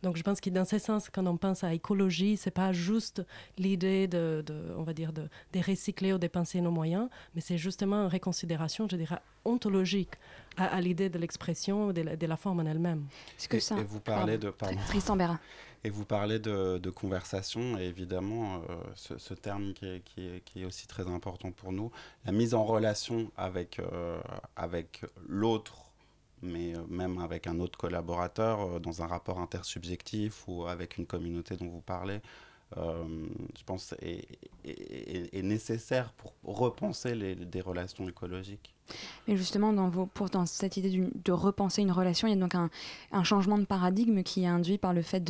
Donc 0.03 0.17
je 0.17 0.21
pense 0.21 0.41
que 0.41 0.49
dans 0.49 0.65
ce 0.65 0.77
sens, 0.79 1.09
quand 1.09 1.25
on 1.25 1.37
pense 1.37 1.63
à 1.63 1.73
écologie, 1.73 2.35
c'est 2.35 2.51
pas 2.51 2.73
juste 2.73 3.25
l'idée 3.57 4.07
de, 4.07 4.43
on 4.77 4.83
va 4.83 4.93
dire, 4.93 5.13
de, 5.13 5.29
de, 5.53 5.59
recycler 5.65 6.11
ou 6.11 6.17
de 6.17 6.27
penser 6.27 6.59
nos 6.59 6.71
moyens, 6.71 7.07
mais 7.33 7.41
c'est 7.41 7.57
justement 7.57 8.03
une 8.03 8.09
réconsidération, 8.09 8.85
je 8.91 8.97
dirais, 8.97 9.19
ontologique 9.45 10.11
à, 10.57 10.81
l'idée 10.81 11.09
de 11.09 11.17
l'expression, 11.17 11.93
de, 11.93 12.15
de, 12.15 12.27
la 12.27 12.35
forme 12.35 12.59
en 12.59 12.65
elle-même. 12.65 13.05
ce 13.37 13.47
que 13.47 13.59
ça... 13.59 13.79
Et 13.79 13.83
vous 13.83 14.01
parlez 14.01 14.37
de... 14.37 14.53
Tristan 14.87 15.15
Béra. 15.15 15.39
Et 15.87 15.89
vous 15.89 16.03
parlez 16.03 16.37
de, 16.37 16.89
conversation, 16.89 17.79
et 17.79 17.83
évidemment, 17.83 18.61
euh, 18.69 18.75
ce, 18.93 19.33
terme 19.33 19.71
qui 19.73 19.85
est, 19.87 20.65
aussi 20.65 20.85
très 20.85 21.07
important 21.07 21.53
pour 21.53 21.71
nous, 21.71 21.93
la 22.25 22.33
mise 22.33 22.53
en 22.53 22.65
relation 22.65 23.31
avec, 23.37 23.79
euh, 23.79 24.19
avec 24.57 25.05
l'autre, 25.29 25.93
mais 26.41 26.75
euh, 26.75 26.81
même 26.89 27.19
avec 27.19 27.47
un 27.47 27.61
autre 27.61 27.79
collaborateur, 27.79 28.81
dans 28.81 29.01
un 29.01 29.07
rapport 29.07 29.39
intersubjectif 29.39 30.45
ou 30.49 30.65
avec 30.65 30.97
une 30.97 31.05
communauté 31.05 31.55
dont 31.55 31.69
vous 31.69 31.79
parlez, 31.79 32.19
je 32.75 33.63
pense 33.65 33.95
est, 34.01 35.41
nécessaire 35.41 36.11
pour 36.17 36.33
repenser 36.43 37.15
des 37.15 37.61
relations 37.61 38.09
écologiques. 38.09 38.75
Mais 39.27 39.37
justement, 39.37 39.73
dans, 39.73 39.89
vos, 39.89 40.05
pour, 40.05 40.29
dans 40.29 40.45
cette 40.45 40.77
idée 40.77 41.09
de 41.13 41.31
repenser 41.31 41.81
une 41.81 41.91
relation, 41.91 42.27
il 42.27 42.33
y 42.33 42.37
a 42.37 42.39
donc 42.39 42.55
un, 42.55 42.69
changement 43.23 43.57
de 43.57 43.65
paradigme 43.65 44.23
qui 44.23 44.43
est 44.43 44.47
induit 44.47 44.77
par 44.77 44.93
le 44.93 45.01
fait 45.01 45.23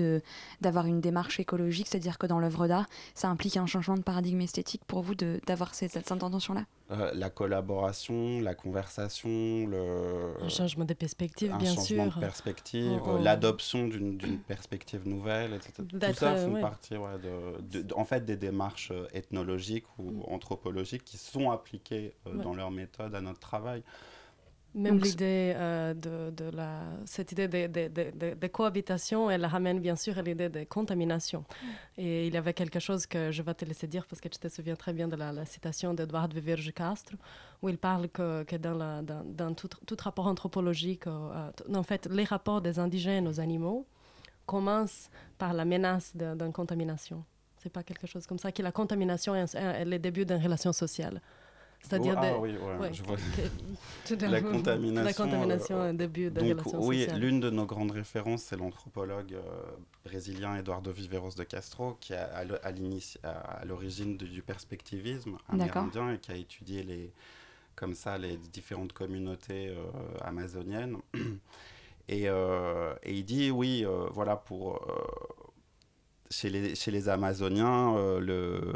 d'avoir 0.62 0.86
une 0.86 1.02
démarche 1.02 1.40
écologique, 1.40 1.88
c'est-à-dire 1.90 2.18
que 2.18 2.28
dans 2.28 2.40
l'œuvre 2.40 2.68
d'art, 2.68 2.86
ça 3.16 3.30
implique 3.30 3.58
un 3.58 3.66
changement 3.66 3.96
de 3.96 4.04
paradigme 4.04 4.42
esthétique 4.42 4.82
pour 4.86 5.02
vous 5.02 5.16
d'avoir 5.16 5.74
cette, 5.74 5.92
cette 5.92 6.12
intention-là? 6.12 6.66
Euh, 6.92 7.12
La 7.14 7.30
collaboration, 7.30 8.40
la 8.42 8.56
conversation, 8.56 9.68
le... 9.68 10.34
Un 10.42 10.50
changement 10.50 10.86
de 10.86 10.94
perspective, 10.94 11.52
un 11.52 11.58
bien 11.58 11.74
sûr. 11.74 11.82
sûr. 11.82 11.96
Un 11.96 12.06
changement 12.06 12.22
de 12.22 12.26
perspective, 12.26 13.02
oh, 13.06 13.16
oh. 13.16 13.24
l'adoption 13.24 13.88
d'une 13.88 14.40
perspective 14.48 15.08
nouvelle, 15.08 15.54
etc. 15.54 15.84
Tout 15.90 16.14
ça 16.14 16.36
font 16.36 16.54
ouais. 16.54 16.62
partie 16.62 16.96
ouais, 16.96 17.18
de, 17.20 17.82
de, 17.82 17.94
en 17.94 18.06
fait, 18.06 18.26
des 18.26 18.38
démarches 18.38 18.92
euh, 18.92 19.08
ethnologiques 19.14 19.86
ou 19.98 20.12
mm. 20.12 20.24
anthropologiques 20.28 21.04
qui 21.04 21.18
sont 21.18 21.52
appliquées 21.52 22.14
euh, 22.26 22.34
ouais. 22.34 22.44
dans 22.44 22.54
leur 22.54 22.72
méthode 22.72 23.16
à 23.16 23.22
notre 23.22 23.40
travail. 23.40 23.84
Même 24.78 25.00
l'idée 25.00 25.54
euh, 25.56 25.96
de, 25.96 26.30
de, 26.30 26.56
la, 26.56 26.84
cette 27.06 27.32
idée 27.32 27.48
de, 27.48 27.66
de, 27.66 27.88
de, 27.88 28.36
de, 28.36 28.48
cohabitation, 28.48 29.30
elle 29.32 29.44
ramène 29.46 29.80
bien 29.80 29.96
sûr 29.96 30.20
à 30.20 30.22
l'idée 30.22 30.50
de 30.50 30.64
contamination. 30.66 31.40
Mm. 31.40 31.66
Et 31.98 32.28
il 32.28 32.34
y 32.34 32.38
avait 32.38 32.54
quelque 32.54 32.80
chose 32.80 33.08
que 33.08 33.32
je 33.32 33.42
vais 33.42 33.56
te 33.56 33.66
laisser 33.66 33.88
dire 33.88 34.06
parce 34.06 34.22
que 34.22 34.28
tu 34.28 34.38
te 34.38 34.48
souviens 34.48 34.76
très 34.76 34.94
bien 34.94 35.08
de 35.08 35.16
la, 35.16 35.32
la 35.32 35.46
citation 35.46 35.96
d'Edouard 35.96 36.28
Viverge 36.28 36.72
Castro, 36.74 37.18
où 37.64 37.70
il 37.70 37.80
parle 37.80 38.08
que, 38.10 38.44
que 38.44 38.56
dans, 38.56 38.76
la, 38.76 39.02
dans, 39.02 39.24
dans 39.26 39.54
tout, 39.56 39.68
tout, 39.68 39.98
rapport 40.00 40.28
anthropologique, 40.28 41.08
euh, 41.08 41.52
en 41.74 41.84
fait, 41.84 42.08
les 42.12 42.26
rapports 42.26 42.62
des 42.62 42.78
indigènes 42.78 43.28
aux 43.28 43.40
animaux 43.40 43.88
commencent 44.46 45.10
par 45.40 45.54
la 45.54 45.66
menace 45.66 46.16
d'une 46.16 46.54
contamination. 46.54 47.24
C'est 47.58 47.74
pas 47.74 47.82
quelque 47.82 48.06
chose 48.06 48.28
comme 48.28 48.38
ça, 48.38 48.52
que 48.52 48.62
la 48.62 48.72
contamination 48.72 49.34
est, 49.34 49.56
est 49.56 49.86
le 49.86 49.98
début 49.98 50.24
d'une 50.24 50.42
relation 50.42 50.72
sociale. 50.72 51.20
C'est-à-dire 51.82 52.16
oh, 52.18 52.22
ah, 52.22 52.38
oui, 52.40 52.58
ouais, 52.58 52.76
ouais, 52.78 52.94
je 52.94 53.04
vois. 53.04 53.18
la 54.28 54.42
contamination. 54.42 55.04
La 55.04 55.14
contamination 55.14 55.82
euh, 55.82 55.94
début 55.94 56.30
de 56.30 56.54
donc, 56.54 56.74
oui, 56.74 57.08
l'une 57.16 57.40
de 57.40 57.50
nos 57.50 57.66
grandes 57.66 57.92
références, 57.92 58.44
c'est 58.44 58.58
l'anthropologue 58.58 59.34
euh, 59.34 59.42
brésilien 60.04 60.58
Eduardo 60.58 60.92
Viveros 60.92 61.32
de 61.38 61.44
Castro, 61.44 61.98
qui 62.02 62.14
est 62.14 62.18
à, 62.18 62.44
à 63.24 63.66
l'origine 63.66 64.18
du 64.18 64.42
perspectivisme 64.42 65.38
amérindien 65.48 66.14
et 66.14 66.20
qui 66.20 66.32
a 66.32 66.36
étudié 66.36 66.84
les, 66.84 67.14
comme 67.78 67.94
ça 67.94 68.18
les 68.18 68.36
différentes 68.38 68.92
communautés 68.92 69.70
euh, 69.70 69.86
amazoniennes. 70.22 70.98
et, 72.10 72.28
euh, 72.28 72.94
et, 73.04 73.14
il 73.14 73.24
dit, 73.24 73.52
oui, 73.52 73.86
euh, 73.86 74.08
voilà, 74.12 74.36
pour. 74.36 74.86
chez, 76.30 76.50
les, 76.50 76.76
chez 76.76 76.92
les 76.92 77.08
Amazoniens, 77.08 78.20
le 78.20 78.74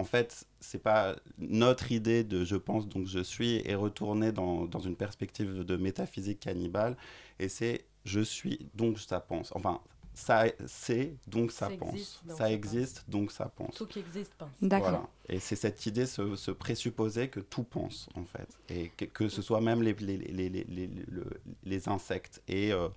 en 0.00 0.04
fait, 0.04 0.46
c'est 0.60 0.82
pas 0.82 1.14
notre 1.38 1.92
idée 1.92 2.24
de 2.24 2.42
je 2.42 2.56
pense 2.56 2.88
donc 2.88 3.06
je 3.06 3.20
suis 3.20 3.56
est 3.66 3.74
retournée 3.74 4.32
dans, 4.32 4.64
dans 4.64 4.80
une 4.80 4.96
perspective 4.96 5.62
de 5.62 5.76
métaphysique 5.76 6.40
cannibale 6.40 6.96
et 7.38 7.50
c'est 7.50 7.84
je 8.06 8.20
suis 8.20 8.70
donc 8.74 8.98
ça 8.98 9.20
pense. 9.20 9.52
Enfin, 9.54 9.82
ça 10.14 10.46
c'est 10.66 11.14
donc 11.26 11.52
ça, 11.52 11.68
ça 11.68 11.76
pense. 11.76 11.92
Existe, 11.92 12.24
donc 12.24 12.30
ça, 12.30 12.44
ça 12.44 12.52
existe 12.52 12.96
pense. 13.02 13.10
donc 13.10 13.32
ça 13.32 13.52
pense. 13.54 13.74
Tout 13.74 13.86
qui 13.86 13.98
existe 13.98 14.32
pense. 14.38 14.48
D'accord. 14.62 14.90
Voilà. 14.90 15.08
Et 15.28 15.38
c'est 15.38 15.54
cette 15.54 15.84
idée, 15.84 16.06
ce, 16.06 16.34
ce, 16.34 16.50
présupposer 16.50 17.28
que 17.28 17.40
tout 17.40 17.64
pense 17.64 18.08
en 18.14 18.24
fait, 18.24 18.48
et 18.70 18.88
que, 18.96 19.04
que 19.04 19.28
ce 19.28 19.42
soit 19.42 19.60
même 19.60 19.82
les, 19.82 19.92
les, 19.92 20.16
les, 20.16 20.48
les, 20.48 20.64
les, 20.64 20.90
les 21.64 21.88
insectes. 21.90 22.42
Et, 22.48 22.72
euh, 22.72 22.88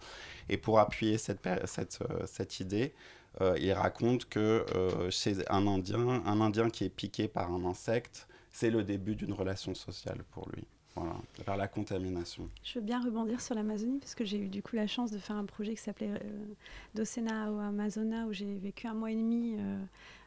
et 0.48 0.56
pour 0.56 0.80
appuyer 0.80 1.18
cette, 1.18 1.46
cette, 1.66 2.00
cette 2.28 2.60
idée, 2.62 2.94
euh, 2.94 3.23
il 3.39 3.72
raconte 3.74 4.26
que 4.26 4.65
euh, 4.76 5.10
chez 5.10 5.38
un 5.50 5.67
Indien, 5.67 6.24
un 6.26 6.41
Indien 6.41 6.69
qui 6.69 6.86
est 6.86 6.89
piqué 6.89 7.28
par 7.28 7.52
un 7.52 7.65
insecte, 7.65 8.28
c'est 8.52 8.69
le 8.69 8.84
début 8.84 9.15
d'une 9.15 9.34
relation 9.34 9.74
sociale 9.74 10.24
pour 10.32 10.50
lui. 10.50 10.63
Voilà, 10.96 11.15
par 11.43 11.58
la 11.58 11.67
contamination. 11.67 12.48
Je 12.63 12.78
veux 12.78 12.86
bien 12.86 13.04
rebondir 13.04 13.41
sur 13.41 13.56
l'Amazonie 13.56 13.98
parce 13.98 14.13
que 14.13 14.26
j'ai 14.26 14.38
eu 14.38 14.48
du 14.48 14.62
coup 14.62 14.76
la 14.76 14.86
chance 14.86 15.10
de 15.10 15.17
faire 15.17 15.36
un 15.36 15.46
projet 15.46 15.74
qui 15.74 15.82
s'appelait 15.82 16.12
euh, 16.12 16.46
Docena 16.93 17.52
au 17.52 17.58
Amazona 17.58 18.28
où 18.28 18.34
j'ai 18.34 18.60
vécu 18.60 18.86
un 18.86 18.93
mois 18.93 19.10
et 19.10 19.15
demi 19.15 19.56
euh, 19.58 19.84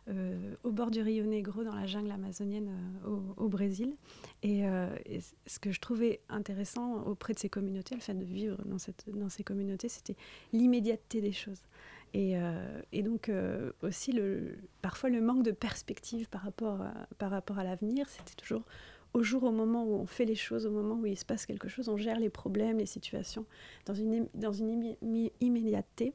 euh, 0.09 0.55
au 0.63 0.71
bord 0.71 0.93
du 0.93 1.03
Rio 1.03 1.25
Negro 1.25 1.65
dans 1.65 1.75
la 1.75 1.87
jungle 1.87 2.13
amazonienne 2.13 2.71
euh, 3.07 3.17
au, 3.37 3.49
Brésil. 3.49 3.97
Et, 4.45 4.65
euh, 4.65 4.95
et, 5.05 5.19
ce 5.47 5.59
que 5.59 5.73
je 5.73 5.81
trouvais 5.81 6.21
intéressant 6.29 7.03
auprès 7.03 7.33
de 7.33 7.41
ces 7.41 7.49
communautés, 7.49 7.97
le 7.97 8.01
fait 8.01 8.15
de 8.15 8.25
vivre 8.25 8.57
dans, 8.67 8.79
cette, 8.79 9.05
dans 9.09 9.29
ces 9.29 9.43
communautés, 9.43 9.89
c'était 9.89 10.15
l'immédiateté 10.53 11.21
des 11.21 11.33
choses. 11.33 11.61
Et, 12.15 12.39
euh, 12.39 12.81
et, 12.93 13.03
donc 13.03 13.29
euh, 13.29 13.73
aussi 13.83 14.13
le, 14.13 14.57
parfois 14.81 15.11
le 15.11 15.21
manque 15.21 15.43
de 15.43 15.51
perspective 15.51 16.29
par 16.29 16.43
rapport 16.43 16.81
à, 16.81 16.93
par 17.19 17.31
rapport 17.31 17.59
à 17.59 17.65
l'avenir, 17.65 18.09
c'était 18.09 18.35
toujours 18.35 18.63
au 19.17 19.23
jour, 19.23 19.45
au 19.45 19.51
moment 19.51 19.85
où 19.85 19.95
on 19.95 20.07
fait 20.07 20.27
les 20.27 20.35
choses, 20.35 20.67
au 20.67 20.71
moment 20.71 20.95
où 20.95 21.07
il 21.07 21.17
se 21.17 21.25
passe 21.25 21.47
quelque 21.47 21.69
chose, 21.69 21.89
on 21.89 21.97
gère 21.97 22.19
les 22.19 22.29
problèmes, 22.29 22.79
les 22.79 22.87
situations 22.87 23.47
dans 23.87 23.95
une, 23.95 24.29
dans 24.35 24.53
une 24.53 24.95
immédiateté. 25.41 26.13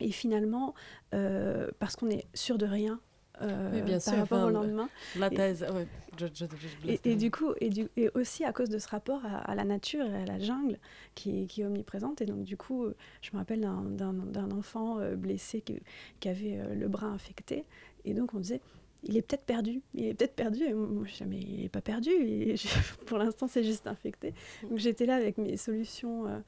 Et 0.00 0.12
finalement, 0.12 0.74
euh, 1.14 1.68
parce 1.78 1.96
qu'on 1.96 2.08
est 2.08 2.26
sûr 2.34 2.56
de 2.56 2.66
rien, 2.66 3.00
euh, 3.42 3.70
oui, 3.72 3.82
bien 3.82 3.94
par 3.98 4.02
sûr, 4.02 4.12
rapport 4.14 4.38
enfin, 4.38 4.46
au 4.46 4.50
lendemain. 4.50 4.88
La 5.16 5.30
thèse, 5.30 5.62
et, 5.68 5.72
ouais, 5.72 5.86
je, 6.18 6.26
je, 6.26 6.44
je, 6.44 6.90
et, 6.90 7.00
et, 7.04 7.16
du 7.16 7.30
coup, 7.30 7.52
et, 7.60 7.68
du, 7.70 7.88
et, 7.96 8.10
aussi 8.14 8.44
à 8.44 8.52
cause 8.52 8.68
de 8.68 8.78
ce 8.78 8.88
rapport 8.88 9.24
à, 9.24 9.38
à, 9.38 9.54
la 9.54 9.64
nature 9.64 10.06
et 10.06 10.22
à 10.22 10.24
la 10.24 10.38
jungle 10.38 10.78
qui, 11.14 11.46
qui, 11.46 11.62
est 11.62 11.64
omniprésente. 11.64 12.20
Et 12.20 12.26
donc, 12.26 12.44
du 12.44 12.56
coup, 12.56 12.86
je 13.22 13.30
me 13.32 13.38
rappelle 13.38 13.60
d'un 13.60 14.50
enfant 14.50 14.98
euh, 14.98 15.16
blessé 15.16 15.60
qui, 15.60 15.78
qui 16.20 16.28
avait 16.28 16.58
euh, 16.58 16.74
le 16.74 16.88
bras 16.88 17.06
infecté. 17.06 17.64
Et 18.04 18.14
donc, 18.14 18.34
on 18.34 18.38
disait, 18.38 18.60
il 19.08 19.16
est 19.16 19.22
peut-être 19.22 19.44
perdu, 19.44 19.82
il 19.94 20.06
est 20.06 20.14
peut-être 20.14 20.34
perdu. 20.34 20.64
Et 20.64 20.74
moi, 20.74 21.04
je 21.06 21.24
mais 21.24 21.38
il 21.38 21.62
n'est 21.62 21.68
pas 21.68 21.80
perdu, 21.80 22.10
et 22.10 22.54
pour 23.06 23.18
l'instant, 23.18 23.46
c'est 23.46 23.62
juste 23.62 23.86
infecté. 23.86 24.34
Donc 24.68 24.78
j'étais 24.78 25.06
là 25.06 25.16
avec 25.16 25.38
mes 25.38 25.56
solutions, 25.56 26.26
euh, 26.26 26.38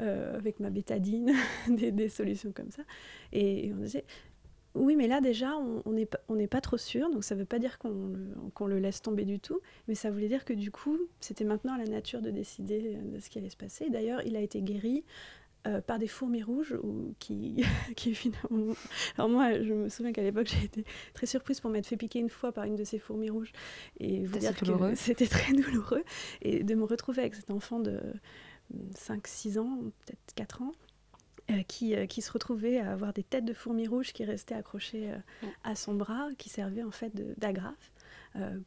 euh, 0.00 0.36
avec 0.36 0.60
ma 0.60 0.70
bétadine, 0.70 1.32
des, 1.68 1.92
des, 1.92 2.08
solutions 2.08 2.52
comme 2.52 2.70
ça. 2.70 2.82
Et, 3.32 3.66
et 3.66 3.72
on 3.72 3.78
disait, 3.78 4.04
oui, 4.74 4.96
mais 4.96 5.08
là 5.08 5.20
déjà, 5.20 5.56
on 5.56 5.92
n'est 5.92 6.06
pas, 6.06 6.20
on 6.28 6.46
pas 6.46 6.60
trop 6.60 6.76
sûr, 6.76 7.10
donc 7.10 7.24
ça 7.24 7.34
ne 7.34 7.40
veut 7.40 7.46
pas 7.46 7.58
dire 7.58 7.78
qu'on 7.78 8.12
qu 8.54 8.64
le 8.66 8.78
laisse 8.78 9.02
tomber 9.02 9.24
du 9.24 9.40
tout, 9.40 9.60
mais 9.88 9.94
ça 9.94 10.10
voulait 10.10 10.28
dire 10.28 10.44
que 10.44 10.52
du 10.52 10.70
coup, 10.70 10.98
c'était 11.20 11.44
maintenant 11.44 11.74
à 11.74 11.78
la 11.78 11.86
nature 11.86 12.22
de 12.22 12.30
décider 12.30 12.98
de 13.02 13.18
ce 13.18 13.30
qui 13.30 13.38
allait 13.38 13.50
se 13.50 13.56
passer. 13.56 13.90
D'ailleurs, 13.90 14.22
il 14.24 14.36
a 14.36 14.40
été 14.40 14.62
guéri 14.62 15.04
euh, 15.66 15.80
par 15.80 15.98
des 15.98 16.06
fourmis 16.06 16.42
rouges 16.42 16.78
ou 16.82 17.14
qui, 17.18 17.64
qui 17.96 18.14
finalement... 18.14 18.74
Alors 19.16 19.28
moi, 19.28 19.60
je 19.60 19.74
me 19.74 19.88
souviens 19.88 20.12
qu'à 20.12 20.22
l'époque, 20.22 20.46
j'ai 20.46 20.64
été 20.64 20.84
très 21.14 21.26
surprise 21.26 21.60
pour 21.60 21.70
m'être 21.70 21.86
fait 21.86 21.96
piquer 21.96 22.20
une 22.20 22.30
fois 22.30 22.52
par 22.52 22.64
une 22.64 22.76
de 22.76 22.84
ces 22.84 22.98
fourmis 22.98 23.28
rouges 23.28 23.52
et 23.98 24.24
vous 24.24 24.38
dire 24.38 24.56
que 24.56 24.64
c'était 24.94 25.26
très 25.26 25.52
douloureux 25.52 26.04
et 26.42 26.62
de 26.62 26.74
me 26.74 26.84
retrouver 26.84 27.22
avec 27.22 27.34
cet 27.34 27.50
enfant 27.50 27.80
de 27.80 28.00
5-6 28.94 29.58
ans, 29.58 29.80
peut-être 30.06 30.34
4 30.36 30.62
ans, 30.62 30.72
euh, 31.50 31.62
qui, 31.66 31.94
euh, 31.94 32.06
qui, 32.06 32.20
se 32.20 32.30
retrouvait 32.30 32.78
à 32.78 32.92
avoir 32.92 33.12
des 33.14 33.22
têtes 33.22 33.46
de 33.46 33.54
fourmis 33.54 33.88
rouges 33.88 34.12
qui 34.12 34.24
restaient 34.24 34.54
accrochées 34.54 35.10
euh, 35.10 35.48
à 35.64 35.74
son 35.74 35.94
bras, 35.94 36.28
qui 36.36 36.50
servaient 36.50 36.82
en 36.82 36.90
fait 36.90 37.12
d'agrafe. 37.38 37.92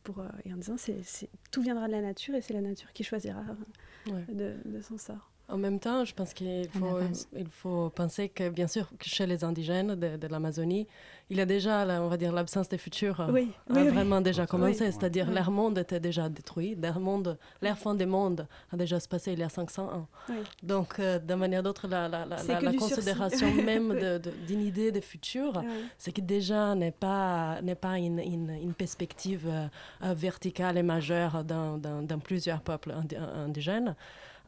pour, 0.04 0.24
et 0.44 0.52
en 0.52 0.58
disant 0.58 0.76
c'est 0.78 1.30
tout 1.52 1.62
viendra 1.62 1.88
de 1.88 1.92
la 1.92 2.02
nature 2.02 2.36
et 2.36 2.42
c'est 2.42 2.54
la 2.54 2.62
nature 2.62 2.92
qui 2.94 3.04
choisira 3.04 3.44
ouais. 4.08 4.26
de, 4.34 4.56
de 4.66 4.82
son 4.82 4.98
sort. 4.98 5.31
En 5.52 5.58
même 5.58 5.80
temps, 5.80 6.06
je 6.06 6.14
pense 6.14 6.34
qu'il 6.34 6.70
faut, 6.70 7.00
il 7.36 7.48
faut 7.50 7.90
penser 7.90 8.30
que, 8.30 8.50
bien 8.50 8.68
sûr, 8.68 8.88
que 8.98 9.06
chez 9.06 9.26
les 9.26 9.44
indigènes 9.44 9.96
de, 9.96 10.16
de 10.18 10.28
l'Amazonie, 10.28 10.88
il 11.30 11.38
y 11.38 11.42
a 11.42 11.46
déjà, 11.46 11.86
on 12.02 12.10
va 12.10 12.18
dire, 12.18 12.34
l'absence 12.34 12.68
des 12.68 12.78
futurs 12.78 13.26
oui, 13.32 13.52
a 13.70 13.74
oui, 13.74 13.88
vraiment 13.88 14.18
oui. 14.18 14.24
déjà 14.24 14.46
commencé. 14.46 14.86
Oui. 14.86 14.92
C'est-à-dire, 14.92 15.28
oui. 15.30 15.36
leur 15.36 15.50
monde 15.50 15.78
était 15.78 16.00
déjà 16.00 16.28
détruit. 16.28 16.76
Leur, 16.76 17.00
monde, 17.00 17.38
leur 17.62 17.78
fin 17.78 17.96
des 17.96 18.06
mondes 18.06 18.48
a 18.72 18.76
déjà 18.76 19.00
se 19.00 19.08
passé 19.08 19.32
il 19.34 19.40
y 19.40 19.44
a 19.44 19.50
500 19.50 19.84
ans. 19.94 20.08
Donc, 20.62 21.00
euh, 21.00 21.20
d'une 21.20 21.38
manière 21.38 21.64
d'autre, 21.64 21.88
la, 21.88 22.10
la, 22.10 22.26
la, 22.26 22.60
la 22.62 22.74
considération 22.74 23.50
même 23.66 23.94
d'une 24.46 24.60
de, 24.60 24.68
idée 24.68 24.92
de 24.92 25.00
futur, 25.00 25.64
c'est 25.98 26.12
que 26.12 26.22
déjà 26.22 26.76
n'est 26.76 26.92
pas, 26.92 27.62
n'est 27.62 27.76
pas 27.76 27.98
une, 27.98 28.20
une, 28.20 28.50
une 28.50 28.74
perspective 28.74 29.48
euh, 29.48 30.14
verticale 30.14 30.78
et 30.78 30.84
majeure 30.84 31.44
dans, 31.44 31.78
dans, 31.78 32.02
dans 32.02 32.20
plusieurs 32.20 32.62
peuples 32.62 32.94
indigènes. 33.36 33.96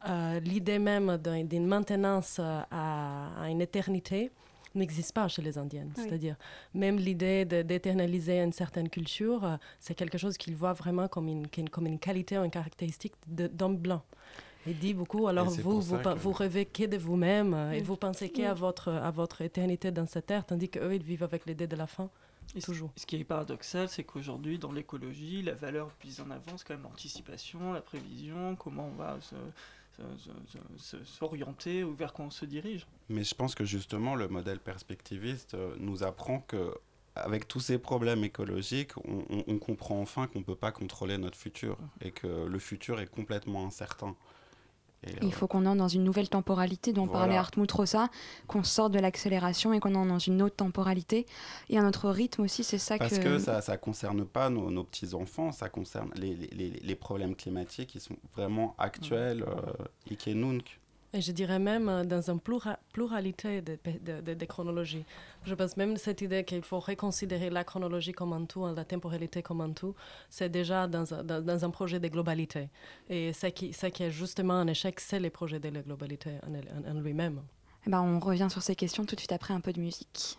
Euh, 0.06 0.40
l'idée 0.40 0.78
même 0.78 1.16
d'une 1.16 1.66
maintenance 1.66 2.38
à, 2.38 2.66
à, 2.70 3.48
une 3.48 3.60
éternité 3.60 4.30
n'existe 4.74 5.12
pas 5.12 5.28
chez 5.28 5.40
les 5.40 5.56
Indiennes. 5.56 5.92
Oui. 5.96 6.02
C'est-à-dire, 6.04 6.36
même 6.74 6.96
l'idée 6.96 7.44
d'éternaliser 7.44 8.40
une 8.40 8.52
certaine 8.52 8.88
culture, 8.88 9.44
euh, 9.44 9.56
c'est 9.78 9.94
quelque 9.94 10.18
chose 10.18 10.36
qu'ils 10.36 10.56
voient 10.56 10.72
vraiment 10.72 11.08
comme 11.08 11.28
une, 11.28 11.48
comme 11.70 11.86
une 11.86 11.98
qualité 11.98 12.38
ou 12.38 12.44
une 12.44 12.50
caractéristique 12.50 13.14
d'homme 13.26 13.76
blanc. 13.76 14.02
Il 14.66 14.78
dit 14.78 14.94
beaucoup, 14.94 15.28
alors 15.28 15.48
vous, 15.48 15.80
vous, 15.80 15.98
que... 15.98 16.14
vous 16.14 16.32
rêvez 16.32 16.64
que 16.64 16.84
de 16.84 16.96
vous-même 16.96 17.54
oui. 17.70 17.76
et 17.76 17.82
vous 17.82 17.96
pensez 17.96 18.30
qu'à 18.30 18.52
oui. 18.54 18.58
votre, 18.58 18.90
à 18.90 19.10
votre 19.10 19.42
éternité 19.42 19.90
dans 19.90 20.06
cette 20.06 20.26
terre, 20.26 20.44
tandis 20.44 20.70
qu'eux, 20.70 20.94
ils 20.94 21.02
vivent 21.02 21.22
avec 21.22 21.46
l'idée 21.46 21.66
de 21.66 21.76
la 21.76 21.86
fin. 21.86 22.10
Et 22.56 22.60
toujours. 22.60 22.90
Ce 22.96 23.06
qui 23.06 23.16
est 23.16 23.24
paradoxal, 23.24 23.88
c'est 23.88 24.04
qu'aujourd'hui, 24.04 24.58
dans 24.58 24.72
l'écologie, 24.72 25.42
la 25.42 25.54
valeur 25.54 25.90
mise 26.04 26.20
en 26.20 26.30
avant, 26.30 26.56
c'est 26.56 26.66
quand 26.66 26.74
même 26.74 26.82
l'anticipation, 26.82 27.72
la 27.72 27.80
prévision, 27.80 28.56
comment 28.56 28.86
on 28.86 28.96
va 28.96 29.18
se, 29.20 29.34
s'orienter 31.04 31.84
ou 31.84 31.94
vers 31.94 32.12
quoi 32.12 32.24
on 32.26 32.30
se 32.30 32.44
dirige. 32.44 32.86
Mais 33.08 33.24
je 33.24 33.34
pense 33.34 33.54
que 33.54 33.64
justement 33.64 34.14
le 34.14 34.28
modèle 34.28 34.60
perspectiviste 34.60 35.56
nous 35.78 36.02
apprend 36.02 36.40
que 36.40 36.74
avec 37.16 37.46
tous 37.46 37.60
ces 37.60 37.78
problèmes 37.78 38.24
écologiques, 38.24 38.92
on, 39.06 39.58
comprend 39.58 40.00
enfin 40.00 40.26
qu'on 40.26 40.40
ne 40.40 40.44
peut 40.44 40.56
pas 40.56 40.72
contrôler 40.72 41.16
notre 41.16 41.38
futur 41.38 41.78
et 42.00 42.10
que 42.10 42.26
le 42.26 42.58
futur 42.58 43.00
est 43.00 43.06
complètement 43.06 43.66
incertain. 43.66 44.16
Il 45.22 45.32
faut 45.32 45.46
qu'on 45.46 45.66
entre 45.66 45.76
dans 45.76 45.88
une 45.88 46.04
nouvelle 46.04 46.28
temporalité 46.28 46.92
dont 46.92 47.06
parlait 47.06 47.36
Hartmut 47.36 47.70
Rosa, 47.70 48.08
qu'on 48.46 48.62
sorte 48.62 48.92
de 48.92 48.98
l'accélération 48.98 49.72
et 49.72 49.80
qu'on 49.80 49.94
entre 49.94 50.08
dans 50.08 50.18
une 50.18 50.42
autre 50.42 50.56
temporalité. 50.56 51.26
Et 51.68 51.78
un 51.78 51.86
autre 51.86 52.10
rythme 52.10 52.42
aussi, 52.42 52.64
c'est 52.64 52.78
ça 52.78 52.98
Parce 52.98 53.18
que, 53.18 53.38
ça 53.38 53.60
ne 53.66 53.76
concerne 53.76 54.24
pas 54.24 54.50
nos, 54.50 54.70
nos 54.70 54.84
petits-enfants, 54.84 55.52
ça 55.52 55.68
concerne 55.68 56.10
les, 56.16 56.34
les, 56.34 56.70
les, 56.70 56.94
problèmes 56.94 57.34
climatiques 57.34 57.90
qui 57.90 58.00
sont 58.00 58.16
vraiment 58.34 58.74
actuels, 58.78 59.44
euh, 59.46 60.34
nunc. 60.34 60.80
Et 61.14 61.20
je 61.20 61.30
dirais 61.30 61.60
même 61.60 61.88
euh, 61.88 62.04
dans 62.04 62.28
une 62.28 62.40
pluralité 62.40 63.62
de, 63.62 63.78
de, 64.02 64.34
de, 64.34 64.44
chronologies. 64.46 65.04
Je 65.44 65.54
pense 65.54 65.76
même 65.76 65.96
cette 65.96 66.22
idée 66.22 66.42
qu'il 66.42 66.62
faut 66.62 66.80
reconsidérer 66.80 67.50
la 67.50 67.62
chronologie 67.62 68.10
comme 68.10 68.32
un 68.32 68.44
tout, 68.46 68.66
la 68.66 68.84
temporalité 68.84 69.40
comme 69.40 69.60
un 69.60 69.70
tout, 69.70 69.94
c'est 70.28 70.48
déjà 70.48 70.88
dans, 70.88 71.04
dans, 71.22 71.40
dans, 71.40 71.64
un 71.64 71.70
projet 71.70 72.00
de 72.00 72.08
globalité. 72.08 72.68
Et 73.08 73.32
ce 73.32 73.46
qui, 73.46 73.72
ce 73.72 73.86
qui 73.86 74.02
est 74.02 74.10
justement 74.10 74.54
un 74.54 74.66
échec, 74.66 74.98
c'est 74.98 75.20
le 75.20 75.30
projet 75.30 75.60
de 75.60 75.68
la 75.68 75.82
globalité 75.82 76.30
en, 76.48 76.90
en, 76.90 77.00
lui-même. 77.00 77.42
Eh 77.86 77.90
ben, 77.90 78.00
on 78.00 78.18
revient 78.18 78.48
sur 78.50 78.62
ces 78.62 78.74
questions 78.74 79.04
tout 79.04 79.14
de 79.14 79.20
suite 79.20 79.32
après 79.32 79.54
un 79.54 79.60
peu 79.60 79.72
de 79.72 79.80
musique. 79.80 80.38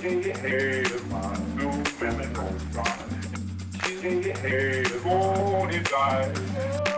Hey, 0.00 0.32
hey, 0.32 0.84
hey, 4.00 4.84
hey, 5.04 6.91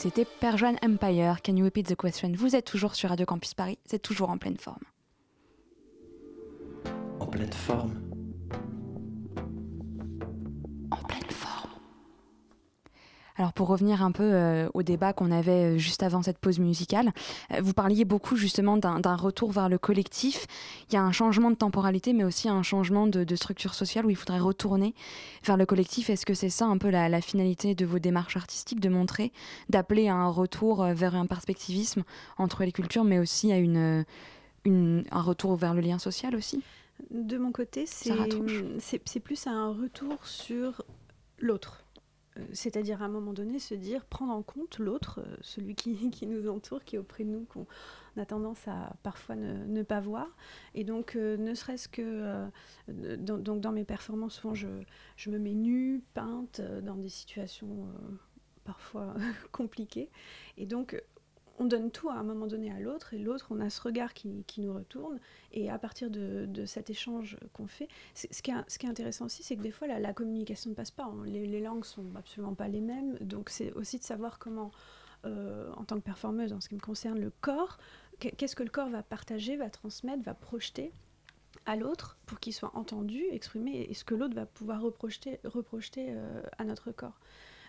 c'était 0.00 0.24
Perjuan 0.24 0.76
Empire. 0.82 1.42
Can 1.42 1.56
you 1.56 1.64
repeat 1.66 1.86
the 1.86 1.94
question? 1.94 2.32
Vous 2.34 2.56
êtes 2.56 2.64
toujours 2.64 2.94
sur 2.94 3.10
Radio 3.10 3.26
Campus 3.26 3.52
Paris, 3.52 3.78
c'est 3.84 4.00
toujours 4.00 4.30
en 4.30 4.38
pleine 4.38 4.56
forme. 4.56 4.82
En 7.20 7.26
pleine 7.26 7.52
forme 7.52 8.09
pour 13.60 13.68
revenir 13.68 14.02
un 14.02 14.10
peu 14.10 14.22
euh, 14.22 14.70
au 14.72 14.82
débat 14.82 15.12
qu'on 15.12 15.30
avait 15.30 15.74
euh, 15.74 15.76
juste 15.76 16.02
avant 16.02 16.22
cette 16.22 16.38
pause 16.38 16.58
musicale, 16.58 17.12
euh, 17.52 17.60
vous 17.60 17.74
parliez 17.74 18.06
beaucoup 18.06 18.34
justement 18.34 18.78
d'un 18.78 19.16
retour 19.16 19.52
vers 19.52 19.68
le 19.68 19.76
collectif. 19.76 20.46
Il 20.88 20.94
y 20.94 20.96
a 20.96 21.02
un 21.02 21.12
changement 21.12 21.50
de 21.50 21.56
temporalité, 21.56 22.14
mais 22.14 22.24
aussi 22.24 22.48
un 22.48 22.62
changement 22.62 23.06
de, 23.06 23.36
structure 23.36 23.74
sociale 23.74 24.06
où 24.06 24.08
il 24.08 24.16
faudrait 24.16 24.38
retourner 24.38 24.94
vers 25.44 25.58
le 25.58 25.66
collectif. 25.66 26.08
Est-ce 26.08 26.24
que 26.24 26.32
c'est 26.32 26.48
ça 26.48 26.64
un 26.64 26.78
peu 26.78 26.88
la, 26.88 27.20
finalité 27.20 27.74
de 27.74 27.84
vos 27.84 27.98
démarches 27.98 28.38
artistiques, 28.38 28.80
de 28.80 28.88
montrer, 28.88 29.30
d'appeler 29.68 30.08
à 30.08 30.14
un 30.14 30.30
retour 30.30 30.82
vers 30.82 31.14
un 31.14 31.26
perspectivisme 31.26 32.02
entre 32.38 32.64
les 32.64 32.72
cultures, 32.72 33.04
mais 33.04 33.18
aussi 33.18 33.52
à 33.52 33.58
une, 33.58 34.06
un 34.64 35.20
retour 35.20 35.56
vers 35.56 35.74
le 35.74 35.82
lien 35.82 35.98
social 35.98 36.34
aussi? 36.34 36.62
De 37.10 37.36
mon 37.36 37.52
côté, 37.52 37.84
c'est 37.84 39.20
plus 39.20 39.46
un 39.46 39.68
retour 39.68 40.24
sur 40.24 40.82
l'autre. 41.38 41.84
Euh, 42.36 42.44
c'est-à-dire 42.52 43.02
à 43.02 43.06
un 43.06 43.08
moment 43.08 43.32
donné 43.32 43.58
se 43.58 43.74
dire, 43.74 44.04
prendre 44.04 44.32
en 44.32 44.42
compte 44.42 44.78
l'autre, 44.78 45.20
euh, 45.20 45.36
celui 45.40 45.74
qui, 45.74 46.26
nous 46.26 46.48
entoure, 46.48 46.84
qui 46.84 46.96
est 46.96 46.98
auprès 46.98 47.24
de 47.24 47.30
nous, 47.30 47.44
qu'on 47.44 47.66
a 48.16 48.24
tendance 48.24 48.66
à 48.68 48.94
parfois 49.02 49.36
ne, 49.36 49.82
pas 49.82 50.00
voir. 50.00 50.28
Et 50.74 50.84
donc, 50.84 51.16
euh, 51.16 51.36
ne 51.36 51.54
serait-ce 51.54 51.88
que 51.88 52.46
dans, 52.88 53.72
mes 53.72 53.84
performances, 53.84 54.34
souvent 54.34 54.54
je, 54.54 54.68
je, 55.16 55.30
me 55.30 55.38
mets 55.38 55.54
nue, 55.54 56.02
peinte, 56.14 56.60
dans 56.60 56.96
des 56.96 57.08
situations 57.08 57.88
parfois 58.64 59.14
compliquées. 59.52 60.10
Et 60.56 60.66
donc, 60.66 61.00
on 61.60 61.66
donne 61.66 61.90
tout 61.90 62.08
à 62.08 62.14
un 62.14 62.22
moment 62.22 62.46
donné 62.46 62.72
à 62.72 62.80
l'autre, 62.80 63.12
et 63.12 63.18
l'autre, 63.18 63.48
on 63.50 63.60
a 63.60 63.68
ce 63.68 63.82
regard 63.82 64.14
qui, 64.14 64.44
nous 64.58 64.72
retourne, 64.72 65.20
et 65.52 65.70
à 65.70 65.78
partir 65.78 66.10
de, 66.10 66.64
cet 66.64 66.88
échange 66.88 67.36
qu'on 67.52 67.66
fait, 67.66 67.86
ce 68.14 68.26
qui, 68.42 68.50
est, 68.50 68.54
ce 68.66 68.78
qui 68.78 68.86
est 68.86 68.88
intéressant 68.88 69.26
aussi, 69.26 69.42
c'est 69.42 69.56
que 69.56 69.62
des 69.62 69.70
fois, 69.70 69.86
la, 69.86 70.14
communication 70.14 70.70
ne 70.70 70.74
passe 70.74 70.90
pas, 70.90 71.04
hein. 71.04 71.22
les, 71.26 71.46
les, 71.46 71.60
langues 71.60 71.84
sont 71.84 72.06
absolument 72.16 72.54
pas 72.54 72.66
les 72.66 72.80
mêmes, 72.80 73.16
donc 73.20 73.50
c'est 73.50 73.72
aussi 73.74 73.98
de 73.98 74.04
savoir 74.04 74.38
comment, 74.38 74.70
euh, 75.26 75.70
en 75.76 75.84
tant 75.84 75.96
que 75.96 76.04
performeuse, 76.04 76.54
en 76.54 76.60
ce 76.60 76.70
qui 76.70 76.76
me 76.76 76.80
concerne, 76.80 77.20
le 77.20 77.30
corps, 77.42 77.76
qu'est-ce 78.18 78.56
que 78.56 78.62
le 78.62 78.70
corps 78.70 78.88
va 78.88 79.02
partager, 79.02 79.56
va 79.56 79.68
transmettre, 79.68 80.22
va 80.22 80.34
projeter 80.34 80.92
à 81.66 81.76
l'autre 81.76 82.16
pour 82.24 82.40
qu'il 82.40 82.54
soit 82.54 82.74
entendu, 82.74 83.22
exprimé, 83.30 83.86
et 83.90 83.92
ce 83.92 84.04
que 84.04 84.14
l'autre 84.14 84.34
va 84.34 84.46
pouvoir 84.46 84.80
reprojeter, 84.80 85.40
reprojeter 85.44 86.06
euh, 86.08 86.42
à 86.56 86.64
notre 86.64 86.90
corps. 86.90 87.20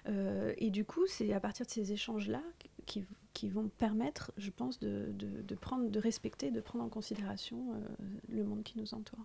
Euh, 0.07 0.53
et 0.57 0.69
du 0.69 0.85
coup, 0.85 1.05
c'est 1.07 1.31
à 1.33 1.39
partir 1.39 1.65
de 1.65 1.71
ces 1.71 1.91
échanges-là 1.91 2.41
qui, 2.85 3.49
vont 3.49 3.69
permettre, 3.79 4.31
je 4.37 4.51
pense, 4.51 4.79
de, 4.79 5.11
prendre, 5.59 5.89
de 5.89 5.99
respecter, 5.99 6.51
de 6.51 6.61
prendre 6.61 6.85
en 6.85 6.89
considération 6.89 7.57
euh, 7.57 8.05
le 8.29 8.43
monde 8.43 8.61
qui 8.63 8.77
nous 8.77 8.93
entoure. 8.93 9.19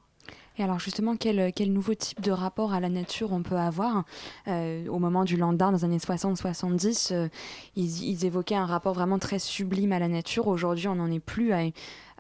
Et 0.59 0.62
alors 0.62 0.81
justement, 0.81 1.16
quel, 1.16 1.53
quel, 1.53 1.73
nouveau 1.73 1.95
type 1.95 2.21
de 2.21 2.31
rapport 2.31 2.73
à 2.73 2.81
la 2.81 2.88
nature 2.88 3.33
on 3.33 3.42
peut 3.42 3.59
avoir? 3.59 4.05
Euh, 4.49 4.87
Au 4.88 4.99
moment 4.99 5.25
du 5.25 5.37
Land 5.37 5.59
Art, 5.61 5.71
dans 5.71 5.79
les 5.79 5.85
années 5.85 5.99
60-70, 5.99 7.31
ils, 7.77 8.05
ils, 8.05 8.25
évoquaient 8.25 8.57
un 8.57 8.66
rapport 8.66 8.95
vraiment 8.95 9.19
très 9.19 9.38
sublime 9.38 9.92
à 9.92 9.99
la 9.99 10.09
nature. 10.09 10.47
Aujourd'hui, 10.49 10.88
on 10.88 10.97
n'en 10.97 11.11
est 11.11 11.21
plus 11.21 11.53
à, 11.53 11.61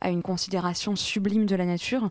à 0.00 0.10
une 0.10 0.22
considération 0.22 0.96
sublime 0.96 1.46
de 1.46 1.56
la 1.56 1.64
nature. 1.64 2.10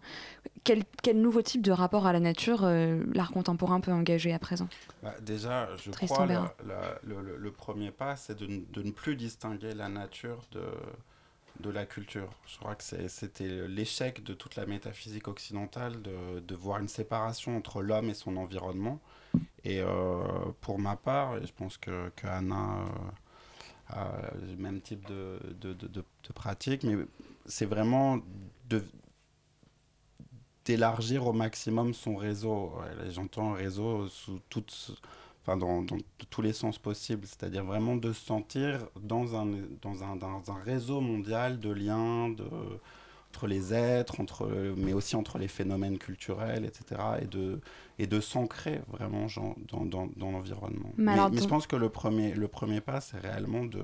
Quel, 0.63 0.83
quel 1.03 1.21
nouveau 1.21 1.41
type 1.41 1.61
de 1.61 1.71
rapport 1.71 2.07
à 2.07 2.13
la 2.13 2.19
nature 2.19 2.61
euh, 2.63 3.03
l'art 3.13 3.31
contemporain 3.31 3.79
peut 3.79 3.91
engager 3.91 4.33
à 4.33 4.39
présent? 4.39 4.67
Bah, 5.03 5.13
Déjà, 5.21 5.69
je 5.77 5.91
crois 5.91 6.27
que 6.27 6.33
le, 7.03 7.37
le, 7.37 7.51
premier 7.51 7.91
pas, 7.91 8.15
c'est 8.15 8.37
de, 8.37 8.47
de, 8.71 8.81
ne 8.81 8.91
plus 8.91 9.15
distinguer 9.15 9.73
la 9.75 9.89
nature 9.89 10.41
de, 10.51 10.63
de 11.59 11.69
la 11.69 11.85
culture. 11.85 12.29
Je 12.47 12.57
crois 12.57 12.75
que 12.75 12.83
c'était 12.83 13.67
l'échec 13.67 14.23
de 14.23 14.33
toute 14.33 14.55
la 14.55 14.65
métaphysique 14.65 15.27
occidentale 15.27 16.01
de, 16.01 16.39
de 16.39 16.55
voir 16.55 16.79
une 16.79 16.87
séparation 16.87 17.55
entre 17.55 17.83
l'homme 17.83 18.09
et 18.09 18.15
son 18.15 18.35
environnement. 18.37 18.99
Et 19.63 19.81
euh, 19.81 20.23
pour 20.61 20.79
ma 20.79 20.95
part, 20.95 21.37
et 21.37 21.45
je 21.45 21.53
pense 21.53 21.77
que, 21.77 22.09
que 22.15 22.27
Anna... 22.27 22.85
Euh, 23.95 23.97
le 24.49 24.55
même 24.57 24.81
type 24.81 25.05
de, 25.07 25.37
de, 25.61 25.73
de, 25.73 25.87
de 25.87 26.33
pratique, 26.33 26.83
mais 26.83 27.05
c'est 27.45 27.65
vraiment 27.65 28.19
d'élargir 30.65 31.27
au 31.27 31.33
maximum 31.33 31.93
son 31.93 32.15
réseau. 32.15 32.73
J'entends 33.09 33.53
réseau 33.53 34.07
sous 34.07 34.39
toutes, 34.49 34.91
enfin 35.41 35.57
dans, 35.57 35.83
dans, 35.83 35.97
tous 36.29 36.41
les 36.41 36.53
sens 36.53 36.79
possibles, 36.79 37.25
c'est-à-dire 37.27 37.63
vraiment 37.63 37.95
de 37.95 38.11
se 38.13 38.25
sentir 38.25 38.87
dans 38.99 39.35
un, 39.35 39.45
dans 39.81 40.03
un, 40.03 40.15
dans 40.15 40.51
un 40.51 40.63
réseau 40.63 41.01
mondial 41.01 41.59
de 41.59 41.69
liens, 41.69 42.29
de, 42.29 42.45
entre 43.35 43.47
les 43.47 43.73
êtres, 43.73 44.21
entre, 44.21 44.47
mais 44.77 44.93
aussi 44.93 45.15
entre 45.17 45.37
les 45.37 45.49
phénomènes 45.49 45.97
culturels, 45.97 46.63
etc. 46.63 47.01
Et 47.21 47.25
de, 47.25 47.59
et 47.99 48.07
de 48.07 48.21
s'ancrer 48.21 48.81
vraiment 48.87 49.27
genre, 49.27 49.55
dans, 49.67 49.85
dans, 49.85 50.07
dans 50.15 50.31
l'environnement. 50.31 50.91
Mais, 50.95 51.15
mais, 51.31 51.41
je 51.41 51.47
pense 51.47 51.67
que 51.67 51.75
le 51.75 51.89
premier, 51.89 52.33
le 52.33 52.47
premier 52.47 52.79
pas, 52.79 53.01
c'est 53.01 53.17
réellement 53.17 53.65
de, 53.65 53.83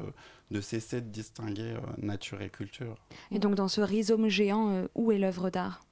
de 0.52 0.62
cesser 0.62 1.02
de 1.02 1.10
distinguer 1.10 1.74
euh, 1.74 1.80
nature 1.98 2.42
et 2.42 2.50
culture. 2.50 2.96
Et 3.32 3.40
donc 3.40 3.56
dans 3.56 3.68
ce 3.68 3.82
rhizome 3.82 4.30
géant, 4.30 4.70
euh, 4.70 4.88
où 4.96 5.12
est 5.12 5.18
l'œuvre 5.18 5.50
d'art? 5.50 5.84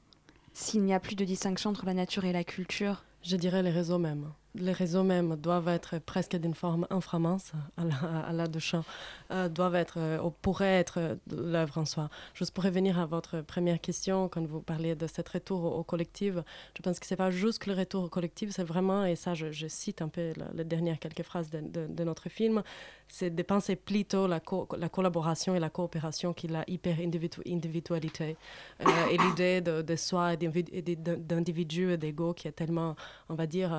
S'il 0.54 0.84
n'y 0.84 0.94
a 0.94 1.00
plus 1.00 1.16
de 1.16 1.26
distinction 1.26 1.72
entre 1.72 1.86
la 1.86 1.94
nature 1.94 2.24
et 2.24 2.32
la 2.32 2.46
culture? 2.46 3.04
Je 3.24 3.36
dirais 3.36 3.62
les 3.62 3.72
réseaux 3.72 4.00
mêmes 4.00 4.32
les 4.60 4.72
réseaux 4.74 5.04
même 5.04 5.36
doivent 5.36 5.68
être 5.68 6.00
presque 6.00 6.36
d'une 6.36 6.54
forme 6.54 6.86
inframince 6.90 7.52
à 7.78 7.84
la, 7.84 7.96
à 8.28 8.34
la 8.34 8.48
de 8.48 8.60
chant, 8.60 8.84
euh, 9.32 9.50
doivent 9.50 9.76
être, 9.76 9.98
euh, 9.98 10.22
ou 10.22 10.32
pourraient 10.32 10.80
être 10.80 11.18
l'œuvre 11.32 11.78
en 11.78 11.86
soi. 11.86 12.10
Juste 12.34 12.54
pour 12.54 12.64
revenir 12.64 13.00
à 13.00 13.06
votre 13.06 13.42
première 13.42 13.80
question, 13.80 14.28
quand 14.28 14.46
vous 14.46 14.62
parliez 14.62 14.96
de 14.96 15.08
cet 15.08 15.30
retour 15.30 15.78
au, 15.78 15.84
collectif, 15.84 16.36
je 16.76 16.82
pense 16.82 17.00
que 17.00 17.06
c'est 17.06 17.16
pas 17.16 17.32
juste 17.32 17.60
que 17.60 17.70
le 17.70 17.76
retour 17.76 18.04
au 18.04 18.10
collectif, 18.10 18.52
c'est 18.52 18.64
vraiment, 18.64 19.06
et 19.06 19.16
ça 19.16 19.34
je, 19.34 19.68
cite 19.68 20.02
un 20.02 20.08
peu 20.08 20.34
les 20.54 20.64
dernières 20.64 21.00
quelques 21.00 21.24
phrases 21.24 21.50
de, 21.52 22.04
notre 22.04 22.30
film, 22.30 22.64
c'est 23.08 23.30
de 23.30 23.44
penser 23.44 23.76
plutôt 23.76 24.28
la, 24.28 24.40
co 24.40 24.68
la 24.78 24.90
collaboration 24.90 25.56
et 25.56 25.60
la 25.60 25.70
coopération 25.70 26.34
qui 26.34 26.48
la 26.48 26.64
hyper-individualité 26.68 28.38
euh, 28.82 28.86
et 29.12 29.18
l'idée 29.18 29.62
de, 29.62 29.96
soi 29.96 30.34
et 30.34 30.38
d'individu 30.38 31.92
et 31.92 31.98
d'ego 31.98 32.34
qui 32.34 32.48
est 32.48 32.52
tellement, 32.52 32.96
on 33.30 33.36
va 33.36 33.46
dire, 33.46 33.72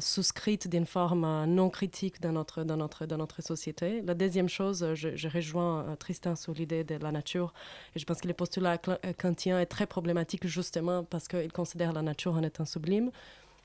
souscrite 0.00 0.68
d'une 0.68 0.86
forme 0.86 1.24
euh, 1.24 1.46
non 1.46 1.70
critique 1.70 2.20
dans 2.20 2.32
notre, 2.32 2.64
dans, 2.64 2.76
notre, 2.76 3.06
dans 3.06 3.16
notre 3.16 3.42
société. 3.42 4.02
La 4.02 4.14
deuxième 4.14 4.48
chose, 4.48 4.94
je, 4.94 5.16
je 5.16 5.28
rejoins 5.28 5.84
euh, 5.84 5.96
Tristan 5.96 6.36
sur 6.36 6.52
l'idée 6.52 6.84
de 6.84 6.96
la 6.96 7.12
nature. 7.12 7.52
Et 7.94 7.98
je 7.98 8.04
pense 8.04 8.20
que 8.20 8.28
le 8.28 8.34
postulat 8.34 8.78
kantien 9.18 9.60
est 9.60 9.66
très 9.66 9.86
problématique 9.86 10.46
justement 10.46 11.04
parce 11.04 11.28
qu'il 11.28 11.52
considère 11.52 11.92
la 11.92 12.02
nature 12.02 12.34
en 12.34 12.42
étant 12.42 12.64
sublime 12.64 13.10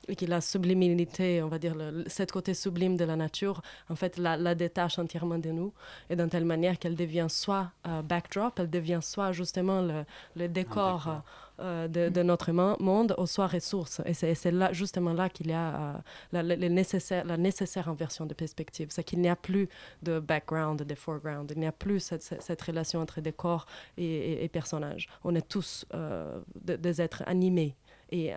et 0.08 0.14
que 0.14 0.26
la 0.26 0.40
sublimité, 0.40 1.42
on 1.42 1.48
va 1.48 1.58
dire, 1.58 1.74
le, 1.74 2.04
cette 2.06 2.30
côté 2.30 2.54
sublime 2.54 2.96
de 2.96 3.04
la 3.04 3.16
nature, 3.16 3.60
en 3.88 3.96
fait, 3.96 4.18
la, 4.18 4.36
la 4.36 4.54
détache 4.54 4.98
entièrement 4.98 5.38
de 5.38 5.50
nous, 5.50 5.72
et 6.10 6.14
d'une 6.14 6.28
telle 6.28 6.44
manière 6.44 6.78
qu'elle 6.78 6.94
devient 6.94 7.26
soit 7.28 7.72
backdrop, 8.04 8.58
elle 8.60 8.70
devient 8.70 9.00
soit 9.02 9.32
justement 9.32 9.82
le, 9.82 10.04
le 10.36 10.48
décor 10.48 11.22
euh, 11.58 11.88
de, 11.88 12.22
notre 12.22 12.52
monde, 12.52 13.14
ou 13.16 13.26
soit 13.26 13.46
ressource. 13.46 14.02
Et 14.04 14.12
c'est 14.12 14.50
là, 14.50 14.72
justement 14.74 15.14
là 15.14 15.30
qu'il 15.30 15.48
y 15.48 15.54
a 15.54 15.96
euh, 16.34 16.42
la, 16.42 16.56
nécessaire, 16.68 17.24
la 17.24 17.38
nécessaire 17.38 17.88
inversion 17.88 18.26
de 18.26 18.34
perspective. 18.34 18.88
C'est 18.90 19.04
qu'il 19.04 19.20
n'y 19.20 19.28
a 19.28 19.36
plus 19.36 19.68
de 20.02 20.18
background, 20.18 20.82
de 20.82 20.94
foreground. 20.94 21.50
Il 21.54 21.60
n'y 21.60 21.66
a 21.66 21.72
plus 21.72 22.00
cette, 22.00 22.62
relation 22.62 23.00
entre 23.00 23.22
décor 23.22 23.64
et, 23.96 24.04
et, 24.04 24.44
et 24.44 24.48
personnage. 24.48 25.08
On 25.24 25.34
est 25.34 25.48
tous 25.48 25.86
euh, 25.94 26.40
des 26.54 27.00
êtres 27.00 27.22
animés 27.26 27.74
et, 28.10 28.34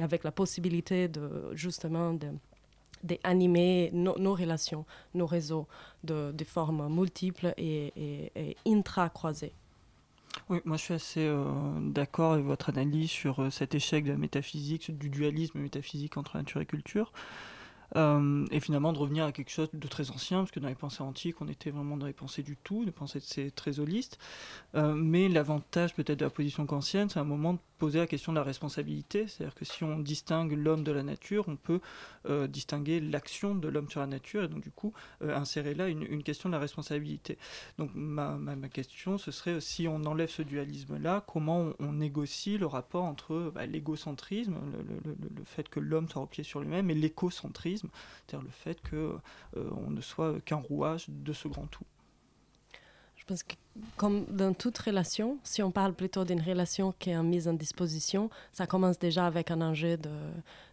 avec 0.00 0.22
la 0.22 0.30
possibilité 0.30 1.08
de 1.08 1.50
justement 1.54 2.14
de 2.14 2.28
d'animer 3.02 3.90
no, 3.92 4.16
nos 4.18 4.34
relations, 4.34 4.86
nos 5.12 5.26
réseaux 5.26 5.66
de, 6.04 6.32
de 6.32 6.44
formes 6.44 6.88
multiples 6.88 7.52
et, 7.58 7.92
et, 7.96 8.32
et 8.34 8.56
intra-croisées. 8.66 9.52
Oui, 10.48 10.60
moi 10.64 10.76
je 10.76 10.82
suis 10.82 10.94
assez 10.94 11.26
euh, 11.26 11.44
d'accord 11.80 12.34
avec 12.34 12.44
votre 12.44 12.68
analyse 12.68 13.10
sur 13.10 13.40
euh, 13.40 13.50
cet 13.50 13.74
échec 13.74 14.04
de 14.04 14.10
la 14.10 14.18
métaphysique, 14.18 14.96
du 14.96 15.08
dualisme 15.08 15.58
métaphysique 15.58 16.16
entre 16.16 16.36
nature 16.36 16.60
et 16.60 16.66
culture. 16.66 17.12
Euh, 17.96 18.44
et 18.50 18.58
finalement 18.58 18.92
de 18.92 18.98
revenir 18.98 19.24
à 19.24 19.30
quelque 19.30 19.50
chose 19.50 19.68
de 19.72 19.88
très 19.88 20.10
ancien, 20.10 20.38
parce 20.38 20.50
que 20.50 20.58
dans 20.58 20.68
les 20.68 20.74
pensées 20.74 21.02
antiques, 21.02 21.40
on 21.40 21.48
était 21.48 21.70
vraiment 21.70 21.96
dans 21.96 22.06
les 22.06 22.12
pensées 22.12 22.42
du 22.42 22.56
tout, 22.56 22.84
des 22.84 22.90
pensées 22.90 23.20
très 23.54 23.78
holistes. 23.78 24.18
Mais 24.74 25.28
l'avantage 25.28 25.94
peut-être 25.94 26.18
de 26.18 26.24
la 26.24 26.30
position 26.30 26.66
kantienne, 26.66 27.08
c'est 27.08 27.20
un 27.20 27.24
moment 27.24 27.52
de 27.52 27.60
poser 27.84 27.98
la 27.98 28.06
question 28.06 28.32
de 28.32 28.38
la 28.38 28.44
responsabilité, 28.44 29.26
c'est-à-dire 29.28 29.54
que 29.54 29.66
si 29.66 29.84
on 29.84 29.98
distingue 29.98 30.52
l'homme 30.52 30.84
de 30.84 30.90
la 30.90 31.02
nature, 31.02 31.44
on 31.48 31.56
peut 31.56 31.80
euh, 32.30 32.46
distinguer 32.46 32.98
l'action 32.98 33.54
de 33.54 33.68
l'homme 33.68 33.90
sur 33.90 34.00
la 34.00 34.06
nature, 34.06 34.44
et 34.44 34.48
donc 34.48 34.62
du 34.62 34.70
coup 34.70 34.94
euh, 35.20 35.36
insérer 35.36 35.74
là 35.74 35.88
une, 35.88 36.22
question 36.22 36.48
de 36.48 36.54
la 36.54 36.60
responsabilité. 36.60 37.36
Donc 37.76 37.90
ma, 37.94 38.38
question, 38.72 39.18
ce 39.18 39.30
serait 39.30 39.60
si 39.60 39.86
on 39.86 40.02
enlève 40.06 40.30
ce 40.30 40.40
dualisme-là, 40.40 41.24
comment 41.26 41.74
on, 41.78 41.88
on, 41.88 41.92
négocie 41.92 42.56
le 42.56 42.64
rapport 42.64 43.04
entre 43.04 43.52
bah, 43.54 43.66
l'égocentrisme, 43.66 44.54
le, 45.04 45.12
le, 45.12 45.44
fait 45.44 45.68
que 45.68 45.78
l'homme 45.78 46.08
soit 46.08 46.26
pied 46.26 46.42
sur 46.42 46.60
lui-même, 46.60 46.88
et 46.88 46.94
l'écocentrisme, 46.94 47.90
c'est-à-dire 48.26 48.46
le 48.46 48.50
fait 48.50 48.80
qu'on 48.88 49.20
euh, 49.58 49.90
ne 49.90 50.00
soit 50.00 50.40
qu'un 50.46 50.56
rouage 50.56 51.04
de 51.10 51.34
ce 51.34 51.48
grand 51.48 51.66
tout? 51.66 51.84
Je 53.16 53.26
pense 53.26 53.42
que 53.42 53.56
comme 53.96 54.24
dans 54.26 54.54
toute 54.54 54.78
relation, 54.78 55.38
si 55.42 55.62
on 55.62 55.70
parle 55.70 55.94
plutôt 55.94 56.24
d'une 56.24 56.40
relation 56.40 56.94
qui 56.98 57.10
est 57.10 57.16
en 57.16 57.22
mise 57.24 57.48
en 57.48 57.52
disposition, 57.54 58.30
ça 58.52 58.66
commence 58.66 58.98
déjà 58.98 59.26
avec 59.26 59.50
un 59.50 59.60
enjeu 59.60 59.96
de, 59.96 60.10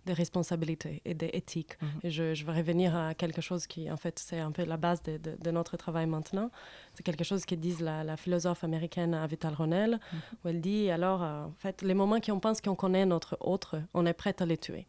de 0.05 0.13
responsabilité 0.13 1.01
et 1.05 1.13
d'éthique. 1.13 1.73
Mm 1.81 1.85
-hmm. 1.85 2.05
Et 2.05 2.09
je, 2.11 2.33
je, 2.35 2.45
vais 2.45 2.53
revenir 2.61 2.95
à 2.95 3.13
quelque 3.13 3.41
chose 3.41 3.65
qui, 3.67 3.89
en 3.91 3.97
fait, 3.97 4.19
c'est 4.19 4.39
un 4.39 4.51
peu 4.51 4.63
la 4.65 4.77
base 4.77 5.01
de, 5.03 5.17
de, 5.17 5.31
de 5.45 5.51
notre 5.51 5.77
travail 5.77 6.05
maintenant. 6.05 6.49
C'est 6.93 7.03
quelque 7.03 7.23
chose 7.23 7.43
que 7.45 7.55
dit 7.55 7.75
la, 7.79 8.03
la, 8.03 8.17
philosophe 8.17 8.63
américaine 8.63 9.13
Avital 9.13 9.53
Ronell, 9.53 9.93
mm 9.93 9.97
-hmm. 9.97 10.35
où 10.43 10.47
elle 10.49 10.61
dit, 10.61 10.83
alors, 10.97 11.21
euh, 11.23 11.45
en 11.51 11.57
fait, 11.63 11.81
les 11.89 11.95
moments 12.01 12.21
qu'on 12.25 12.39
pense 12.45 12.59
qu'on 12.63 12.75
connaît 12.83 13.05
notre 13.15 13.33
autre, 13.53 13.71
on 13.93 14.05
est 14.05 14.17
prêt 14.23 14.35
à 14.43 14.45
les 14.45 14.57
tuer. 14.57 14.85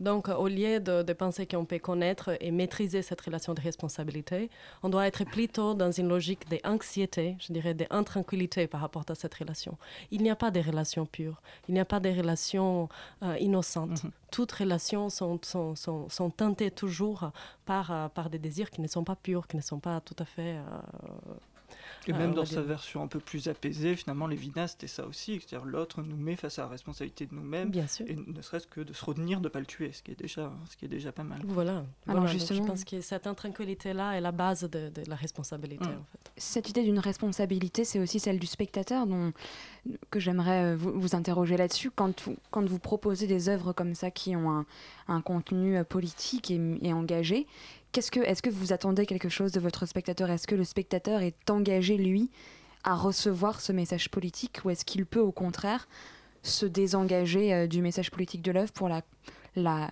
Donc, 0.00 0.28
au 0.28 0.48
lieu 0.48 0.80
de, 0.80 1.02
de 1.02 1.12
penser 1.12 1.46
qu'on 1.46 1.64
peut 1.64 1.78
connaître 1.78 2.36
et 2.40 2.50
maîtriser 2.50 3.02
cette 3.02 3.20
relation 3.20 3.54
de 3.54 3.60
responsabilité, 3.60 4.48
on 4.82 4.88
doit 4.88 5.06
être 5.06 5.24
plutôt 5.24 5.74
dans 5.74 5.90
une 5.90 6.08
logique 6.08 6.48
d'anxiété, 6.48 7.36
je 7.40 7.52
dirais 7.52 7.74
d'intranquillité 7.74 8.66
par 8.66 8.80
rapport 8.80 9.04
à 9.08 9.14
cette 9.14 9.34
relation. 9.34 9.76
Il 10.10 10.22
n'y 10.22 10.30
a 10.30 10.36
pas 10.36 10.50
de 10.50 10.60
relations 10.60 11.06
pures, 11.06 11.42
il 11.68 11.74
n'y 11.74 11.80
a 11.80 11.84
pas 11.84 12.00
de 12.00 12.08
relations 12.08 12.88
euh, 13.22 13.36
innocentes. 13.40 14.02
Toutes 14.30 14.52
relations 14.52 15.10
sont, 15.10 15.38
sont, 15.42 15.74
sont, 15.74 16.08
sont 16.08 16.30
teintées 16.30 16.70
toujours 16.70 17.30
par, 17.66 17.90
euh, 17.90 18.08
par 18.08 18.30
des 18.30 18.38
désirs 18.38 18.70
qui 18.70 18.80
ne 18.80 18.86
sont 18.88 19.04
pas 19.04 19.16
purs, 19.16 19.46
qui 19.46 19.56
ne 19.56 19.62
sont 19.62 19.80
pas 19.80 20.00
tout 20.00 20.16
à 20.18 20.24
fait... 20.24 20.56
euh, 20.56 20.62
Et 22.06 22.12
euh, 22.12 22.18
même 22.18 22.30
on 22.30 22.34
dans 22.34 22.44
sa 22.44 22.56
dire- 22.56 22.64
version 22.64 23.02
un 23.02 23.06
peu 23.06 23.18
plus 23.20 23.48
apaisée, 23.48 23.96
finalement, 23.96 24.26
Lévinas, 24.26 24.68
c'était 24.68 24.86
ça 24.86 25.06
aussi. 25.06 25.40
C'est-à-dire 25.40 25.66
l'autre 25.66 26.02
nous 26.02 26.16
met 26.16 26.36
face 26.36 26.58
à 26.58 26.62
la 26.62 26.68
responsabilité 26.68 27.26
de 27.26 27.34
nous-mêmes. 27.34 27.70
Bien 27.70 27.86
sûr. 27.86 28.06
Et 28.08 28.16
ne 28.16 28.42
serait-ce 28.42 28.66
que 28.66 28.80
de 28.80 28.92
se 28.92 29.04
retenir 29.04 29.40
de 29.40 29.44
ne 29.44 29.48
pas 29.48 29.60
le 29.60 29.66
tuer, 29.66 29.92
ce 29.92 30.02
qui 30.02 30.10
est 30.12 30.18
déjà, 30.18 30.52
ce 30.70 30.76
qui 30.76 30.84
est 30.84 30.88
déjà 30.88 31.12
pas 31.12 31.24
mal. 31.24 31.40
Voilà. 31.44 31.70
Alors 31.72 31.86
voilà. 32.06 32.20
Donc, 32.20 32.28
justement- 32.28 32.62
je 32.62 32.68
pense 32.68 32.84
que 32.84 33.00
cette 33.00 33.26
intranquillité-là 33.26 34.12
est 34.16 34.20
la 34.20 34.32
base 34.32 34.62
de, 34.62 34.88
de 34.90 35.02
la 35.08 35.16
responsabilité, 35.16 35.84
Mm. 35.84 35.88
en 35.88 36.04
fait. 36.12 36.32
Cette 36.36 36.68
idée 36.68 36.82
d'une 36.82 36.98
responsabilité, 36.98 37.84
c'est 37.84 38.00
aussi 38.00 38.20
celle 38.20 38.38
du 38.38 38.46
spectateur, 38.46 39.06
dont, 39.06 39.32
que 40.10 40.18
j'aimerais 40.20 40.72
euh, 40.72 40.76
vous, 40.76 40.92
vous 40.98 41.14
interroger 41.14 41.56
là-dessus. 41.56 41.90
Quand 41.90 42.20
vous, 42.22 42.36
quand 42.50 42.64
vous 42.66 42.78
proposez 42.78 43.26
des 43.26 43.48
œuvres 43.48 43.72
comme 43.72 43.94
ça 43.94 44.10
qui 44.10 44.34
ont 44.36 44.50
un, 44.50 44.66
un 45.08 45.20
contenu 45.20 45.76
euh, 45.76 45.84
politique 45.84 46.50
et, 46.50 46.60
et 46.82 46.92
engagé, 46.92 47.46
qu'est-ce 47.94 48.10
que, 48.10 48.20
est-ce 48.20 48.42
que 48.42 48.50
vous 48.50 48.72
attendez 48.72 49.06
quelque 49.06 49.28
chose 49.28 49.52
de 49.52 49.60
votre 49.60 49.86
spectateur? 49.86 50.28
Est-ce 50.28 50.48
que 50.48 50.56
le 50.56 50.64
spectateur 50.64 51.22
est 51.22 51.48
engagé, 51.48 51.96
lui, 51.96 52.28
à 52.82 52.96
recevoir 52.96 53.60
ce 53.60 53.72
message 53.72 54.10
politique? 54.10 54.60
Ou 54.64 54.70
est-ce 54.70 54.84
qu'il 54.84 55.06
peut, 55.06 55.20
au 55.20 55.32
contraire, 55.32 55.88
se 56.42 56.66
désengager 56.66 57.54
euh, 57.54 57.66
du 57.68 57.80
message 57.80 58.10
politique 58.10 58.42
de 58.42 58.50
l'œuvre 58.50 58.72
pour 58.72 58.88
la, 58.88 59.02
la, 59.54 59.90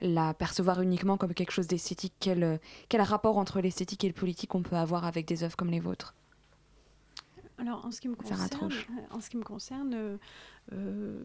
la 0.00 0.32
percevoir 0.32 0.80
uniquement 0.80 1.16
comme 1.16 1.34
quelque 1.34 1.50
chose 1.50 1.66
d'esthétique? 1.66 2.14
Quel, 2.20 2.44
euh, 2.44 2.56
quel 2.88 3.02
rapport 3.02 3.36
entre 3.36 3.60
l'esthétique 3.60 4.04
et 4.04 4.08
le 4.08 4.14
politique 4.14 4.54
on 4.54 4.62
peut 4.62 4.76
avoir 4.76 5.04
avec 5.04 5.26
des 5.26 5.42
œuvres 5.42 5.56
comme 5.56 5.70
les 5.70 5.80
vôtres? 5.80 6.14
Alors, 7.58 7.84
en 7.84 7.90
ce 7.90 8.00
qui 8.00 8.08
me 8.08 8.14
concerne, 8.14 8.48
en 9.10 9.20
ce 9.20 9.28
qui 9.28 9.36
me 9.36 9.42
concerne 9.42 10.18
euh, 10.72 11.18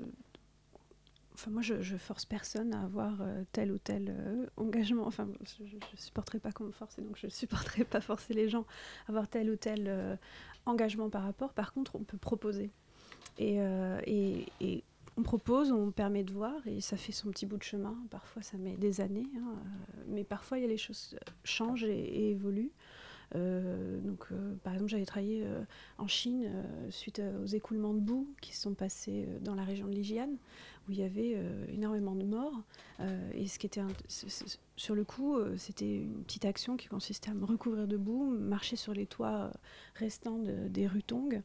enfin, 1.45 1.51
moi, 1.51 1.61
je, 1.61 1.81
je 1.81 1.95
force 1.95 2.25
personne 2.25 2.73
à 2.73 2.81
avoir 2.81 3.21
euh, 3.21 3.43
tel 3.51 3.71
ou 3.71 3.77
tel 3.77 4.07
euh, 4.09 4.47
engagement. 4.57 5.05
Enfin, 5.05 5.27
je 5.43 5.63
ne 5.63 5.97
supporterai 5.97 6.39
pas 6.39 6.51
qu'on 6.51 6.65
me 6.65 6.71
force, 6.71 6.97
et 6.97 7.01
donc 7.01 7.17
je 7.17 7.27
supporterai 7.27 7.83
pas 7.83 8.01
forcer 8.01 8.33
les 8.33 8.49
gens 8.49 8.65
à 9.07 9.09
avoir 9.09 9.27
tel 9.27 9.49
ou 9.49 9.55
tel 9.55 9.85
euh, 9.87 10.15
engagement 10.65 11.09
par 11.09 11.23
rapport. 11.23 11.53
Par 11.53 11.73
contre, 11.73 11.95
on 11.95 12.03
peut 12.03 12.17
proposer. 12.17 12.71
Et, 13.37 13.59
on 15.17 15.23
propose, 15.23 15.71
on 15.71 15.91
permet 15.91 16.25
de 16.25 16.33
voir, 16.33 16.55
et 16.67 16.81
ça 16.81 16.97
fait 16.97 17.13
son 17.13 17.29
petit 17.29 17.45
bout 17.45 17.55
de 17.55 17.63
chemin. 17.63 17.95
Parfois, 18.09 18.41
ça 18.41 18.57
met 18.57 18.75
des 18.75 18.99
années, 18.99 19.29
hein, 19.37 19.55
mais 20.07 20.25
parfois, 20.25 20.59
y 20.59 20.65
a 20.65 20.67
les 20.67 20.75
choses 20.75 21.17
changent 21.45 21.85
et 21.85 22.31
évoluent. 22.31 22.73
Euh, 23.33 23.99
donc, 23.99 24.25
euh, 24.31 24.55
par 24.63 24.73
exemple, 24.73 24.91
j'avais 24.91 25.05
travaillé 25.05 25.43
euh, 25.45 25.63
en 25.97 26.07
Chine 26.07 26.49
suite 26.89 27.21
aux 27.41 27.47
écoulements 27.47 27.93
de 27.93 27.99
boue 27.99 28.27
qui 28.41 28.55
se 28.55 28.61
sont 28.61 28.73
passés 28.73 29.27
dans 29.41 29.55
la 29.55 29.63
région 29.63 29.87
de 29.87 29.93
Lijian, 29.93 30.29
où 30.87 30.91
il 30.91 30.99
y 30.99 31.03
avait 31.03 31.37
énormément 31.69 32.15
de 32.15 32.25
morts. 32.25 32.61
Et 33.33 33.47
ce 33.47 33.59
qui 33.59 33.65
était 33.65 33.81
sur 34.75 34.95
le 34.95 35.03
coup, 35.03 35.37
c'était 35.57 35.97
une 35.97 36.23
petite 36.23 36.45
action 36.45 36.77
qui 36.77 36.87
consistait 36.87 37.31
à 37.31 37.33
me 37.33 37.45
recouvrir 37.45 37.87
de 37.87 37.97
boue, 37.97 38.25
marcher 38.25 38.75
sur 38.75 38.93
les 38.93 39.05
toits 39.05 39.51
restants 39.95 40.37
de- 40.37 40.67
des 40.67 40.87
rues 40.87 41.03
Tong. 41.03 41.41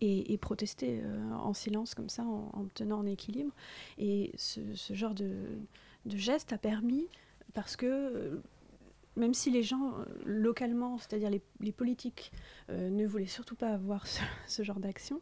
Et, 0.00 0.36
protester 0.38 1.00
en 1.32 1.54
silence 1.54 1.94
comme 1.94 2.08
ça, 2.08 2.24
en, 2.24 2.66
tenant 2.74 2.98
en 2.98 3.06
équilibre. 3.06 3.52
Et 3.98 4.32
ce, 4.36 4.60
genre 4.90 5.14
de, 5.14 5.30
geste 6.08 6.52
a 6.52 6.58
permis, 6.58 7.06
parce 7.54 7.76
que 7.76 8.40
même 9.16 9.34
si 9.34 9.50
les 9.50 9.62
gens 9.62 9.94
euh, 9.98 10.04
localement, 10.24 10.98
c'est-à-dire 10.98 11.30
les, 11.30 11.72
politiques, 11.72 12.32
euh, 12.70 12.90
ne 12.90 13.06
voulaient 13.06 13.26
surtout 13.26 13.56
pas 13.56 13.70
avoir 13.70 14.06
ce, 14.46 14.62
genre 14.62 14.78
d'action, 14.78 15.20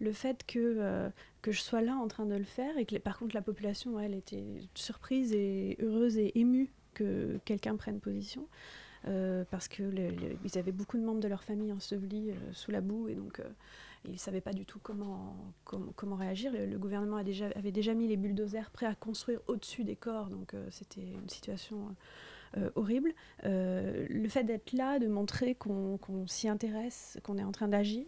le 0.00 0.12
fait 0.12 0.44
que, 0.46 0.58
euh, 0.58 1.08
que 1.42 1.52
je 1.52 1.60
sois 1.60 1.82
là 1.82 1.94
en 1.94 2.08
train 2.08 2.26
de 2.26 2.34
le 2.34 2.44
faire 2.44 2.76
et 2.78 2.86
que 2.86 2.96
par 2.96 3.18
contre 3.18 3.34
la 3.34 3.42
population, 3.42 4.00
elle, 4.00 4.14
était 4.14 4.44
surprise 4.74 5.32
et 5.32 5.76
heureuse 5.80 6.16
et 6.16 6.38
émue 6.38 6.72
que 6.94 7.38
quelqu'un 7.44 7.76
prenne 7.76 8.00
position. 8.00 8.48
parce 9.50 9.68
que 9.68 9.82
avaient 10.58 10.72
beaucoup 10.72 10.96
de 10.96 11.04
membres 11.04 11.20
de 11.20 11.28
leur 11.28 11.42
famille 11.42 11.72
ensevelis 11.72 12.30
sous 12.52 12.70
la 12.70 12.80
boue 12.80 13.08
et 13.08 13.14
donc 13.14 13.42
ils 14.04 14.12
ne 14.12 14.16
savaient 14.16 14.40
pas 14.40 14.52
du 14.52 14.64
tout 14.64 14.78
comment, 14.80 15.36
comment, 15.64 16.16
réagir. 16.16 16.52
Le, 16.52 16.78
gouvernement 16.78 17.22
déjà, 17.22 17.48
avait 17.56 17.72
déjà 17.72 17.92
mis 17.92 18.06
les 18.06 18.16
bulldozers 18.16 18.70
prêts 18.70 18.86
à 18.86 18.94
construire 18.94 19.40
au-dessus 19.48 19.84
des 19.84 19.96
corps, 19.96 20.28
donc 20.30 20.54
c'était 20.70 21.02
une 21.02 21.28
situation 21.28 21.94
euh, 22.56 22.70
horrible. 22.74 23.12
Euh, 23.44 24.06
le 24.08 24.28
fait 24.28 24.44
d'être 24.44 24.72
là, 24.72 24.98
de 24.98 25.06
montrer 25.06 25.54
qu'on 25.54 25.98
s'y 26.26 26.48
intéresse, 26.48 27.18
qu'on 27.22 27.38
est 27.38 27.44
en 27.44 27.52
train 27.52 27.68
d'agir, 27.68 28.06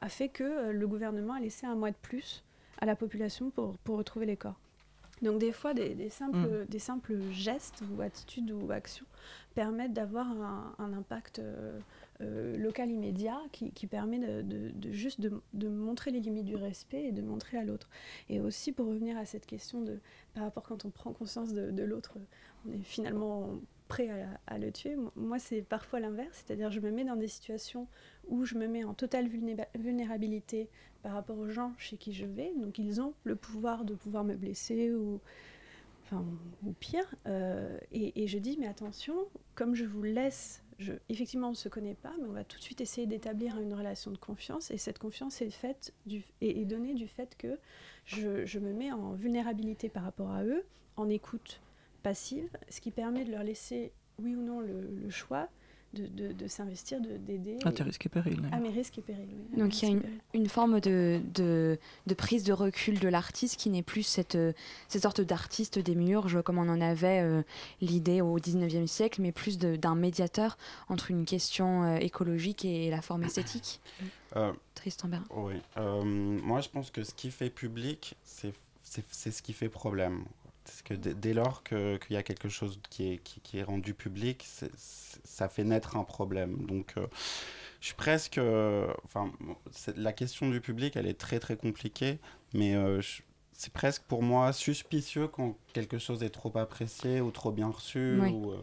a 0.00 0.08
fait 0.08 0.28
que 0.28 0.44
euh, 0.44 0.72
le 0.72 0.86
gouvernement 0.86 1.34
a 1.34 1.40
laissé 1.40 1.66
un 1.66 1.74
mois 1.74 1.90
de 1.90 1.96
plus 1.96 2.44
à 2.80 2.86
la 2.86 2.96
population 2.96 3.50
pour, 3.50 3.76
pour 3.78 3.98
retrouver 3.98 4.26
les 4.26 4.36
corps. 4.36 4.58
Donc 5.20 5.38
des 5.38 5.52
fois, 5.52 5.72
des, 5.72 5.94
des 5.94 6.08
simples, 6.08 6.66
des 6.68 6.80
simples 6.80 7.16
gestes 7.30 7.82
ou 7.92 8.02
attitudes 8.02 8.50
ou 8.50 8.72
actions 8.72 9.06
permettent 9.54 9.92
d'avoir 9.92 10.26
un, 10.26 10.74
un 10.78 10.92
impact 10.92 11.40
euh, 12.22 12.56
local 12.56 12.90
immédiat 12.90 13.38
qui, 13.52 13.86
permet 13.86 14.18
de, 14.18 14.72
juste 14.92 15.20
de, 15.20 15.68
montrer 15.68 16.10
les 16.10 16.20
limites 16.20 16.44
du 16.44 16.56
respect 16.56 17.04
et 17.06 17.12
de 17.12 17.22
montrer 17.22 17.58
à 17.58 17.64
l'autre. 17.64 17.90
Et 18.28 18.40
aussi 18.40 18.72
pour 18.72 18.86
revenir 18.86 19.16
à 19.18 19.24
cette 19.24 19.46
question 19.46 19.80
de 19.82 19.98
par 20.34 20.44
rapport 20.44 20.62
quand 20.62 20.84
on 20.84 20.90
prend 20.90 21.12
conscience 21.12 21.52
de, 21.52 21.82
l'autre, 21.82 22.18
on 22.66 22.72
est 22.72 22.82
finalement 22.82 23.58
prêt 23.88 24.08
à, 24.46 24.58
le 24.58 24.72
tuer. 24.72 24.96
Mo- 24.96 25.12
Moi, 25.16 25.38
c'est 25.38 25.62
parfois 25.62 26.00
l'inverse, 26.00 26.44
c'est-à-dire 26.46 26.70
je 26.70 26.80
me 26.80 26.90
mets 26.90 27.04
dans 27.04 27.16
des 27.16 27.28
situations 27.28 27.86
où 28.28 28.44
je 28.44 28.54
me 28.54 28.66
mets 28.66 28.84
en 28.84 28.94
totale 28.94 29.28
vulnérabilité 29.74 30.68
par 31.02 31.12
rapport 31.12 31.38
aux 31.38 31.48
gens 31.48 31.72
chez 31.76 31.96
qui 31.96 32.12
je 32.12 32.24
vais. 32.24 32.52
Donc 32.56 32.78
ils 32.78 33.00
ont 33.00 33.12
le 33.24 33.36
pouvoir 33.36 33.84
de 33.84 33.94
pouvoir 33.94 34.24
me 34.24 34.34
blesser 34.34 34.92
ou, 34.94 35.20
enfin, 36.04 36.24
ou 36.64 36.72
pire. 36.72 37.14
Euh, 37.26 37.76
et, 37.90 38.22
et 38.22 38.26
je 38.26 38.38
dis, 38.38 38.56
mais 38.58 38.68
attention, 38.68 39.14
comme 39.54 39.74
je 39.74 39.84
vous 39.84 40.02
laisse, 40.02 40.61
effectivement, 41.08 41.48
on 41.48 41.52
ne 41.52 41.56
se 41.56 41.68
connaît 41.68 41.94
pas, 41.94 42.12
mais 42.18 42.26
on 42.28 42.32
va 42.32 42.44
tout 42.44 42.58
de 42.58 42.62
suite 42.62 42.80
essayer 42.80 43.06
d'établir 43.06 43.58
une 43.58 43.74
relation 43.74 44.10
de 44.10 44.18
confiance. 44.18 44.70
Et 44.70 44.78
cette 44.78 44.98
confiance 44.98 45.42
est, 45.42 45.50
faite 45.50 45.92
donnée 46.06 46.94
du 46.94 47.08
fait 47.08 47.36
que 47.36 47.58
je, 48.04 48.58
me 48.58 48.72
mets 48.72 48.92
en 48.92 49.12
vulnérabilité 49.12 49.88
par 49.88 50.04
rapport 50.04 50.30
à 50.30 50.44
eux, 50.44 50.64
en 50.96 51.08
écoute 51.08 51.60
passive, 52.02 52.50
ce 52.68 52.80
qui 52.80 52.90
permet 52.90 53.24
de 53.24 53.30
leur 53.30 53.44
laisser, 53.44 53.92
oui 54.18 54.34
ou 54.34 54.42
non, 54.42 54.60
le 54.60 55.10
choix 55.10 55.48
de, 55.94 56.06
de, 56.06 56.32
de 56.32 56.48
s'investir, 56.48 57.00
de- 57.00 57.16
d'aider. 57.18 57.58
À 57.64 57.72
tes 57.72 57.82
risques 57.82 58.06
et 58.06 58.08
périls. 58.08 58.40
À 58.52 58.58
mes 58.58 58.70
risques 58.70 58.98
et 58.98 59.02
périls, 59.02 59.28
oui. 59.52 59.58
Donc 59.58 59.82
il 59.82 59.88
y 59.90 59.92
a 59.94 59.98
une, 60.34 60.48
forme 60.48 60.80
de, 60.80 61.20
de, 61.34 61.78
de 62.06 62.14
prise 62.14 62.44
de 62.44 62.52
recul 62.52 62.98
de 62.98 63.08
l'artiste 63.08 63.56
qui 63.58 63.70
n'est 63.70 63.82
plus 63.82 64.02
cette, 64.02 64.38
cette 64.88 65.02
sorte 65.02 65.20
d'artiste 65.20 65.78
démiurge 65.78 66.40
comme 66.42 66.58
on 66.58 66.68
en 66.68 66.80
avait 66.80 67.20
euh, 67.20 67.42
l'idée 67.80 68.20
au 68.20 68.38
19e 68.38 68.86
siècle, 68.86 69.20
mais 69.20 69.32
plus 69.32 69.58
d'un 69.58 69.94
médiateur 69.94 70.56
entre 70.88 71.10
une 71.10 71.24
question 71.24 71.82
euh, 71.84 71.96
écologique 71.96 72.64
et 72.64 72.90
la 72.90 73.02
forme 73.02 73.24
esthétique. 73.24 73.80
Euh, 74.36 74.52
Tristan 74.74 75.08
Berrin. 75.08 75.24
Oui. 75.36 75.54
Euh, 75.76 76.02
moi, 76.04 76.60
je 76.62 76.68
pense 76.70 76.90
que 76.90 77.04
ce 77.04 77.12
qui 77.12 77.30
fait 77.30 77.50
public, 77.50 78.16
c'est 78.24 78.52
ce 79.30 79.42
qui 79.42 79.52
fait 79.52 79.68
problème. 79.68 80.24
Parce 80.64 80.82
que 80.82 80.94
dès, 80.94 81.34
lors 81.34 81.62
qu'il 81.64 81.98
y 82.10 82.16
a 82.16 82.22
quelque 82.22 82.48
chose 82.48 82.78
qui 82.90 83.12
est, 83.12 83.18
qui, 83.18 83.40
qui 83.40 83.58
est 83.58 83.62
rendu 83.64 83.94
public, 83.94 84.46
ça 85.24 85.48
fait 85.48 85.64
naître 85.64 85.96
un 85.96 86.04
problème. 86.04 86.66
Donc, 86.66 86.94
euh, 86.96 87.06
je 87.80 87.86
suis 87.86 87.94
presque. 87.96 88.38
euh, 88.38 88.86
Enfin, 89.04 89.32
la 89.96 90.12
question 90.12 90.48
du 90.48 90.60
public, 90.60 90.96
elle 90.96 91.06
est 91.06 91.18
très 91.18 91.40
très 91.40 91.56
compliquée, 91.56 92.18
mais 92.54 92.76
euh, 92.76 93.00
c'est 93.52 93.72
presque 93.72 94.02
pour 94.04 94.22
moi 94.22 94.52
suspicieux 94.52 95.28
quand 95.28 95.56
quelque 95.72 95.98
chose 95.98 96.22
est 96.22 96.30
trop 96.30 96.56
apprécié 96.56 97.20
ou 97.20 97.30
trop 97.30 97.50
bien 97.52 97.68
reçu. 97.68 98.20
Oui. 98.20 98.30
Ou, 98.30 98.52
Et 98.54 98.58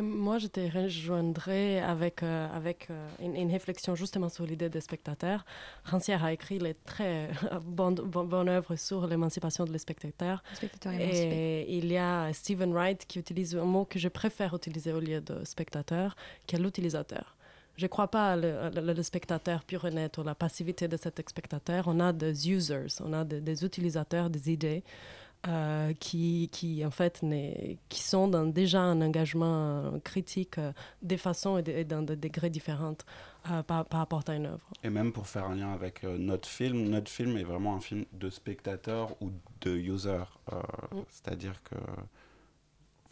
Moi, 0.00 0.38
je 0.38 0.46
te 0.46 0.60
rejoindrais 0.60 1.80
avec, 1.80 2.22
euh, 2.22 2.48
avec 2.54 2.88
euh, 2.88 3.08
une, 3.20 3.36
une 3.36 3.50
réflexion 3.50 3.94
justement 3.94 4.30
sur 4.30 4.46
l'idée 4.46 4.70
des 4.70 4.80
spectateurs. 4.80 5.44
Rancière 5.84 6.24
a 6.24 6.32
écrit 6.32 6.58
les 6.58 6.72
très 6.72 7.28
bonnes 7.62 7.96
bonne, 8.06 8.26
bonne 8.26 8.48
œuvres 8.48 8.74
sur 8.76 9.06
l'émancipation 9.06 9.64
de 9.66 9.72
les 9.72 9.78
spectateurs. 9.78 10.42
Et 10.98 11.76
il 11.76 11.92
y 11.92 11.98
a 11.98 12.32
Stephen 12.32 12.72
Wright 12.72 13.04
qui 13.06 13.18
utilise 13.18 13.54
un 13.54 13.64
mot 13.64 13.84
que 13.84 13.98
je 13.98 14.08
préfère 14.08 14.54
utiliser 14.54 14.94
au 14.94 15.00
lieu 15.00 15.20
de 15.20 15.44
spectateur, 15.44 16.16
qui 16.46 16.56
est 16.56 16.58
l'utilisateur. 16.58 17.36
Je 17.76 17.84
ne 17.84 17.88
crois 17.88 18.08
pas 18.08 18.34
le, 18.36 18.70
le, 18.74 18.94
le 18.94 19.02
spectateur 19.02 19.62
pur 19.64 19.84
et 19.86 19.90
net 19.90 20.16
ou 20.16 20.22
la 20.22 20.34
passivité 20.34 20.88
de 20.88 20.96
cet 20.96 21.26
spectateur. 21.28 21.84
On 21.86 22.00
a 22.00 22.12
des 22.14 22.50
users, 22.50 22.86
on 23.04 23.12
a 23.12 23.24
des, 23.24 23.40
des 23.40 23.64
utilisateurs 23.64 24.30
des 24.30 24.50
idées 24.50 24.82
euh, 25.48 25.92
qui, 25.94 26.48
qui, 26.52 26.84
en 26.84 26.90
fait, 26.90 27.24
qui 27.88 28.02
sont 28.02 28.28
dans 28.28 28.46
déjà 28.46 28.80
un 28.80 29.00
engagement 29.02 29.98
critique 30.04 30.56
des 31.02 31.16
façons 31.16 31.58
et, 31.58 31.84
dans 31.84 32.02
des 32.02 32.16
degrés 32.16 32.50
différents 32.50 32.96
par, 33.66 33.86
rapport 33.90 34.22
à 34.28 34.34
une 34.34 34.46
œuvre. 34.46 34.68
Et 34.84 34.90
même 34.90 35.12
pour 35.12 35.26
faire 35.26 35.44
un 35.46 35.56
lien 35.56 35.72
avec 35.72 36.04
notre 36.04 36.48
film, 36.48 36.88
notre 36.88 37.10
film 37.10 37.36
est 37.36 37.44
vraiment 37.44 37.74
un 37.74 37.80
film 37.80 38.04
de 38.12 38.30
spectateur 38.30 39.16
ou 39.20 39.30
de 39.62 39.76
user. 39.76 40.24
Mm. 40.50 40.98
C'est-à-dire 41.10 41.60
que 41.64 41.76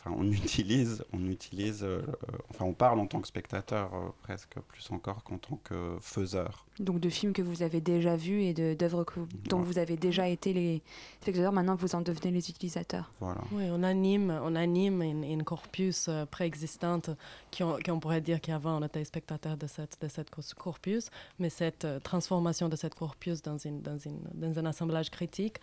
enfin, 0.00 0.14
on 0.16 0.30
utilise, 0.30 1.04
on 1.12 1.26
utilise, 1.26 1.82
euh, 1.82 2.02
enfin, 2.50 2.64
on 2.64 2.72
parle 2.72 2.98
en 3.00 3.06
tant 3.06 3.20
que 3.20 3.28
spectateur 3.28 3.94
euh, 3.94 4.08
presque 4.22 4.58
plus 4.68 4.90
encore 4.90 5.22
qu'en 5.24 5.38
tant 5.38 5.56
que 5.62 5.96
faiseur. 6.00 6.66
Donc 6.78 7.00
de 7.00 7.10
films 7.10 7.32
que 7.32 7.42
vous 7.42 7.62
avez 7.62 7.80
déjà 7.80 8.16
vus 8.16 8.42
et 8.42 8.54
d'œuvres 8.74 9.04
dont 9.48 9.60
vous 9.60 9.78
avez 9.78 9.96
déjà 9.96 10.28
été 10.28 10.52
les 10.52 10.82
spectateurs, 11.20 11.52
maintenant 11.52 11.74
vous 11.74 11.94
en 11.94 12.00
devenez 12.00 12.30
les 12.30 12.48
utilisateurs. 12.48 13.12
Voilà. 13.20 13.42
Oui, 13.52 13.64
on 13.70 13.82
anime, 13.82 14.38
on 14.42 14.54
anime 14.54 15.02
une, 15.02 15.44
corpus 15.44 16.08
euh, 16.08 16.24
préexistante 16.24 17.10
qui 17.50 17.62
on, 17.62 17.76
qui 17.76 17.90
on, 17.90 18.00
pourrait 18.00 18.20
dire 18.20 18.40
qu'avant 18.40 18.80
on 18.80 18.86
était 18.86 19.04
spectateur 19.04 19.56
de 19.56 19.66
cette, 19.66 20.00
de 20.00 20.08
cette 20.08 20.30
corpus, 20.30 21.10
mais 21.38 21.50
cette 21.50 21.86
transformation 22.02 22.68
de 22.68 22.76
cette 22.76 22.94
corpus 22.94 23.42
dans, 23.42 23.58
une, 23.58 23.82
dans, 23.82 23.98
une, 23.98 24.20
dans 24.34 24.58
un 24.58 24.66
assemblage 24.66 25.10
critique, 25.10 25.58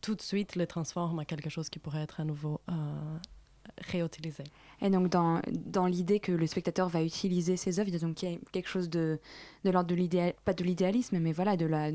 tout 0.00 0.14
de 0.14 0.22
suite 0.22 0.56
le 0.56 0.66
transforme 0.66 1.20
en 1.20 1.24
quelque 1.24 1.48
chose 1.48 1.70
qui 1.70 1.78
pourrait 1.78 2.02
être 2.02 2.20
à 2.20 2.24
nouveau 2.24 2.60
réutiliser. 3.86 4.44
Et 4.80 4.90
donc, 4.90 5.08
dans, 5.08 5.40
dans 5.50 5.86
l'idée 5.86 6.18
que 6.18 6.32
le 6.32 6.46
spectateur 6.46 6.88
va 6.88 7.02
utiliser 7.02 7.56
ses 7.56 7.78
œuvres, 7.78 7.88
il 7.88 7.94
y 7.94 7.96
a 7.96 8.00
donc 8.00 8.16
quelque 8.16 8.68
chose 8.68 8.90
de, 8.90 9.20
de 9.64 9.70
l'ordre 9.70 9.88
de 9.88 9.94
l'idéal, 9.94 10.34
pas 10.44 10.54
de 10.54 10.64
l'idéalisme, 10.64 11.18
mais 11.18 11.32
voilà, 11.32 11.56
de 11.56 11.66
la, 11.66 11.90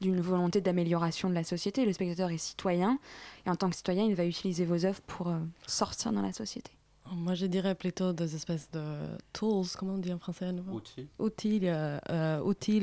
d'une 0.00 0.20
volonté 0.20 0.60
d'amélioration 0.60 1.28
de 1.28 1.34
la 1.34 1.42
société. 1.42 1.84
Le 1.84 1.92
spectateur 1.92 2.30
est 2.30 2.38
citoyen, 2.38 2.98
et 3.44 3.50
en 3.50 3.56
tant 3.56 3.68
que 3.70 3.76
citoyen, 3.76 4.04
il 4.04 4.14
va 4.14 4.24
utiliser 4.24 4.64
vos 4.64 4.84
œuvres 4.84 5.00
pour 5.06 5.28
euh, 5.28 5.38
sortir 5.66 6.12
dans 6.12 6.22
la 6.22 6.32
société. 6.32 6.70
Moi, 7.10 7.34
je 7.34 7.46
dirais 7.46 7.74
plutôt 7.74 8.12
des 8.12 8.34
espèces 8.34 8.70
de 8.70 8.84
tools, 9.32 9.66
comment 9.78 9.94
on 9.94 9.98
dit 9.98 10.12
en 10.12 10.18
français 10.18 10.44
à 10.44 10.52
nouveau? 10.52 10.76
Outils. 10.76 11.08
Outils, 11.18 11.60
euh, 11.64 11.98
euh, 12.10 12.40
outils 12.42 12.80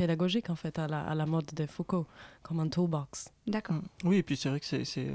pédagogique 0.00 0.48
en 0.48 0.56
fait 0.56 0.78
à 0.78 0.88
la, 0.88 1.02
à 1.02 1.14
la, 1.14 1.26
mode 1.26 1.44
de 1.54 1.66
Foucault, 1.66 2.06
comme 2.42 2.58
un 2.60 2.68
toolbox. 2.68 3.30
D'accord. 3.46 3.76
Mm. 3.76 3.82
Oui, 4.04 4.16
et 4.16 4.22
puis 4.22 4.34
c'est 4.34 4.48
vrai 4.48 4.58
que 4.58 4.64
c'est 4.64 5.08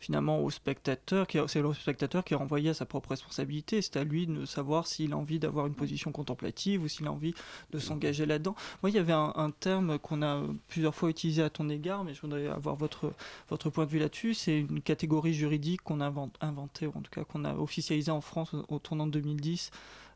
finalement 0.00 0.40
au 0.40 0.50
spectateur, 0.50 1.28
c'est 1.46 1.62
le 1.62 1.72
spectateur 1.74 2.24
qui 2.24 2.34
est 2.34 2.36
renvoyé 2.36 2.70
à 2.70 2.74
sa 2.74 2.84
propre 2.84 3.10
responsabilité. 3.10 3.80
C'est 3.82 3.96
à 3.96 4.02
lui 4.02 4.26
de 4.26 4.44
savoir 4.44 4.88
s'il 4.88 5.12
a 5.12 5.16
envie 5.16 5.38
d'avoir 5.38 5.68
une 5.68 5.74
position 5.74 6.10
contemplative 6.10 6.82
ou 6.82 6.88
s'il 6.88 7.06
a 7.06 7.12
envie 7.12 7.34
de 7.70 7.78
s'engager 7.78 8.26
là-dedans. 8.26 8.56
Moi, 8.82 8.90
il 8.90 8.96
y 8.96 8.98
avait 8.98 9.12
un, 9.12 9.52
terme 9.60 10.00
qu'on 10.00 10.22
a 10.22 10.42
plusieurs 10.66 10.94
fois 10.94 11.10
utilisé 11.10 11.40
à 11.42 11.50
ton 11.50 11.68
égard, 11.68 12.02
mais 12.02 12.12
je 12.12 12.20
voudrais 12.22 12.48
avoir 12.48 12.74
votre, 12.74 13.12
votre 13.48 13.70
point 13.70 13.84
de 13.84 13.90
vue 13.90 14.00
là-dessus. 14.00 14.34
C'est 14.34 14.58
une 14.58 14.82
catégorie 14.82 15.34
juridique 15.34 15.82
qu'on 15.82 16.00
a 16.00 16.12
inventé, 16.40 16.88
ou 16.88 16.92
en 16.96 17.00
tout 17.02 17.12
cas 17.12 17.22
qu'on 17.22 17.44
a 17.44 17.54
officialisé 17.54 18.10
en 18.10 18.20
France 18.20 18.54
au, 18.54 18.64
au 18.74 18.78
tournant 18.80 19.06
de 19.06 19.12
2010 19.12 19.70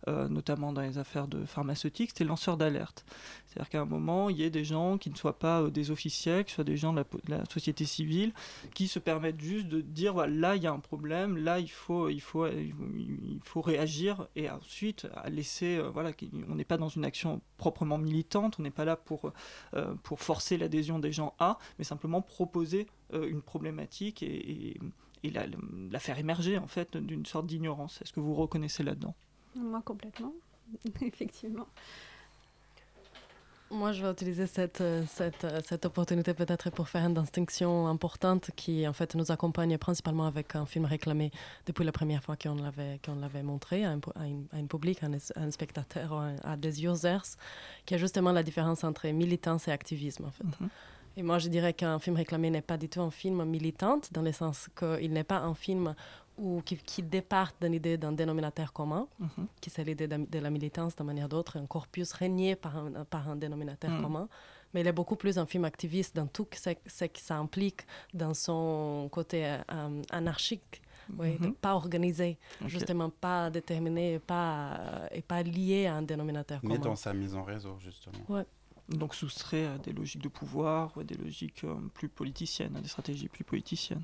euh, 0.08 0.28
notamment 0.28 0.72
dans 0.72 0.82
les 0.82 0.98
affaires 0.98 1.26
de 1.26 1.44
pharmaceutique, 1.44 2.10
c'était 2.10 2.24
lanceur 2.24 2.56
d'alerte. 2.56 3.04
C'est-à-dire 3.46 3.68
qu'à 3.70 3.80
un 3.80 3.86
moment, 3.86 4.30
il 4.30 4.36
y 4.36 4.44
ait 4.44 4.50
des 4.50 4.64
gens 4.64 4.98
qui 4.98 5.10
ne 5.10 5.16
soient 5.16 5.38
pas 5.38 5.62
euh, 5.62 5.70
des 5.70 5.90
officiels, 5.90 6.44
qui 6.44 6.52
soient 6.52 6.62
des 6.62 6.76
gens 6.76 6.92
de 6.92 7.04
la, 7.26 7.44
société 7.46 7.84
civile, 7.84 8.32
qui 8.72 8.86
se 8.86 9.00
permettent 9.00 9.40
juste 9.40 9.66
de 9.66 9.80
dire 9.80 10.12
voilà, 10.12 10.32
là, 10.32 10.56
il 10.56 10.62
y 10.62 10.66
a 10.68 10.72
un 10.72 10.78
problème, 10.78 11.36
là, 11.36 11.58
il 11.58 11.70
faut, 11.70 12.08
il 12.08 12.20
faut, 12.20 12.46
il 12.46 13.40
faut 13.42 13.60
réagir 13.60 14.28
et 14.36 14.48
ensuite 14.48 15.08
laisser. 15.28 15.76
Euh, 15.76 15.90
voilà, 15.90 16.12
on 16.48 16.54
n'est 16.54 16.64
pas 16.64 16.76
dans 16.76 16.88
une 16.88 17.04
action 17.04 17.40
proprement 17.56 17.98
militante, 17.98 18.56
on 18.60 18.62
n'est 18.62 18.70
pas 18.70 18.84
là 18.84 18.96
pour, 18.96 19.32
pour 20.02 20.20
forcer 20.20 20.56
l'adhésion 20.56 20.98
des 20.98 21.12
gens 21.12 21.34
à, 21.38 21.58
mais 21.78 21.84
simplement 21.84 22.22
proposer 22.22 22.86
une 23.12 23.42
problématique 23.42 24.22
et, 24.22 24.78
et 25.24 25.30
la, 25.30 25.46
la, 25.90 25.98
faire 25.98 26.18
émerger 26.18 26.58
en 26.58 26.66
fait 26.66 26.96
d'une 26.96 27.26
sorte 27.26 27.46
d'ignorance. 27.46 28.00
Est-ce 28.02 28.12
que 28.12 28.20
vous 28.20 28.34
reconnaissez 28.34 28.82
là-dedans? 28.82 29.14
Moi, 29.56 29.82
complètement, 29.84 30.32
effectivement. 31.02 31.66
Moi, 33.70 33.90
je 33.90 34.00
vais 34.00 34.12
utiliser 34.12 34.46
cette, 34.46 34.80
euh, 34.80 35.02
cette, 35.08 35.44
euh, 35.44 35.60
cette 35.64 35.84
opportunité 35.86 36.34
peut-être 36.34 36.70
pour 36.70 36.88
faire 36.88 37.04
une 37.04 37.14
distinction 37.14 37.88
importante 37.88 38.52
qui, 38.54 38.86
en 38.86 38.92
fait, 38.92 39.16
nous 39.16 39.32
accompagne 39.32 39.76
principalement 39.76 40.26
avec 40.26 40.54
un 40.54 40.66
film 40.66 40.84
réclamé 40.84 41.32
depuis 41.66 41.84
la 41.84 41.90
première 41.90 42.22
fois 42.22 42.36
qu'on 42.36 42.54
l'avait, 42.54 43.00
qu'on 43.04 43.16
l'avait 43.16 43.42
montré 43.42 43.84
à 43.84 43.90
un, 43.90 44.00
à, 44.14 44.26
une, 44.58 44.68
public, 44.68 45.02
à 45.02 45.08
un, 45.34 45.50
spectateur, 45.50 46.12
à, 46.44 46.56
des 46.56 46.84
users, 46.84 47.38
qui 47.86 47.94
est 47.94 47.98
justement 47.98 48.30
la 48.30 48.44
différence 48.44 48.84
entre 48.84 49.08
militance 49.08 49.66
et 49.66 49.72
activisme, 49.72 50.26
en 50.26 50.30
fait. 50.30 50.44
Mhm. 50.44 50.68
Et 51.16 51.22
moi, 51.22 51.38
je 51.38 51.48
dirais 51.48 51.72
qu'un 51.72 51.98
film 51.98 52.14
réclamé 52.14 52.50
n'est 52.50 52.62
pas 52.62 52.76
du 52.76 52.88
tout 52.88 53.00
un 53.00 53.10
film 53.10 53.44
militant, 53.44 54.00
dans 54.12 54.22
le 54.22 54.32
sens 54.32 54.68
qu'il 54.78 55.12
n'est 55.12 55.24
pas 55.24 55.38
un 55.38 55.54
film 55.54 55.94
ou 56.38 56.60
qui, 56.62 56.76
qui 56.76 57.02
départent 57.02 57.56
d'une 57.60 57.74
idée 57.74 57.96
d'un 57.96 58.12
dénominateur 58.12 58.72
commun, 58.72 59.08
mhm. 59.18 59.46
qui 59.60 59.70
c'est 59.70 59.84
l'idée 59.84 60.06
de, 60.08 60.38
la 60.38 60.50
militance 60.50 60.96
de 60.96 61.02
manière 61.02 61.28
d'autre, 61.28 61.56
un 61.58 61.66
corpus 61.66 62.12
régné 62.12 62.56
par 62.56 62.76
un, 62.76 63.04
par 63.04 63.28
un 63.28 63.36
dénominateur 63.36 63.90
mhm. 63.90 64.02
commun. 64.02 64.28
Mais 64.74 64.80
il 64.80 64.86
est 64.86 64.92
beaucoup 64.92 65.16
plus 65.16 65.38
un 65.38 65.46
film 65.46 65.64
activiste 65.64 66.14
dans 66.14 66.26
tout 66.26 66.46
ce, 66.52 66.70
ce 66.86 67.04
que 67.06 67.20
ça 67.20 67.36
implique 67.36 67.86
dans 68.12 68.34
son 68.34 69.08
côté 69.10 69.46
euh, 69.46 70.02
anarchique. 70.10 70.82
Oui, 71.18 71.36
mhm. 71.38 71.54
pas 71.54 71.74
organisé, 71.74 72.36
justement 72.66 73.10
pas 73.10 73.48
déterminé 73.48 74.18
pas, 74.18 75.08
et 75.12 75.22
pas 75.22 75.40
lié 75.44 75.86
à 75.86 75.94
un 75.94 76.02
dénominateur 76.02 76.60
commun. 76.60 76.74
Mais 76.74 76.80
dans 76.80 76.96
sa 76.96 77.14
mise 77.14 77.36
en 77.36 77.44
réseau, 77.44 77.76
justement. 77.78 78.18
Ouais. 78.28 78.44
Donc 78.88 79.14
soustrait 79.14 79.66
à 79.66 79.78
des 79.78 79.92
logiques 79.92 80.22
de 80.22 80.28
pouvoir 80.28 80.96
ou 80.96 81.00
à 81.00 81.04
des 81.04 81.16
logiques 81.16 81.64
euh, 81.64 81.74
plus 81.94 82.08
politiciennes, 82.08 82.76
à 82.76 82.80
des 82.80 82.88
stratégies 82.88 83.28
plus 83.28 83.44
politiciennes. 83.44 84.02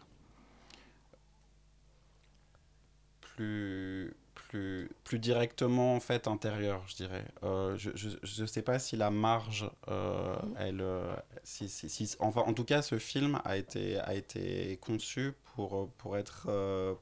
Plus, 3.43 4.14
plus, 4.34 4.90
plus 5.05 5.18
directement 5.18 5.95
en 5.97 6.01
fait 6.01 6.28
intérieur, 6.28 6.82
je 6.86 6.97
dirais. 6.97 7.24
Euh, 7.43 7.76
je 7.76 8.43
ne 8.43 8.47
sais 8.47 8.62
pas 8.62 8.78
si 8.78 8.97
la 8.97 9.11
marge, 9.11 9.68
euh, 9.88 10.36
mm. 10.36 10.55
elle, 10.59 10.80
euh, 10.80 11.14
si, 11.43 11.68
si, 11.68 12.16
enfin, 12.20 12.43
en 12.47 12.53
tout 12.53 12.64
cas, 12.64 12.82
ce 12.82 12.99
film 12.99 13.40
a 13.45 13.57
été, 13.57 13.99
a 13.99 14.14
été 14.14 14.78
conçu 14.80 15.32
pour, 15.55 15.88
pour 15.99 16.16
être, 16.16 16.49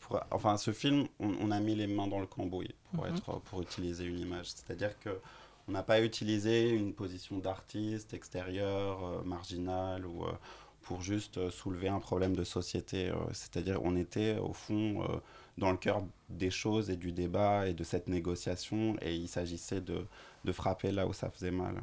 pour, 0.00 0.20
enfin, 0.30 0.56
ce 0.56 0.72
film, 0.72 1.06
on, 1.18 1.50
a 1.50 1.60
mis 1.60 1.74
les 1.74 1.86
mains 1.86 2.08
dans 2.08 2.20
le 2.20 2.26
cambouis 2.26 2.74
pour 2.94 3.04
mm-hmm. 3.04 3.16
être, 3.16 3.40
pour 3.40 3.62
utiliser 3.62 4.04
une 4.04 4.18
image. 4.18 4.50
C'est-à-dire 4.50 4.98
que 4.98 5.10
on 5.68 5.72
n'a 5.72 5.82
pas 5.84 6.00
utilisé 6.00 6.70
une 6.70 6.94
position 6.94 7.38
d'artiste 7.38 8.12
extérieur, 8.12 9.24
marginal 9.24 10.04
ou 10.04 10.24
pour 10.82 11.00
juste 11.00 11.50
soulever 11.50 11.88
un 11.88 12.00
problème 12.00 12.34
de 12.34 12.42
société. 12.42 13.12
C'est-à-dire, 13.32 13.78
on 13.84 13.94
était 13.94 14.36
au 14.38 14.52
fond 14.52 15.20
dans 15.60 15.70
le 15.70 15.76
cœur 15.76 16.02
des 16.28 16.50
choses 16.50 16.90
et 16.90 16.96
du 16.96 17.12
débat 17.12 17.68
et 17.68 17.74
de 17.74 17.84
cette 17.84 18.08
négociation. 18.08 18.96
Et 19.02 19.14
il 19.14 19.28
s'agissait 19.28 19.80
de, 19.80 20.06
de, 20.44 20.52
frapper 20.52 20.90
là 20.90 21.06
où 21.06 21.12
ça 21.12 21.30
faisait 21.30 21.52
mal. 21.52 21.82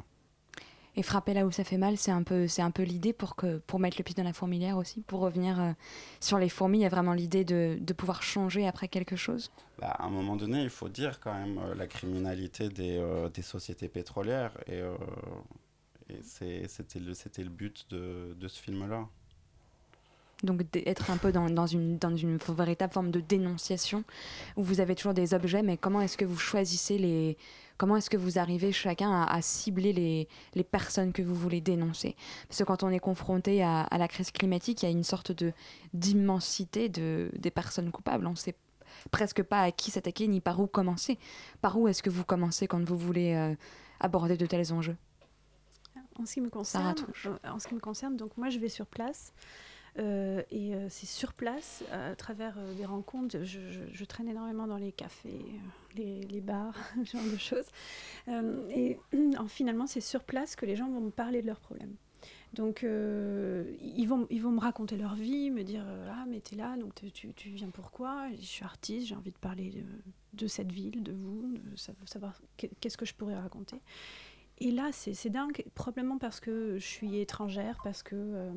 Et 0.96 1.02
frapper 1.02 1.32
là 1.32 1.46
où 1.46 1.52
ça 1.52 1.62
fait 1.62 1.78
mal, 1.78 1.96
c'est 1.96 2.10
un 2.10 2.24
peu, 2.24 2.48
c'est 2.48 2.60
un 2.60 2.72
peu 2.72 2.82
l'idée 2.82 3.12
pour, 3.12 3.36
que, 3.36 3.58
pour 3.58 3.78
mettre 3.78 3.96
le 3.98 4.02
pied 4.02 4.16
dans 4.16 4.24
la 4.24 4.32
fourmilière 4.32 4.76
aussi. 4.76 5.00
Pour 5.02 5.20
revenir 5.20 5.60
euh, 5.60 5.72
sur 6.18 6.38
les 6.38 6.48
fourmis, 6.48 6.78
il 6.78 6.82
y 6.82 6.86
a 6.86 6.88
vraiment 6.88 7.12
l'idée 7.12 7.44
de, 7.44 7.78
de, 7.80 7.92
pouvoir 7.92 8.22
changer 8.22 8.66
après 8.66 8.88
quelque 8.88 9.14
chose? 9.14 9.52
Bah, 9.78 9.90
À 9.90 10.06
un 10.06 10.10
moment 10.10 10.34
donné, 10.34 10.62
il 10.62 10.70
faut 10.70 10.88
dire 10.88 11.20
quand 11.20 11.32
même 11.32 11.58
euh, 11.58 11.74
la 11.76 11.86
criminalité 11.86 12.68
des, 12.68 12.98
euh, 12.98 13.28
des 13.28 13.42
sociétés 13.42 13.88
pétrolières. 13.88 14.52
Et, 14.66 14.82
et 16.10 16.66
c'était 16.66 16.98
le, 16.98 17.12
le 17.12 17.50
but 17.50 17.86
de, 17.90 18.34
de 18.36 18.48
ce 18.48 18.60
film-là. 18.60 19.06
Donc 20.42 20.62
être 20.86 21.10
un 21.10 21.16
peu 21.16 21.32
dans, 21.32 21.50
dans, 21.50 21.66
une, 21.66 21.98
dans 21.98 22.14
une 22.14 22.36
véritable 22.36 22.92
forme 22.92 23.10
de 23.10 23.20
dénonciation 23.20 24.04
où 24.56 24.62
vous 24.62 24.80
avez 24.80 24.94
toujours 24.94 25.14
des 25.14 25.34
objets, 25.34 25.62
mais 25.62 25.76
comment 25.76 26.00
est-ce 26.00 26.16
que 26.16 26.24
vous 26.24 26.38
choisissez 26.38 26.98
les... 26.98 27.36
Comment 27.76 27.96
est-ce 27.96 28.10
que 28.10 28.16
vous 28.16 28.40
arrivez 28.40 28.72
chacun 28.72 29.22
à, 29.22 29.40
cibler 29.40 29.92
les, 29.92 30.26
les, 30.54 30.64
personnes 30.64 31.12
que 31.12 31.22
vous 31.22 31.34
voulez 31.34 31.60
dénoncer? 31.60 32.16
Parce 32.48 32.58
que 32.58 32.64
quand 32.64 32.82
on 32.82 32.88
est 32.88 32.98
confronté 32.98 33.62
à, 33.62 33.82
à 33.82 33.98
la 33.98 34.08
crise 34.08 34.32
climatique, 34.32 34.82
il 34.82 34.86
y 34.86 34.88
a 34.88 34.90
une 34.90 35.04
sorte 35.04 35.30
de 35.30 35.52
d'immensité 35.94 36.88
de, 36.88 37.30
des 37.38 37.52
personnes 37.52 37.92
coupables. 37.92 38.26
On 38.26 38.30
ne 38.30 38.36
sait 38.36 38.56
presque 39.12 39.42
pas 39.44 39.62
à 39.62 39.70
qui 39.70 39.92
s'attaquer 39.92 40.26
ni 40.26 40.40
par 40.40 40.60
où 40.60 40.66
commencer. 40.66 41.18
Par 41.60 41.78
où 41.78 41.86
est-ce 41.88 42.02
que 42.02 42.10
vous 42.10 42.24
commencez 42.24 42.66
quand 42.66 42.82
vous 42.82 42.98
voulez 42.98 43.34
euh, 43.34 43.54
aborder 44.00 44.36
de 44.36 44.46
tels 44.46 44.72
enjeux? 44.72 44.96
En 46.20 46.26
ce, 46.26 46.34
qui 46.34 46.40
me 46.40 46.50
concerne, 46.50 46.96
euh, 47.26 47.36
en 47.44 47.60
ce 47.60 47.68
qui 47.68 47.74
me 47.74 47.80
concerne, 47.80 48.16
donc 48.16 48.36
moi 48.36 48.48
je 48.48 48.58
vais 48.58 48.68
sur 48.68 48.86
place. 48.86 49.32
Euh, 49.98 50.42
et 50.50 50.74
euh, 50.74 50.86
c'est 50.88 51.06
sur 51.06 51.32
place, 51.32 51.82
à 51.92 52.14
travers 52.14 52.56
euh, 52.58 52.74
des 52.74 52.84
rencontres. 52.84 53.42
Je, 53.42 54.04
traîne 54.04 54.28
énormément 54.28 54.66
dans 54.66 54.76
les 54.76 54.92
cafés, 54.92 55.44
les, 55.96 56.40
bars, 56.40 56.74
ce 57.04 57.16
genre 57.16 57.30
de 57.30 57.36
choses. 57.36 57.66
et 58.70 58.98
finalement, 59.48 59.86
c'est 59.86 60.00
sur 60.00 60.24
place 60.24 60.56
que 60.56 60.66
les 60.66 60.76
gens 60.76 60.88
vont 60.88 61.00
me 61.00 61.10
parler 61.10 61.42
de 61.42 61.46
leurs 61.46 61.60
problèmes. 61.60 61.94
Donc, 62.54 62.82
ils, 62.82 64.06
vont, 64.06 64.26
ils 64.30 64.40
vont 64.40 64.50
me 64.50 64.60
raconter 64.60 64.96
leur 64.96 65.14
vie, 65.14 65.50
me 65.50 65.62
dire 65.62 65.84
Ah, 66.10 66.24
mais 66.26 66.40
t'es 66.40 66.56
là, 66.56 66.76
donc 66.76 66.94
tu, 66.94 67.32
tu, 67.34 67.50
viens 67.50 67.68
pourquoi 67.68 68.30
Je 68.40 68.46
suis 68.46 68.64
artiste, 68.64 69.06
j'ai 69.08 69.14
envie 69.14 69.32
de 69.32 69.38
parler 69.38 69.84
de, 70.32 70.46
cette 70.46 70.72
ville, 70.72 71.02
de 71.02 71.12
vous, 71.12 71.54
de 71.58 71.76
savoir 71.76 72.40
qu'est-ce 72.56 72.96
que 72.96 73.04
je 73.04 73.14
pourrais 73.14 73.36
raconter. 73.36 73.80
Et 74.60 74.70
là, 74.70 74.90
c'est 74.92 75.28
dingue, 75.28 75.62
probablement 75.74 76.16
parce 76.16 76.40
que 76.40 76.78
je 76.78 76.86
suis 76.86 77.18
étrangère, 77.20 77.78
parce 77.84 78.02
que 78.02 78.50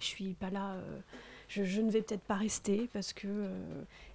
je 0.00 0.06
suis 0.06 0.34
pas 0.34 0.50
là, 0.50 0.74
euh, 0.74 1.00
je, 1.48 1.80
ne 1.80 1.90
vais 1.90 2.02
peut-être 2.02 2.22
pas 2.22 2.34
rester 2.36 2.88
parce 2.92 3.12
que 3.12 3.48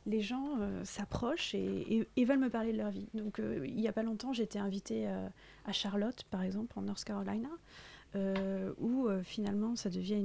les 0.05 0.21
gens 0.21 0.59
s'approchent 0.83 1.55
et, 1.55 2.07
veulent 2.17 2.39
me 2.39 2.49
parler 2.49 2.73
de 2.73 2.77
leur 2.77 2.91
vie. 2.91 3.07
Donc 3.13 3.39
il 3.39 3.75
n'y 3.75 3.87
a 3.87 3.93
pas 3.93 4.03
longtemps, 4.03 4.33
j'étais 4.33 4.59
invitée 4.59 5.07
à 5.65 5.71
Charlotte, 5.71 6.23
par 6.29 6.43
exemple, 6.43 6.77
en 6.77 6.83
North 6.83 7.03
Carolina. 7.03 7.49
Euh, 8.15 8.73
où 8.77 9.07
euh, 9.07 9.23
finalement 9.23 9.75
ça 9.75 9.89
devient 9.89 10.23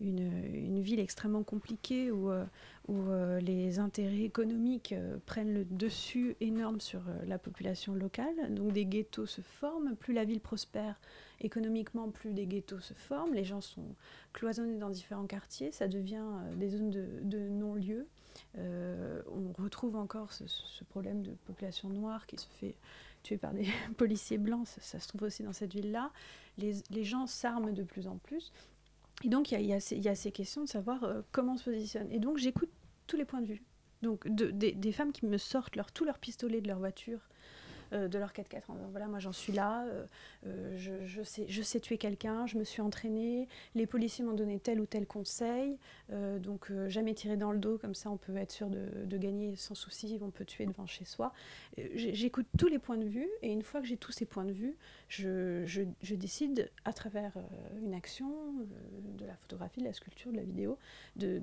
une, 0.00 0.80
ville 0.80 0.98
extrêmement 0.98 1.44
compliquée, 1.44 2.10
euh, 2.10 2.44
où 2.88 2.96
les 3.40 3.78
intérêts 3.78 4.22
économiques 4.22 4.94
prennent 5.24 5.52
le 5.54 5.64
dessus 5.64 6.36
énorme 6.40 6.80
sur 6.80 7.02
la 7.26 7.38
population 7.38 7.94
locale. 7.94 8.54
Donc 8.54 8.72
des 8.72 8.86
ghettos 8.86 9.26
se 9.26 9.40
forment, 9.40 9.94
plus 9.96 10.14
la 10.14 10.24
ville 10.24 10.40
prospère 10.40 10.98
économiquement, 11.40 12.10
plus 12.10 12.32
des 12.32 12.46
ghettos 12.46 12.80
se 12.80 12.94
forment, 12.94 13.34
les 13.34 13.44
gens 13.44 13.60
sont 13.60 13.94
cloisonnés 14.32 14.78
dans 14.78 14.90
différents 14.90 15.26
quartiers, 15.26 15.72
ça 15.72 15.88
devient 15.88 16.24
des 16.56 16.70
zones 16.70 16.90
de, 16.90 17.48
non-lieu. 17.48 18.06
on 18.56 19.52
retrouve 19.62 19.96
encore 19.96 20.32
ce, 20.32 20.84
problème 20.84 21.22
de 21.22 21.32
population 21.46 21.88
noire 21.88 22.26
qui 22.26 22.38
se 22.38 22.46
fait 22.60 22.74
tuer 23.22 23.36
par 23.36 23.52
des 23.52 23.66
policiers 23.96 24.38
blancs, 24.38 24.66
ça, 24.66 24.98
se 25.00 25.08
trouve 25.08 25.24
aussi 25.24 25.42
dans 25.42 25.52
cette 25.52 25.74
ville-là. 25.74 26.10
Les, 26.58 26.74
les, 26.90 27.04
gens 27.04 27.26
s'arment 27.26 27.74
de 27.74 27.82
plus 27.82 28.06
en 28.08 28.16
plus. 28.16 28.52
Et 29.24 29.28
donc, 29.28 29.52
il 29.52 29.62
y, 29.62 29.72
a 29.72 30.14
ces 30.14 30.32
questions 30.32 30.62
de 30.62 30.68
savoir 30.68 31.04
euh, 31.04 31.22
comment 31.32 31.54
on 31.54 31.56
se 31.56 31.64
positionne. 31.64 32.10
Et 32.12 32.18
donc, 32.18 32.36
j'écoute 32.36 32.70
tous 33.06 33.16
les 33.16 33.24
points 33.24 33.40
de 33.40 33.46
vue. 33.46 33.62
Donc, 34.02 34.28
de, 34.28 34.50
des 34.50 34.92
femmes 34.92 35.12
qui 35.12 35.24
me 35.26 35.38
sortent 35.38 35.74
leur, 35.76 35.90
tous 35.90 36.04
leurs 36.04 36.18
pistolets 36.18 36.60
de 36.60 36.68
leur 36.68 36.78
voiture, 36.78 37.20
euh, 37.92 38.08
de 38.08 38.18
leur 38.18 38.32
4x4 38.32 38.62
en 38.68 38.74
disant 38.74 38.88
voilà, 38.90 39.06
moi 39.06 39.18
j'en 39.18 39.32
suis 39.32 39.52
là, 39.52 39.84
euh, 39.84 40.06
euh, 40.46 40.76
je, 40.76 41.22
sais, 41.62 41.80
tuer 41.80 41.98
quelqu'un, 41.98 42.46
je 42.46 42.58
me 42.58 42.64
suis 42.64 42.82
entraînée, 42.82 43.48
les 43.74 43.86
policiers 43.86 44.24
m'ont 44.24 44.32
donné 44.32 44.58
tel 44.58 44.80
ou 44.80 44.86
tel 44.86 45.06
conseil, 45.06 45.78
donc 46.40 46.72
jamais 46.88 47.14
tirer 47.14 47.36
dans 47.36 47.52
le 47.52 47.58
dos, 47.58 47.78
comme 47.78 47.94
ça 47.94 48.10
on 48.10 48.16
peut 48.16 48.36
être 48.36 48.52
sûr 48.52 48.68
de, 48.68 49.16
gagner 49.16 49.56
sans 49.56 49.74
souci, 49.74 50.18
on 50.20 50.30
peut 50.30 50.44
tuer 50.44 50.66
devant 50.66 50.86
chez 50.86 51.04
soi. 51.04 51.32
J'écoute 51.94 52.46
tous 52.58 52.68
les 52.68 52.78
points 52.78 52.98
de 52.98 53.06
vue 53.06 53.28
et 53.42 53.50
une 53.50 53.62
fois 53.62 53.80
que 53.80 53.86
j'ai 53.86 53.96
tous 53.96 54.12
ces 54.12 54.26
points 54.26 54.44
de 54.44 54.52
vue, 54.52 54.76
je, 55.08 56.14
décide 56.14 56.70
à 56.84 56.92
travers 56.92 57.32
une 57.82 57.94
action, 57.94 58.30
de 59.18 59.24
la 59.24 59.36
photographie, 59.36 59.80
de 59.80 59.86
la 59.86 59.92
sculpture, 59.92 60.32
de 60.32 60.36
la 60.36 60.42
vidéo, 60.42 60.78
de 61.16 61.40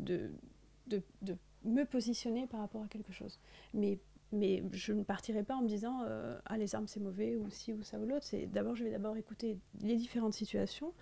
me 1.65 1.83
positionner 1.85 2.47
par 2.47 2.59
rapport 2.59 2.83
à 2.83 2.87
quelque 2.87 3.11
chose. 3.11 3.39
Mais 3.73 3.97
mais 4.33 4.63
je 4.71 4.93
ne 4.93 5.03
partirai 5.03 5.43
pas 5.43 5.55
en 5.55 5.61
me 5.61 5.67
disant 5.67 6.01
euh, 6.05 6.37
ah 6.45 6.57
les 6.57 6.75
armes 6.75 6.87
c'est 6.87 6.99
mauvais 6.99 7.35
ou 7.35 7.49
ci 7.49 7.71
ou 7.71 7.83
ça 7.83 7.99
ou 7.99 8.05
l'autre. 8.05 8.25
C'est 8.25 8.47
d'abord 8.47 8.75
je 8.75 8.83
vais 8.83 8.91
d'abord 8.91 9.15
écouter 9.15 9.57
les 9.81 9.95
différentes 9.95 10.33
situations. 10.33 10.93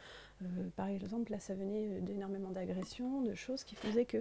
Euh, 0.41 0.45
par 0.75 0.87
exemple 0.87 1.31
là 1.31 1.39
ça 1.39 1.55
venait 1.55 2.01
d'énormément 2.01 2.51
d'agressions, 2.51 3.21
de 3.21 3.33
choses 3.33 3.63
qui 3.63 3.75
faisaient 3.75 4.05
que 4.05 4.17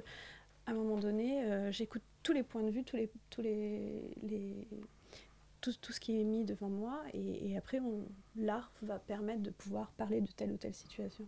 à 0.66 0.70
un 0.70 0.74
moment 0.74 0.96
donné 0.96 1.42
euh, 1.44 1.72
j'écoute 1.72 2.02
tous 2.22 2.32
les 2.32 2.42
points 2.42 2.62
de 2.62 2.70
vue, 2.70 2.84
tous 2.84 2.96
les 2.96 3.10
tous 3.30 3.42
les, 3.42 4.16
les 4.22 4.68
tout, 5.60 5.72
tout, 5.80 5.92
ce 5.92 6.00
qui 6.00 6.20
est 6.20 6.24
mis 6.24 6.44
devant 6.44 6.70
moi 6.70 7.02
et, 7.12 7.50
et 7.50 7.56
après 7.56 7.80
l'art 8.36 8.72
va 8.82 8.98
permettre 8.98 9.42
de 9.42 9.50
pouvoir 9.50 9.90
parler 9.92 10.20
de 10.20 10.30
telle 10.30 10.52
ou 10.52 10.56
telle 10.56 10.74
situation. 10.74 11.26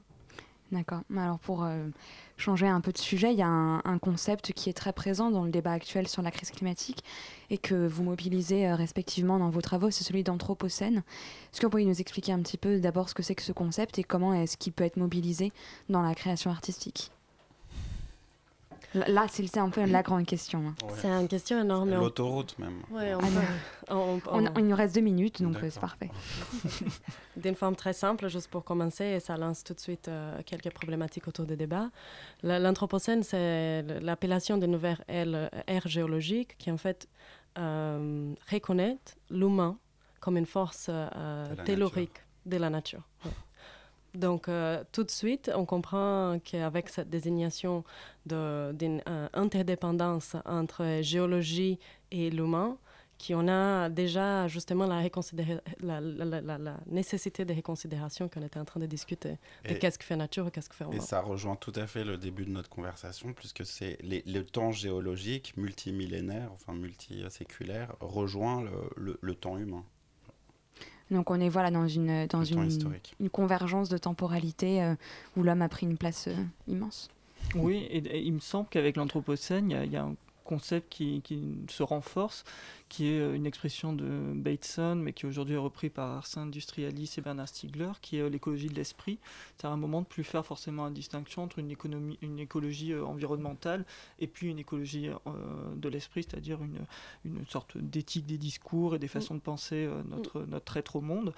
D'accord. 0.73 1.03
Alors 1.15 1.39
pour 1.39 1.65
euh, 1.65 1.87
changer 2.39 2.67
un 2.67 2.81
peu 2.81 2.93
de 2.93 2.99
sujet, 2.99 3.33
il 3.33 3.39
y 3.39 3.43
a 3.43 3.47
un, 3.47 3.99
concept 3.99 4.55
qui 4.55 4.71
est 4.71 4.73
très 4.73 4.95
présent 4.95 5.31
dans 5.31 5.45
le 5.45 5.51
débat 5.51 5.73
actuel 5.73 6.09
sur 6.09 6.23
la 6.23 6.31
crise 6.31 6.51
climatique 6.51 7.05
et 7.51 7.59
que 7.59 7.87
vous 7.87 8.03
mobilisez 8.03 8.67
euh, 8.67 8.75
respectivement 8.75 9.39
dans 9.39 9.51
vos 9.51 9.61
travaux, 9.61 9.91
c'est 9.91 10.03
celui 10.03 10.25
d'Anthropocène. 10.25 11.03
Est-ce 11.53 11.61
que 11.61 11.67
vous 11.67 11.71
pourriez 11.71 11.87
nous 11.87 12.01
expliquer 12.01 12.33
un 12.33 12.41
petit 12.41 12.57
peu 12.57 12.81
d'abord 12.81 13.11
ce 13.11 13.15
que 13.15 13.23
c'est 13.23 13.35
que 13.35 13.43
ce 13.43 13.53
concept 13.53 13.99
et 13.99 14.03
comment 14.03 14.33
est-ce 14.33 14.57
qu'il 14.57 14.73
peut 14.73 14.85
être 14.85 14.97
mobilisé 14.97 15.53
dans 15.91 16.01
la 16.01 16.15
création 16.15 16.51
artistique? 16.51 17.11
Là, 18.95 19.27
c'est 19.29 19.59
un 19.59 19.71
peu 19.71 19.85
la 19.85 20.03
grande 20.03 20.27
question. 20.27 20.69
Hein. 20.69 20.75
C'est 20.97 21.09
une 21.09 21.29
question 21.29 21.61
énorme. 21.61 21.95
L'autoroute 21.95 22.59
même. 22.59 22.83
Ouais, 22.91 23.15
on 23.15 23.23
ah 23.89 24.53
il 24.59 24.67
nous 24.67 24.77
reste 24.77 24.95
deux 24.95 25.01
minutes, 25.01 25.43
donc 25.43 25.57
euh, 25.57 25.69
c'est 25.71 25.81
parfait. 25.81 26.11
D'une 27.37 27.55
forme 27.55 27.77
très 27.77 27.93
simple, 27.93 28.29
juste 28.29 28.49
pour 28.49 28.65
commencer, 28.65 29.05
et 29.05 29.21
ça 29.21 29.37
lance 29.37 29.65
tout 29.65 29.75
de 29.75 29.81
suite 29.81 30.09
euh, 30.09 30.41
quelques 30.45 30.71
problématiques 30.71 31.27
autour 31.29 31.47
des 31.47 31.57
débats. 31.57 31.91
L'Anthropocène, 32.43 33.23
c'est 33.23 33.83
l'appellation 34.01 34.59
de 34.59 34.67
nouvelle 34.67 35.05
ère 35.09 35.89
géologique 35.89 36.57
qui 36.59 36.71
en 36.71 36.77
fait 36.77 37.09
euh, 37.59 38.35
reconnaît 38.51 38.99
l'humain 39.31 39.79
comme 40.21 40.37
une 40.37 40.47
force 40.47 40.91
tellurique 41.65 42.21
de 42.47 42.57
la 42.57 42.71
nature. 42.71 43.03
Donc, 44.15 44.49
euh, 44.49 44.83
tout 44.93 45.05
de 45.05 45.11
suite, 45.11 45.51
on 45.55 45.65
comprend 45.65 46.39
qu'avec 46.45 46.89
cette 46.89 47.09
désignation 47.09 47.85
d'une 48.27 49.03
euh, 49.09 49.29
interdépendance 49.33 50.37
entre 50.45 51.01
géologie 51.03 51.79
et 52.11 52.31
l'humain, 52.31 52.77
qu'on 53.27 53.49
a 53.49 53.89
déjà 53.89 54.49
justement 54.49 54.87
la, 54.87 55.03
la, 55.81 56.01
la, 56.01 56.59
la, 56.59 56.77
nécessité 56.87 57.45
de 57.45 57.55
réconsidération 57.55 58.29
qu'on 58.29 58.43
était 58.43 58.59
en 58.59 58.65
train 58.65 58.81
de 58.81 58.87
discuter. 58.87 59.39
De 59.69 59.75
qu'est-ce 59.75 59.99
que 59.99 60.05
fait 60.05 60.17
nature 60.17 60.49
et 60.49 60.51
qu'est-ce 60.51 60.69
que 60.69 60.75
fait 60.75 60.85
humain. 60.85 60.97
Et 60.97 61.01
ça 61.01 61.21
rejoint 61.21 61.57
tout 61.57 61.73
à 61.77 61.87
fait 61.87 62.05
le 62.05 62.19
début 62.19 62.45
de 62.45 62.51
notre 62.51 62.69
conversation, 62.69 63.33
puisque 63.33 63.65
c'est 63.65 63.99
le 64.03 64.41
temps 64.43 64.73
géologique 64.73 65.57
multimillénaire, 65.57 66.51
enfin 66.53 66.75
multiséculaire, 66.75 67.95
rejoint 68.01 68.65
le, 68.97 69.19
le 69.21 69.35
temps 69.35 69.57
humain. 69.57 69.85
Donc 71.13 71.31
on 71.31 71.41
est 71.41 71.49
voilà 71.49 71.71
dans 71.71 71.87
une 71.87 72.27
dans 72.27 72.43
une, 72.43 72.69
une, 73.21 73.31
convergence 73.31 73.89
de 73.89 73.99
temporalité 73.99 74.83
euh, 74.83 74.95
où 75.37 75.43
l'homme 75.43 75.63
a 75.63 75.69
pris 75.69 75.87
une 75.87 75.99
place 75.99 76.29
euh, 76.29 76.35
immense. 76.67 77.09
Oui, 77.55 77.87
et, 77.91 78.21
il 78.21 78.33
me 78.33 78.41
semble 78.41 78.69
qu'avec 78.71 78.97
l'anthropocène, 78.97 79.71
il 79.71 79.85
y, 79.85 79.91
y, 79.91 79.97
a 79.97 80.05
un 80.05 80.15
concept 80.53 80.93
qui, 80.93 81.23
qui, 81.23 81.41
se 81.69 81.83
renforce, 81.83 82.45
qui 82.91 83.09
est 83.09 83.21
euh, 83.21 83.35
une 83.35 83.47
expression 83.47 83.95
de 83.95 84.05
Bateson, 84.35 84.97
mais 84.97 85.15
qui 85.15 85.25
aujourd'hui 85.25 85.55
est 85.55 85.65
repris 85.69 85.89
par 85.89 86.11
Ars 86.11 86.29
Industrialis 86.37 87.15
et 87.17 87.23
Bernard 87.23 87.49
Stiegler, 87.49 87.93
qui 88.03 88.19
est 88.19 88.21
euh, 88.21 88.29
l'écologie 88.29 88.69
de 88.69 88.75
l'esprit. 88.75 89.19
C'est 89.57 89.67
un 89.67 89.79
moment 89.79 90.03
de 90.03 90.07
plus 90.07 90.25
faire 90.25 90.45
forcément 90.45 90.87
une 90.87 90.93
distinction 90.93 91.43
entre 91.45 91.59
une, 91.59 91.71
économie, 91.71 92.19
une 92.21 92.39
écologie 92.39 92.93
euh, 92.93 93.03
environnementale 93.03 93.87
et 94.19 94.27
puis 94.27 94.49
une 94.49 94.59
écologie 94.59 95.09
de 95.77 95.89
l'esprit, 95.89 96.23
c'est-à-dire 96.23 96.59
une, 96.63 96.81
une 97.25 97.47
sorte 97.47 97.79
d'éthique 97.79 98.27
des 98.27 98.37
discours 98.37 98.95
et 98.95 98.99
des 98.99 99.07
mm. 99.07 99.17
façons 99.17 99.35
de 99.35 99.41
penser 99.41 99.89
notre, 100.09 100.41
mm. 100.41 100.51
notre 100.51 100.77
être 100.77 100.97
au 100.97 101.01
monde. 101.01 101.33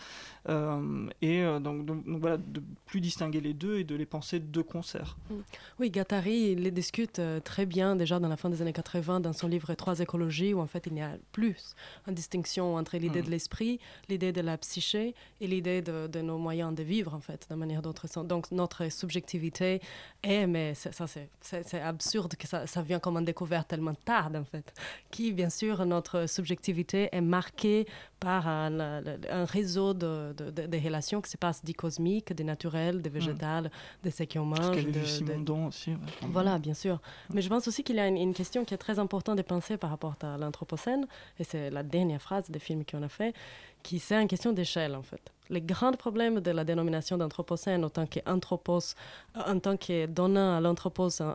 et 1.23 1.45
donc, 1.61 1.85
donc, 1.85 2.05
voilà, 2.07 2.37
de 2.37 2.62
plus 2.87 3.01
distinguer 3.01 3.41
les 3.41 3.55
deux 3.55 3.79
et 3.79 3.85
de 3.85 3.95
les 3.95 4.07
penser 4.07 4.41
de 4.41 4.62
concert. 4.62 5.17
Mm. 5.31 5.35
Oui, 5.79 5.91
Gattari 5.91 6.53
il 6.53 6.62
les 6.62 6.71
discute 6.73 7.21
très 7.45 7.67
bien 7.67 7.95
déjà 7.95 8.19
dans 8.19 8.29
la 8.29 8.37
fin 8.37 8.51
des 8.51 8.61
années 8.61 8.73
80 8.73 9.03
dans 9.20 9.32
son 9.32 9.48
livre 9.48 9.74
Trois 9.74 10.00
écologies, 10.00 10.55
où 10.55 10.61
en 10.61 10.66
fait 10.66 10.84
il 10.86 10.94
n'y 10.94 11.02
a 11.02 11.16
plus 11.32 11.74
une 12.07 12.14
distinction 12.14 12.76
entre 12.76 12.96
l'idée 12.96 13.22
de 13.22 13.28
hmm. 13.28 13.30
l'esprit, 13.30 13.80
l'idée 14.09 14.32
de 14.32 14.40
la 14.40 14.57
psyché 14.59 15.14
et 15.40 15.46
l'idée 15.46 15.82
de, 15.82 16.20
nos 16.20 16.38
moyens 16.38 16.74
de 16.74 16.82
vivre, 16.82 17.14
en 17.14 17.20
fait, 17.20 17.46
de 17.50 17.55
manière 17.55 17.82
d'autre. 17.82 18.07
Donc, 18.24 18.50
notre 18.50 18.90
subjectivité 18.90 19.80
est, 20.22 20.46
mais 20.46 20.74
ça, 20.74 21.07
c'est 21.07 21.80
absurde 21.80 22.34
que 22.36 22.46
ça, 22.46 22.66
ça 22.66 22.82
vient 22.82 22.98
comme 22.98 23.16
une 23.16 23.24
découverte 23.24 23.68
tellement 23.68 23.94
tard, 23.94 24.30
en 24.34 24.44
fait, 24.44 24.72
qui, 25.11 25.32
bien 25.32 25.50
sûr, 25.50 25.84
notre 25.84 26.26
subjectivité 26.28 27.09
est 27.12 27.20
marquée 27.20 27.86
par 28.20 28.48
un, 28.48 29.02
un 29.30 29.44
réseau 29.44 29.92
de, 29.92 30.32
de, 30.32 30.84
relations 30.84 31.20
qui 31.20 31.30
se 31.30 31.36
passent 31.36 31.64
du 31.64 31.74
cosmique, 31.74 32.32
du 32.32 32.44
naturel, 32.44 33.02
du 33.02 33.11
hmm. 33.11 33.12
végétal, 33.12 33.70
de 34.02 34.11
ce 34.11 34.24
qu'on 34.24 34.46
mange. 34.46 34.82
De, 34.84 35.52
aussi. 35.66 35.92
Voilà, 36.22 36.59
bien 36.59 36.74
sûr. 36.74 37.00
Mais 37.32 37.42
je 37.42 37.48
pense 37.48 37.68
aussi 37.68 37.82
qu'il 37.82 37.96
y 37.96 38.00
a 38.00 38.09
une, 38.09 38.16
une, 38.16 38.34
question 38.34 38.64
qui 38.64 38.74
est 38.74 38.78
très 38.78 38.93
importante 38.99 39.36
de 39.36 39.42
penser 39.42 39.76
par 39.76 39.90
rapport 39.90 40.16
à 40.22 40.36
l'Anthropocène, 40.36 41.07
et 41.38 41.45
c'est 41.45 41.70
la 41.70 41.82
dernière 41.82 42.20
phrase 42.20 42.51
des 42.51 42.59
films 42.59 42.84
qu'on 42.84 43.03
a 43.03 43.09
fait, 43.09 43.34
qui 43.82 43.99
c'est 43.99 44.20
une 44.20 44.28
question 44.28 44.53
d'échelle 44.53 44.95
en 44.95 45.03
fait. 45.03 45.20
Les 45.51 45.61
grands 45.61 45.92
problèmes 45.92 46.40
de 46.40 46.51
la 46.51 46.64
dénomination 46.64 47.18
d'anthropocène 47.18 47.84
en 47.84 47.90
tant 47.90 48.07
qu'anthropos, 48.07 48.95
en 49.34 49.59
tant 49.59 49.76
que 49.76 50.07
donnant 50.07 50.57
à 50.57 50.61
l'anthropos 50.61 51.20
un, 51.20 51.26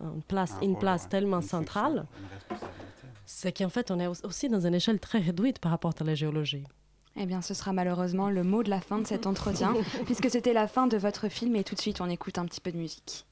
un, 0.00 0.20
place, 0.26 0.54
une 0.62 0.78
place 0.78 1.08
tellement 1.08 1.42
centrale, 1.42 2.06
c'est 3.26 3.56
qu'en 3.56 3.68
fait 3.68 3.90
on 3.90 4.00
est 4.00 4.06
aussi 4.06 4.48
dans 4.48 4.66
une 4.66 4.74
échelle 4.74 4.98
très 4.98 5.18
réduite 5.18 5.58
par 5.58 5.72
rapport 5.72 5.92
à 6.00 6.04
la 6.04 6.14
géologie. 6.14 6.64
Eh 7.20 7.26
bien, 7.26 7.42
ce 7.42 7.52
sera 7.52 7.72
malheureusement 7.72 8.30
le 8.30 8.44
mot 8.44 8.62
de 8.62 8.70
la 8.70 8.80
fin 8.80 9.00
de 9.00 9.06
cet 9.06 9.26
entretien, 9.26 9.74
puisque 10.04 10.30
c'était 10.30 10.52
la 10.52 10.68
fin 10.68 10.86
de 10.86 10.96
votre 10.96 11.28
film 11.28 11.56
et 11.56 11.64
tout 11.64 11.74
de 11.74 11.80
suite 11.80 12.00
on 12.00 12.08
écoute 12.08 12.38
un 12.38 12.46
petit 12.46 12.60
peu 12.60 12.70
de 12.70 12.78
musique. 12.78 13.26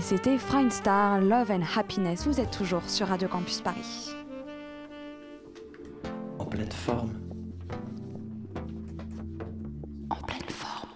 Et 0.00 0.02
c'était 0.02 0.38
Fine 0.38 0.70
Star, 0.70 1.20
Love 1.20 1.50
and 1.50 1.60
Happiness. 1.76 2.26
Vous 2.26 2.40
êtes 2.40 2.50
toujours 2.50 2.88
sur 2.88 3.08
Radio 3.08 3.28
Campus 3.28 3.60
Paris. 3.60 4.14
En 6.38 6.46
pleine 6.46 6.72
forme. 6.72 7.20
En 10.08 10.14
pleine 10.14 10.48
forme. 10.48 10.88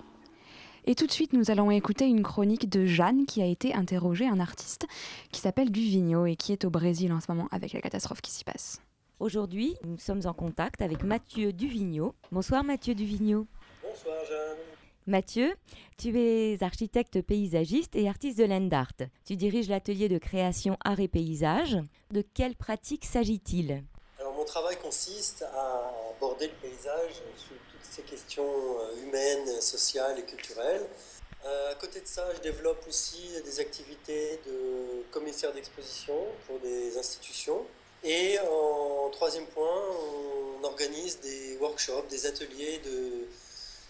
Et 0.86 0.94
tout 0.94 1.06
de 1.06 1.12
suite, 1.12 1.34
nous 1.34 1.50
allons 1.50 1.70
écouter 1.70 2.06
une 2.06 2.22
chronique 2.22 2.70
de 2.70 2.86
Jeanne 2.86 3.26
qui 3.26 3.42
a 3.42 3.46
été 3.46 3.74
interrogée 3.74 4.26
un 4.26 4.40
artiste 4.40 4.86
qui 5.30 5.42
s'appelle 5.42 5.70
Duvigno 5.70 6.24
et 6.24 6.34
qui 6.34 6.52
est 6.52 6.64
au 6.64 6.70
Brésil 6.70 7.12
en 7.12 7.20
ce 7.20 7.26
moment 7.28 7.48
avec 7.50 7.74
la 7.74 7.82
catastrophe 7.82 8.22
qui 8.22 8.30
s'y 8.30 8.42
passe. 8.42 8.80
Aujourd'hui, 9.20 9.76
nous 9.84 9.98
sommes 9.98 10.22
en 10.24 10.32
contact 10.32 10.80
avec 10.80 11.04
Mathieu 11.04 11.52
Duvigno. 11.52 12.14
Bonsoir 12.32 12.64
Mathieu 12.64 12.94
Duvigno. 12.94 13.46
Bonsoir 13.82 14.16
Jeanne. 14.26 14.63
Mathieu, 15.06 15.54
tu 15.98 16.18
es 16.18 16.62
architecte 16.62 17.20
paysagiste 17.20 17.94
et 17.94 18.08
artiste 18.08 18.38
de 18.38 18.44
land 18.44 18.70
art. 18.72 19.06
Tu 19.26 19.36
diriges 19.36 19.68
l'atelier 19.68 20.08
de 20.08 20.16
création 20.16 20.78
art 20.82 20.98
et 20.98 21.08
paysage. 21.08 21.76
De 22.10 22.22
quelle 22.22 22.56
pratique 22.56 23.04
s'agit-il? 23.04 23.84
Mon 24.34 24.44
travail 24.46 24.78
consiste 24.78 25.42
à 25.42 25.92
aborder 26.16 26.46
le 26.46 26.54
paysage 26.54 27.16
sous 27.36 27.52
toutes 27.70 27.84
ces 27.90 28.02
questions 28.02 28.44
euh, 28.44 29.02
humaines, 29.02 29.60
sociales 29.60 30.18
et 30.18 30.22
culturelles. 30.22 30.86
Euh, 31.44 31.72
à 31.72 31.74
côté 31.74 32.00
de 32.00 32.06
ça, 32.06 32.26
je 32.36 32.40
développe 32.40 32.82
aussi 32.88 33.28
des 33.44 33.60
activités 33.60 34.40
de 34.46 35.04
commissaire 35.10 35.52
d'exposition 35.52 36.16
pour 36.46 36.58
des 36.60 36.96
institutions. 36.96 37.60
Et 38.02 38.38
en 38.40 39.10
troisième 39.10 39.46
point, 39.48 39.82
on 40.60 40.64
organise 40.64 41.20
des 41.20 41.58
workshops, 41.58 42.08
des 42.08 42.24
ateliers 42.26 42.80
de 42.84 43.26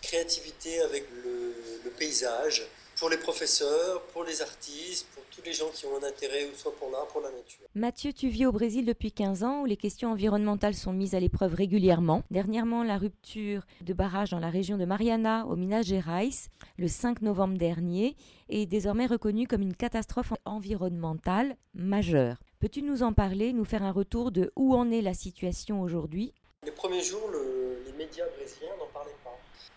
créativité 0.05 0.81
avec 0.81 1.07
le, 1.25 1.55
le, 1.85 1.91
paysage, 1.91 2.63
pour 2.97 3.09
les 3.09 3.17
professeurs, 3.17 4.03
pour 4.13 4.25
les 4.25 4.43
artistes, 4.43 5.09
pour 5.15 5.25
tous 5.25 5.43
les 5.45 5.53
gens 5.53 5.69
qui 5.73 5.87
ont 5.87 5.97
un 6.01 6.07
intérêt, 6.07 6.49
soit 6.55 6.75
pour 6.77 6.91
l'art, 6.91 7.07
pour 7.09 7.21
la 7.21 7.31
nature. 7.31 7.67
Mathieu, 7.75 8.13
tu 8.13 8.29
vis 8.29 8.47
au 8.47 8.53
Brésil 8.53 8.85
depuis 8.85 9.11
15 9.11 9.43
ans 9.43 9.63
où 9.63 9.65
les 9.67 9.77
questions 9.77 10.13
environnementales 10.13 10.75
sont 10.75 10.93
mises 10.93 11.15
à 11.15 11.21
l'épreuve 11.21 11.55
régulièrement. 11.55 12.23
Dernièrement, 12.31 12.85
la 12.85 12.99
rupture 12.99 13.63
de 13.81 13.93
barrage 13.93 14.31
dans 14.31 14.39
la 14.39 14.51
région 14.51 14.77
de 14.77 14.85
Mariana, 14.85 15.47
au 15.47 15.57
Minas 15.57 15.83
Gerais, 15.83 16.31
le 16.79 16.87
5 16.89 17.23
novembre 17.23 17.59
dernier, 17.59 18.17
est 18.49 18.67
désormais 18.67 19.07
reconnue 19.07 19.49
comme 19.49 19.63
une 19.63 19.75
catastrophe 19.75 20.33
environnementale 20.45 21.57
majeure. 21.75 22.37
Peux-tu 22.61 22.83
nous 22.83 23.03
en 23.03 23.13
parler, 23.13 23.53
nous 23.53 23.65
faire 23.65 23.83
un 23.83 23.93
retour 23.93 24.31
de 24.31 24.53
où 24.55 24.75
en 24.75 24.91
est 24.91 25.03
la 25.03 25.15
situation 25.15 25.81
aujourd'hui? 25.81 26.33
Les 26.65 26.71
premiers 26.71 27.03
jours, 27.03 27.29
le, 27.31 27.83
les 27.85 27.93
médias 27.93 28.25
brésiliens 28.37 28.77
n'en 28.79 28.87
parlaient 28.93 29.11
pas. 29.11 29.14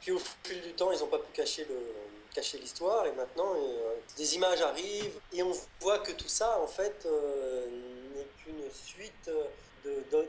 Puis 0.02 0.12
au 0.12 0.20
fil 0.44 0.62
du 0.62 0.74
temps, 0.74 0.92
ils 0.92 1.00
n'ont 1.00 1.08
pas 1.08 1.20
pu 1.20 1.32
cacher 1.34 1.66
l'histoire 2.60 3.06
et 3.08 3.12
maintenant 3.14 3.54
euh, 3.56 3.96
des 4.16 4.36
images 4.36 4.62
arrivent 4.62 5.20
et 5.34 5.42
on 5.42 5.52
voit 5.82 6.00
que 6.00 6.12
tout 6.12 6.28
ça 6.28 6.60
en 6.60 6.68
fait 6.68 7.06
euh, 7.06 7.66
n'est 8.16 8.28
qu'une 8.44 8.72
suite 8.72 9.32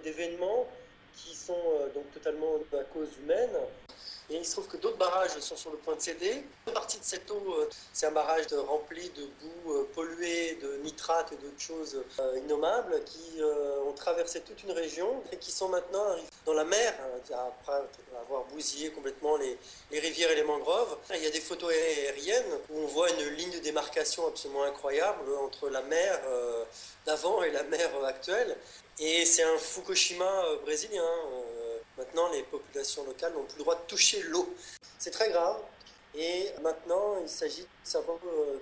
d'événements 0.03 0.67
qui 1.15 1.35
sont 1.35 1.53
euh, 1.53 1.89
donc 1.95 2.11
totalement 2.13 2.55
à 2.73 2.85
cause 2.85 3.09
humaine. 3.23 3.51
Il 4.31 4.45
se 4.45 4.53
trouve 4.53 4.67
que 4.67 4.77
d'autres 4.77 4.99
barrages 4.99 5.39
sont 5.41 5.57
sur 5.57 5.71
le 5.71 5.79
point 5.79 5.97
de 5.97 6.01
céder. 6.03 6.45
Une 6.67 6.73
partie 6.75 6.99
de 6.99 7.05
cette 7.05 7.31
eau, 7.31 7.43
euh, 7.61 7.69
c'est 7.95 8.07
un 8.07 8.11
barrage 8.11 8.45
rempli 8.53 9.09
de 9.11 9.25
boue 9.25 9.73
euh, 9.73 9.89
polluée, 9.95 10.59
de 10.61 10.77
nitrates 10.85 11.33
et 11.33 11.37
d'autres 11.37 11.61
choses 11.61 11.99
euh, 12.21 12.39
innommables 12.39 13.03
qui 13.05 13.41
ont 13.87 13.93
traversé 13.93 14.41
toute 14.41 14.63
une 14.65 14.73
région 14.73 15.23
et 15.33 15.37
qui 15.39 15.51
sont 15.51 15.69
maintenant 15.69 16.05
dans 16.45 16.53
la 16.53 16.65
mer, 16.65 16.95
hein, 17.01 17.35
après 17.49 17.81
avoir 18.21 18.45
bousillé 18.45 18.91
complètement 18.91 19.37
les, 19.39 19.57
rivières 19.99 20.31
et 20.31 20.35
les 20.35 20.43
mangroves. 20.43 20.99
Il 21.15 21.23
y 21.23 21.27
a 21.27 21.31
des 21.31 21.41
photos 21.41 21.73
aériennes 21.73 22.59
où 22.71 22.81
on 22.81 22.87
voit 22.87 23.11
une 23.11 23.29
ligne 23.35 23.51
de 23.51 23.61
démarcation 23.61 24.27
absolument 24.27 24.65
incroyable 24.65 25.23
entre 25.43 25.71
la 25.71 25.83
mer 25.83 26.21
d'avant 27.07 27.43
et 27.43 27.51
la 27.51 27.63
mer 27.65 27.89
actuelle. 28.05 28.57
Et 28.99 29.25
c'est 29.25 29.45
un 29.45 29.57
Fukushima 29.57 30.57
brésilien. 30.65 31.05
Maintenant, 31.99 32.31
les 32.33 32.45
populations 32.45 33.05
locales 33.05 33.33
n'ont 33.35 33.45
plus 33.45 33.59
le 33.59 33.65
droit 33.65 33.75
de 33.75 33.87
toucher 33.89 34.23
l'eau. 34.23 34.49
C'est 34.99 35.11
très 35.11 35.31
grave. 35.31 35.61
Et 36.15 36.47
maintenant, 36.63 37.17
il 37.21 37.29
s'agit 37.29 37.63
de 37.63 37.69
savoir 37.83 38.19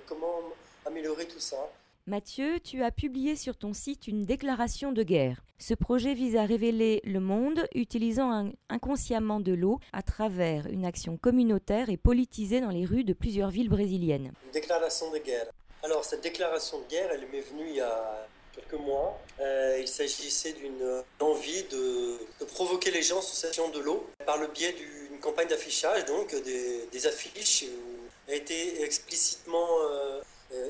comment 0.06 0.40
améliorer 0.86 1.26
tout 1.26 1.38
ça. 1.38 1.70
Mathieu, 2.06 2.60
tu 2.60 2.82
as 2.82 2.90
publié 2.90 3.36
sur 3.36 3.56
ton 3.56 3.74
site 3.74 4.06
une 4.06 4.24
déclaration 4.24 4.92
de 4.92 5.02
guerre. 5.02 5.42
Ce 5.58 5.74
projet 5.74 6.14
vise 6.14 6.36
à 6.36 6.44
révéler 6.44 7.00
le 7.04 7.18
monde 7.20 7.66
utilisant 7.74 8.30
un, 8.30 8.52
inconsciemment 8.68 9.40
de 9.40 9.52
l'eau 9.52 9.80
à 9.92 10.02
travers 10.02 10.66
une 10.68 10.84
action 10.84 11.16
communautaire 11.16 11.90
et 11.90 11.96
politisée 11.96 12.60
dans 12.60 12.70
les 12.70 12.84
rues 12.84 13.04
de 13.04 13.12
plusieurs 13.12 13.50
villes 13.50 13.68
brésiliennes. 13.68 14.32
Une 14.44 14.52
déclaration 14.52 15.10
de 15.10 15.18
guerre. 15.18 15.46
Alors, 15.82 16.04
cette 16.04 16.22
déclaration 16.22 16.78
de 16.80 16.86
guerre, 16.86 17.10
elle 17.12 17.28
m'est 17.32 17.40
venue 17.40 17.68
il 17.68 17.76
y 17.76 17.80
a 17.80 18.28
quelques 18.56 18.80
mois. 18.80 19.20
Euh, 19.40 19.78
il 19.80 19.88
s'agissait 19.88 20.52
d'une 20.52 21.02
envie 21.20 21.64
de, 21.64 22.18
provoquer 22.54 22.90
les 22.90 23.02
gens 23.02 23.20
sous 23.20 23.34
cette 23.34 23.50
question 23.50 23.68
de 23.68 23.80
l'eau 23.80 24.08
par 24.24 24.38
le 24.38 24.48
biais 24.48 24.72
d'une 24.72 25.18
campagne 25.20 25.48
d'affichage, 25.48 26.04
donc 26.06 26.34
des, 26.34 27.06
affiches 27.06 27.64
où 27.64 28.30
a 28.30 28.34
été 28.34 28.82
explicitement 28.82 29.68
euh, 29.82 30.20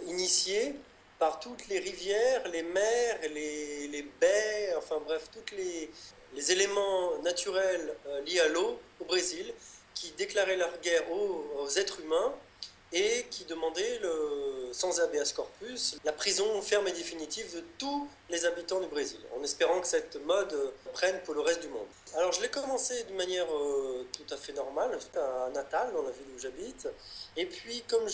initiée 0.08 0.74
par 1.18 1.40
toutes 1.40 1.68
les 1.68 1.78
rivières, 1.78 2.48
les 2.48 2.62
mers, 2.62 3.18
les, 3.32 4.06
baies, 4.20 4.74
enfin 4.76 5.00
bref, 5.04 5.28
tous 5.32 5.54
les, 5.56 5.90
éléments 6.52 7.18
naturels 7.22 7.94
euh, 8.06 8.20
liés 8.22 8.40
à 8.40 8.48
l'eau 8.48 8.78
au 9.00 9.04
Brésil 9.06 9.54
qui 9.94 10.10
déclaraient 10.18 10.56
leur 10.56 10.78
guerre 10.80 11.10
aux, 11.10 11.46
aux 11.60 11.70
êtres 11.78 12.00
humains 12.00 12.34
et 12.92 13.24
qui 13.30 13.44
demandait, 13.46 13.98
le, 14.00 14.35
sans 14.76 15.00
habeas 15.00 15.32
corpus, 15.34 15.96
la 16.04 16.12
prison 16.12 16.60
ferme 16.60 16.86
et 16.88 16.92
définitive 16.92 17.56
de 17.56 17.64
tous 17.78 18.06
les 18.28 18.44
habitants 18.44 18.80
du 18.80 18.88
Brésil, 18.88 19.20
en 19.38 19.42
espérant 19.42 19.80
que 19.80 19.86
cette 19.86 20.22
mode 20.26 20.54
prenne 20.92 21.18
pour 21.24 21.34
le 21.34 21.40
reste 21.40 21.62
du 21.62 21.68
monde. 21.68 21.86
Alors 22.14 22.32
je 22.32 22.42
l'ai 22.42 22.50
commencé 22.50 23.04
d'une 23.04 23.16
manière 23.16 23.46
euh, 23.50 24.06
tout 24.12 24.34
à 24.34 24.36
fait 24.36 24.52
normale, 24.52 24.98
à 25.16 25.50
Natal, 25.54 25.92
dans 25.94 26.02
la 26.02 26.10
ville 26.10 26.26
où 26.36 26.38
j'habite, 26.38 26.88
et 27.38 27.46
puis 27.46 27.82
comme 27.88 28.06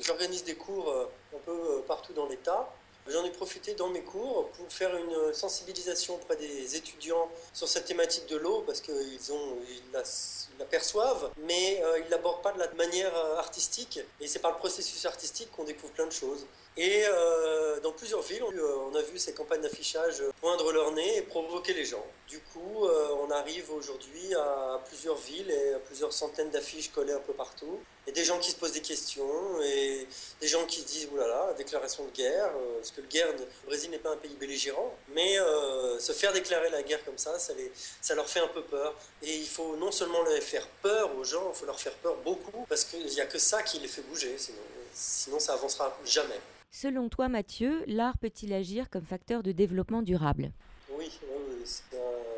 j'organise 0.00 0.44
des 0.44 0.54
cours 0.54 0.90
un 1.34 1.38
peu 1.44 1.82
partout 1.86 2.14
dans 2.14 2.26
l'État, 2.26 2.72
J'en 3.08 3.24
ai 3.24 3.30
profité 3.30 3.74
dans 3.74 3.88
mes 3.88 4.02
cours 4.02 4.48
pour 4.50 4.72
faire 4.72 4.94
une 4.96 5.34
sensibilisation 5.34 6.14
auprès 6.14 6.36
des 6.36 6.76
étudiants 6.76 7.28
sur 7.52 7.68
cette 7.68 7.86
thématique 7.86 8.26
de 8.26 8.36
l'eau, 8.36 8.62
parce 8.66 8.80
qu'ils 8.80 9.32
ont, 9.32 9.56
ils 9.68 10.58
l'aperçoivent, 10.58 11.30
mais 11.38 11.82
euh, 11.82 12.00
ils 12.04 12.10
l'abordent 12.10 12.42
pas 12.42 12.52
de 12.52 12.58
la 12.58 12.70
manière 12.74 13.14
artistique. 13.38 14.00
Et 14.20 14.26
c'est 14.26 14.38
par 14.38 14.52
le 14.52 14.58
processus 14.58 15.04
artistique 15.06 15.50
qu'on 15.52 15.64
découvre 15.64 15.92
plein 15.92 16.06
de 16.06 16.12
choses. 16.12 16.46
Et 16.76 17.02
euh, 17.04 17.80
dans 17.80 17.92
plusieurs 17.92 18.22
villes, 18.22 18.44
on, 18.44 18.52
euh, 18.52 18.90
on, 18.90 18.94
a 18.94 19.02
vu 19.02 19.18
ces 19.18 19.34
campagnes 19.34 19.60
d'affichage 19.60 20.22
poindre 20.40 20.72
leur 20.72 20.92
nez 20.92 21.18
et 21.18 21.22
provoquer 21.22 21.74
les 21.74 21.84
gens. 21.84 22.04
Du 22.28 22.38
coup, 22.40 22.84
euh, 22.84 23.08
on 23.26 23.30
arrive 23.30 23.72
aujourd'hui 23.72 24.34
à 24.34 24.80
plusieurs 24.86 25.16
villes 25.16 25.50
et 25.50 25.74
à 25.74 25.78
plusieurs 25.80 26.12
centaines 26.12 26.50
d'affiches 26.50 26.90
collées 26.92 27.12
un 27.12 27.20
peu 27.20 27.32
partout. 27.32 27.80
Et 28.06 28.12
des 28.12 28.24
gens 28.24 28.38
qui 28.38 28.50
se 28.50 28.56
posent 28.56 28.72
des 28.72 28.80
questions 28.80 29.60
et 29.62 30.06
des 30.40 30.48
gens 30.48 30.64
qui 30.66 30.80
se 30.80 30.86
disent 30.86 31.08
oulala, 31.12 31.52
déclaration 31.56 32.04
de 32.06 32.10
guerre. 32.10 32.50
Euh, 32.56 32.78
parce 32.78 32.90
que 32.90 33.00
le, 33.02 33.06
guerre, 33.06 33.28
le 33.32 33.46
Brésil 33.66 33.90
n'est 33.90 33.98
pas 33.98 34.12
un 34.12 34.16
pays 34.16 34.34
belligérant, 34.40 34.96
mais 35.14 35.38
euh, 35.38 35.98
se 35.98 36.12
faire 36.12 36.32
déclarer 36.32 36.70
la 36.70 36.82
guerre 36.82 37.04
comme 37.04 37.18
ça, 37.18 37.38
ça, 37.38 37.52
les, 37.54 37.70
ça 38.00 38.14
leur 38.14 38.28
fait 38.28 38.40
un 38.40 38.48
peu 38.48 38.62
peur. 38.62 38.94
Et 39.22 39.36
il 39.36 39.46
faut 39.46 39.76
non 39.76 39.92
seulement 39.92 40.22
leur 40.22 40.42
faire 40.42 40.66
peur 40.82 41.14
aux 41.16 41.24
gens, 41.24 41.50
il 41.52 41.58
faut 41.58 41.66
leur 41.66 41.78
faire 41.78 41.94
peur 41.94 42.16
beaucoup, 42.24 42.64
parce 42.68 42.84
qu'il 42.84 43.06
n'y 43.06 43.20
a 43.20 43.26
que 43.26 43.38
ça 43.38 43.62
qui 43.62 43.78
les 43.78 43.88
fait 43.88 44.02
bouger, 44.02 44.36
sinon, 44.38 44.58
sinon 44.94 45.38
ça 45.38 45.54
avancera 45.54 45.96
jamais. 46.04 46.40
Selon 46.72 47.08
toi, 47.08 47.28
Mathieu, 47.28 47.82
l'art 47.86 48.16
peut-il 48.18 48.52
agir 48.52 48.88
comme 48.90 49.04
facteur 49.04 49.42
de 49.42 49.52
développement 49.52 50.02
durable? 50.02 50.52
Oui, 50.90 51.10
oui 51.22 51.50
c'est 51.64 51.96
un, 51.96 52.29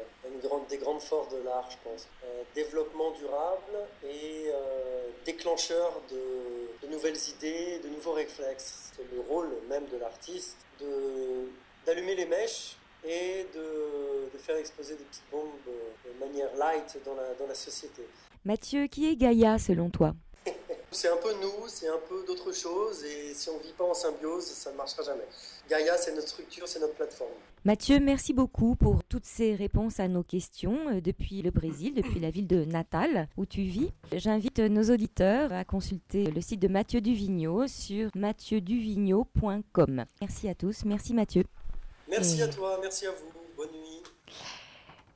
grande, 0.43 0.67
des 0.69 0.79
grandes 0.79 1.01
forces 1.01 1.33
de 1.33 1.43
l'art, 1.43 1.69
je 1.71 1.77
pense. 1.89 2.09
Euh, 2.25 2.43
développement 2.55 3.11
durable 3.13 3.87
et 4.05 4.47
euh, 4.49 5.09
déclencheur 5.25 6.01
de, 6.11 6.87
de, 6.87 6.93
nouvelles 6.93 7.19
idées, 7.37 7.81
de 7.83 7.89
nouveaux 7.89 8.13
réflexes. 8.13 8.93
C'est 8.97 9.15
le 9.15 9.21
rôle 9.21 9.49
même 9.69 9.87
de 9.87 9.97
l'artiste 9.99 10.57
d'allumer 11.87 12.17
les 12.17 12.27
mèches 12.27 12.77
et 13.05 13.47
de, 13.55 14.31
de, 14.33 14.39
faire 14.39 14.57
exploser 14.57 14.97
des 14.97 15.05
petites 15.05 15.31
bombes 15.31 15.49
de 15.67 16.25
manière 16.25 16.55
light 16.57 16.99
dans 17.05 17.15
la, 17.15 17.35
dans 17.35 17.47
la 17.47 17.55
société. 17.55 18.03
Mathieu, 18.45 18.87
qui 18.87 19.09
est 19.09 19.17
Gaïa 19.17 19.59
selon 19.59 19.91
toi? 19.91 20.15
C'est 20.91 21.09
un 21.09 21.17
peu 21.17 21.33
nous, 21.41 21.69
c'est 21.69 21.89
un 21.89 22.01
peu 22.07 22.23
d'autres 22.27 22.53
choses, 22.53 23.03
et 23.03 23.33
si 23.33 23.49
on 23.49 23.57
ne 23.57 23.63
vit 23.63 23.73
pas 23.73 23.85
en 23.85 23.95
symbiose, 23.95 24.45
ça 24.45 24.71
ne 24.73 24.77
marchera 24.77 25.03
jamais. 25.03 25.25
Gaïa, 25.67 25.97
c'est 25.97 26.13
notre 26.13 26.29
structure, 26.29 26.69
c'est 26.69 26.81
notre 26.81 26.93
plateforme. 26.93 27.31
Mathieu, 27.65 28.01
merci 28.01 28.33
beaucoup 28.33 28.75
pour 28.75 29.05
toutes 29.05 29.25
ces 29.25 29.55
réponses 29.55 30.01
à 30.01 30.09
nos 30.09 30.25
questions 30.25 30.77
euh, 30.89 31.01
depuis 31.01 31.43
le 31.43 31.53
Brésil, 31.53 31.95
depuis 31.95 32.19
la 32.19 32.31
ville 32.31 32.49
de 32.49 32.65
Natal 32.65 33.29
où 33.37 33.47
tu 33.47 33.63
vis. 33.63 33.93
J'invite 34.13 34.59
nos 34.59 34.93
auditeurs 34.93 35.53
à 35.53 35.65
consulter 35.65 36.25
le 36.25 36.41
site 36.41 36.59
de 36.59 36.67
Mathieu 36.67 37.01
Duvigneau 37.01 37.69
sur 37.69 38.11
mathieu-duvigneau.com. 38.17 40.05
Merci 40.21 40.49
à 40.49 40.57
tous, 40.57 40.85
merci 40.85 41.15
Mathieu. 41.15 41.45
Merci 42.09 42.41
et... 42.41 42.43
à 42.43 42.49
toi, 42.49 42.79
merci 42.83 43.07
à 43.07 43.13
vous, 43.13 43.31
bonne 43.57 43.71
nuit. 43.71 44.03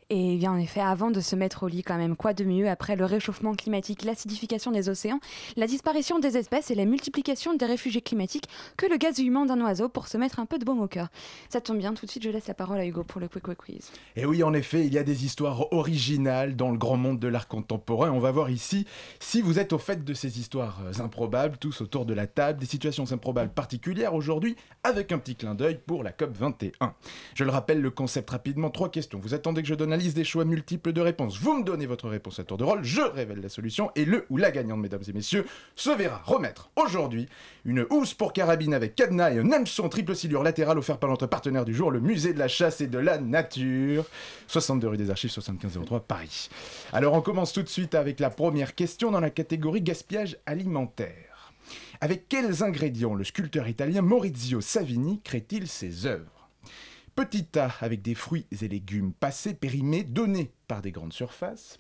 Et 0.09 0.37
bien 0.37 0.53
en 0.53 0.57
effet, 0.57 0.81
avant 0.81 1.11
de 1.11 1.21
se 1.21 1.35
mettre 1.35 1.65
au 1.65 1.67
lit 1.67 1.83
quand 1.83 1.97
même, 1.97 2.15
quoi 2.15 2.33
de 2.33 2.45
mieux 2.45 2.69
après 2.69 2.95
le 2.95 3.05
réchauffement 3.05 3.57
climatique, 3.57 4.05
l'acidification 4.05 4.71
des 4.71 4.89
océans, 4.89 5.19
la 5.57 5.67
disparition 5.67 6.21
des 6.21 6.37
espèces 6.37 6.71
et 6.71 6.77
la 6.77 6.85
multiplication 6.85 7.55
des 7.55 7.67
réfugiés 7.67 8.03
climatiques 8.03 8.49
que 8.77 8.87
le 8.87 8.99
gaz 8.99 9.19
humain 9.19 9.47
d'un 9.47 9.61
oiseau 9.63 9.89
pour 9.89 10.07
se 10.07 10.17
mettre 10.17 10.39
un 10.39 10.47
peu 10.47 10.61
de 10.61 10.65
baume 10.65 10.81
au 10.81 10.87
cœur. 10.87 11.09
Ça 11.49 11.61
tombe 11.61 11.79
bien, 11.79 11.93
tout 11.93 12.07
de 12.07 12.11
suite 12.13 12.23
je 12.23 12.31
laisse 12.31 12.47
la 12.47 12.55
parole 12.55 12.79
à 12.79 12.87
Hugo 12.87 13.03
pour 13.03 13.21
le 13.21 13.27
Quick 13.27 13.43
Quick 13.43 13.59
Quiz. 13.59 13.91
Et 14.15 14.25
oui, 14.27 14.45
en 14.45 14.55
effet, 14.55 14.87
il 14.87 14.95
y 14.95 14.99
a 14.99 15.03
des 15.03 15.25
histoires 15.25 15.73
originales 15.73 16.55
dans 16.55 16.71
le 16.71 16.79
grand 16.79 16.97
monde 16.97 17.19
de 17.19 17.27
l'art 17.27 17.49
contemporain. 17.49 18.13
On 18.13 18.21
va 18.21 18.31
voir 18.31 18.49
ici 18.49 18.87
si 19.19 19.43
vous 19.43 19.59
êtes 19.59 19.73
au 19.73 19.79
fait 19.79 20.05
de 20.05 20.15
ces 20.15 20.39
histoires 20.39 20.83
euh, 20.87 21.03
improbables, 21.03 21.57
tous 21.59 21.81
autour 21.81 22.07
de 22.07 22.15
la 22.15 22.29
table, 22.29 22.61
des 22.61 22.67
situations 22.67 23.11
improbables 23.11 23.53
particulières 23.53 24.15
aujourd'hui, 24.15 24.55
avec 24.85 25.11
un 25.11 25.19
petit 25.19 25.35
clin 25.35 25.57
d'œil 25.57 25.81
pour 25.85 26.05
la 26.05 26.13
COP 26.13 26.31
21. 26.33 26.95
Je 27.35 27.43
le 27.43 27.51
rappelle, 27.51 27.81
le 27.81 27.91
concept 27.91 28.31
rapidement, 28.31 28.71
trois 28.71 28.89
questions. 28.89 29.19
Vous 29.19 29.35
attendez 29.35 29.63
que 29.63 29.69
je 29.69 29.75
donne 29.75 29.96
liste 29.97 30.17
des 30.17 30.25
choix 30.25 30.45
multiples 30.45 30.93
de 30.93 31.01
réponses. 31.01 31.39
Vous 31.39 31.59
me 31.59 31.65
donnez 31.65 31.87
votre 31.87 32.09
réponse 32.09 32.39
à 32.39 32.45
tour 32.45 32.59
de 32.59 32.65
rôle, 32.65 32.85
je 32.85 33.01
révèle 33.01 33.41
la 33.41 33.49
solution 33.49 33.91
et 33.97 34.05
le 34.05 34.27
ou 34.31 34.37
la 34.37 34.51
gagnante, 34.51 34.81
mesdames 34.81 35.03
et 35.09 35.13
messieurs, 35.13 35.47
se 35.75 35.91
verra 35.91 36.23
remettre 36.25 36.71
aujourd'hui 36.77 37.29
une 37.65 37.87
housse 37.91 38.15
pour 38.15 38.33
carabine 38.33 38.75
avec 38.75 38.95
cadenas 38.95 39.33
et 39.33 39.39
un 39.39 39.53
hameçon 39.53 39.89
triple 39.89 40.15
silure 40.15 40.43
latérale 40.43 40.79
offert 40.79 40.99
par 40.99 41.11
notre 41.11 41.27
partenaire 41.27 41.65
du 41.65 41.75
jour, 41.75 41.91
le 41.91 42.01
musée 42.01 42.33
de 42.33 42.39
la 42.39 42.49
chasse 42.49 42.81
et 42.81 42.87
de 42.87 42.99
la 42.99 43.19
nature. 43.19 44.05
62 44.49 44.89
rue 44.89 44.97
des 44.97 45.11
Archives, 45.11 45.31
7503 45.31 46.01
Paris. 46.01 46.49
Alors 46.93 47.15
on 47.15 47.23
commence 47.23 47.53
tout 47.53 47.63
de 47.63 47.69
suite 47.69 47.95
avec 47.95 48.21
la 48.21 48.31
première 48.31 48.75
question 48.75 49.11
dans 49.11 49.21
la 49.21 49.31
catégorie 49.31 49.83
gaspillage 49.83 50.39
alimentaire. 50.47 51.53
Avec 52.01 52.29
quels 52.29 52.63
ingrédients 52.63 53.15
le 53.15 53.25
sculpteur 53.25 53.69
italien 53.69 54.03
Maurizio 54.03 54.61
Savini 54.61 55.21
crée-t-il 55.23 55.67
ses 55.67 56.07
œuvres? 56.07 56.36
Petit 57.17 57.49
A 57.59 57.71
avec 57.81 58.03
des 58.03 58.15
fruits 58.15 58.47
et 58.53 58.69
légumes 58.69 59.13
passés, 59.13 59.55
périmés, 59.55 60.05
donnés 60.05 60.53
par 60.69 60.83
des 60.83 60.93
grandes 60.93 61.15
surfaces. 61.15 61.79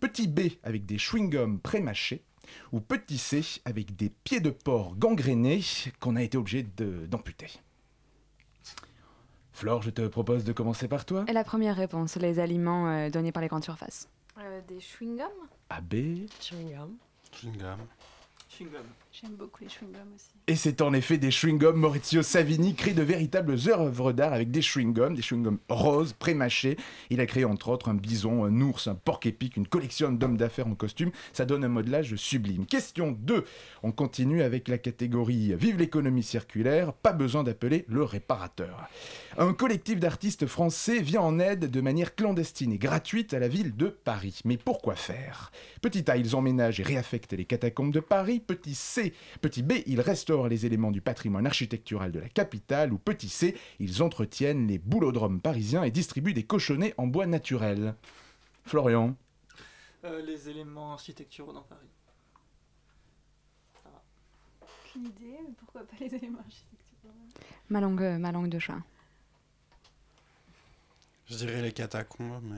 Petit 0.00 0.28
B 0.28 0.40
avec 0.62 0.86
des 0.86 0.96
chewing-gums 0.96 1.58
pré-mâchés. 1.58 2.22
Ou 2.70 2.78
petit 2.80 3.18
C 3.18 3.42
avec 3.64 3.96
des 3.96 4.08
pieds 4.10 4.38
de 4.38 4.50
porc 4.50 4.94
gangrénés 4.96 5.60
qu'on 5.98 6.14
a 6.14 6.22
été 6.22 6.38
obligé 6.38 6.62
de- 6.76 7.04
d'amputer. 7.06 7.48
Flore, 9.52 9.82
je 9.82 9.90
te 9.90 10.06
propose 10.06 10.44
de 10.44 10.52
commencer 10.52 10.86
par 10.86 11.04
toi. 11.04 11.24
Et 11.28 11.32
la 11.32 11.42
première 11.42 11.74
réponse, 11.76 12.14
les 12.16 12.38
aliments 12.38 12.88
euh, 12.88 13.10
donnés 13.10 13.32
par 13.32 13.42
les 13.42 13.48
grandes 13.48 13.64
surfaces. 13.64 14.08
Euh, 14.38 14.60
des 14.68 14.78
chewing-gums 14.78 15.26
AB. 15.70 15.94
Chewing-gum. 16.40 16.96
Chewing-gum. 17.32 17.78
J'aime 19.18 19.34
beaucoup 19.34 19.62
les 19.62 19.68
chewing-gums 19.68 20.14
aussi. 20.14 20.28
Et 20.46 20.56
c'est 20.56 20.82
en 20.82 20.92
effet 20.92 21.16
des 21.16 21.30
chewing-gums. 21.30 21.72
Maurizio 21.72 22.22
Savini 22.22 22.74
crée 22.74 22.92
de 22.92 23.02
véritables 23.02 23.56
œuvres 23.68 24.12
d'art 24.12 24.34
avec 24.34 24.50
des 24.50 24.60
chewing-gums, 24.60 25.14
des 25.14 25.22
chewing-gums 25.22 25.56
roses, 25.70 26.12
pré-mâchés. 26.12 26.76
Il 27.08 27.20
a 27.20 27.26
créé 27.26 27.46
entre 27.46 27.70
autres 27.70 27.88
un 27.88 27.94
bison, 27.94 28.44
un 28.44 28.60
ours, 28.60 28.88
un 28.88 28.94
porc 28.94 29.20
épic, 29.24 29.56
une 29.56 29.66
collection 29.66 30.12
d'hommes 30.12 30.36
d'affaires 30.36 30.66
en 30.66 30.74
costume. 30.74 31.12
Ça 31.32 31.46
donne 31.46 31.64
un 31.64 31.68
modelage 31.68 32.14
sublime. 32.16 32.66
Question 32.66 33.12
2. 33.12 33.46
On 33.82 33.90
continue 33.90 34.42
avec 34.42 34.68
la 34.68 34.76
catégorie 34.76 35.54
Vive 35.54 35.78
l'économie 35.78 36.22
circulaire. 36.22 36.92
Pas 36.92 37.14
besoin 37.14 37.42
d'appeler 37.42 37.86
le 37.88 38.02
réparateur. 38.02 38.86
Un 39.38 39.54
collectif 39.54 39.98
d'artistes 39.98 40.46
français 40.46 41.00
vient 41.00 41.22
en 41.22 41.38
aide 41.38 41.70
de 41.70 41.80
manière 41.80 42.14
clandestine 42.14 42.72
et 42.72 42.78
gratuite 42.78 43.32
à 43.32 43.38
la 43.38 43.48
ville 43.48 43.74
de 43.74 43.86
Paris. 43.88 44.40
Mais 44.44 44.58
pourquoi 44.58 44.94
faire? 44.94 45.52
Petit 45.80 46.10
A, 46.10 46.18
ils 46.18 46.36
emménagent 46.36 46.80
et 46.80 46.82
réaffectent 46.82 47.32
les 47.32 47.46
catacombes 47.46 47.92
de 47.92 48.00
Paris. 48.00 48.40
Petit 48.40 48.74
C, 48.74 49.05
petit 49.40 49.62
B, 49.62 49.74
ils 49.86 50.00
restaurent 50.00 50.48
les 50.48 50.66
éléments 50.66 50.90
du 50.90 51.00
patrimoine 51.00 51.46
architectural 51.46 52.12
de 52.12 52.20
la 52.20 52.28
capitale. 52.28 52.92
Ou 52.92 52.98
petit 52.98 53.28
C, 53.28 53.56
ils 53.78 54.02
entretiennent 54.02 54.66
les 54.66 54.78
boulodromes 54.78 55.40
parisiens 55.40 55.82
et 55.82 55.90
distribuent 55.90 56.34
des 56.34 56.44
cochonnets 56.44 56.94
en 56.98 57.06
bois 57.06 57.26
naturel. 57.26 57.94
Florian 58.64 59.16
Euh, 60.04 60.22
les 60.22 60.48
éléments 60.48 60.92
architecturaux 60.92 61.52
dans 61.52 61.62
Paris. 61.62 61.88
Aucune 64.62 65.06
idée, 65.06 65.38
mais 65.46 65.54
pourquoi 65.58 65.82
pas 65.82 65.96
les 66.00 66.14
éléments 66.14 66.38
architecturaux? 66.38 67.14
Ma 67.70 67.80
langue, 67.80 68.02
euh, 68.02 68.18
ma 68.18 68.32
langue 68.32 68.48
de 68.48 68.58
chat. 68.58 68.78
Je 71.28 71.36
dirais 71.36 71.62
les 71.62 71.72
catacombes, 71.72 72.42
mais. 72.44 72.56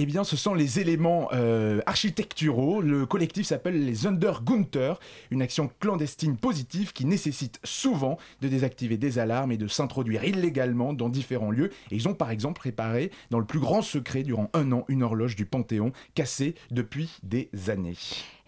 Eh 0.00 0.06
bien, 0.06 0.22
ce 0.22 0.36
sont 0.36 0.54
les 0.54 0.78
éléments 0.78 1.28
euh, 1.32 1.80
architecturaux. 1.84 2.80
Le 2.80 3.04
collectif 3.04 3.46
s'appelle 3.46 3.84
les 3.84 4.06
Undergunter, 4.06 4.92
une 5.32 5.42
action 5.42 5.68
clandestine 5.80 6.36
positive 6.36 6.92
qui 6.92 7.04
nécessite 7.04 7.58
souvent 7.64 8.16
de 8.40 8.46
désactiver 8.46 8.96
des 8.96 9.18
alarmes 9.18 9.50
et 9.50 9.56
de 9.56 9.66
s'introduire 9.66 10.22
illégalement 10.22 10.92
dans 10.92 11.08
différents 11.08 11.50
lieux. 11.50 11.72
Et 11.90 11.96
ils 11.96 12.06
ont 12.06 12.14
par 12.14 12.30
exemple 12.30 12.60
réparé, 12.62 13.10
dans 13.30 13.40
le 13.40 13.44
plus 13.44 13.58
grand 13.58 13.82
secret, 13.82 14.22
durant 14.22 14.50
un 14.54 14.70
an, 14.70 14.84
une 14.86 15.02
horloge 15.02 15.34
du 15.34 15.46
Panthéon 15.46 15.90
cassée 16.14 16.54
depuis 16.70 17.18
des 17.24 17.50
années. 17.66 17.96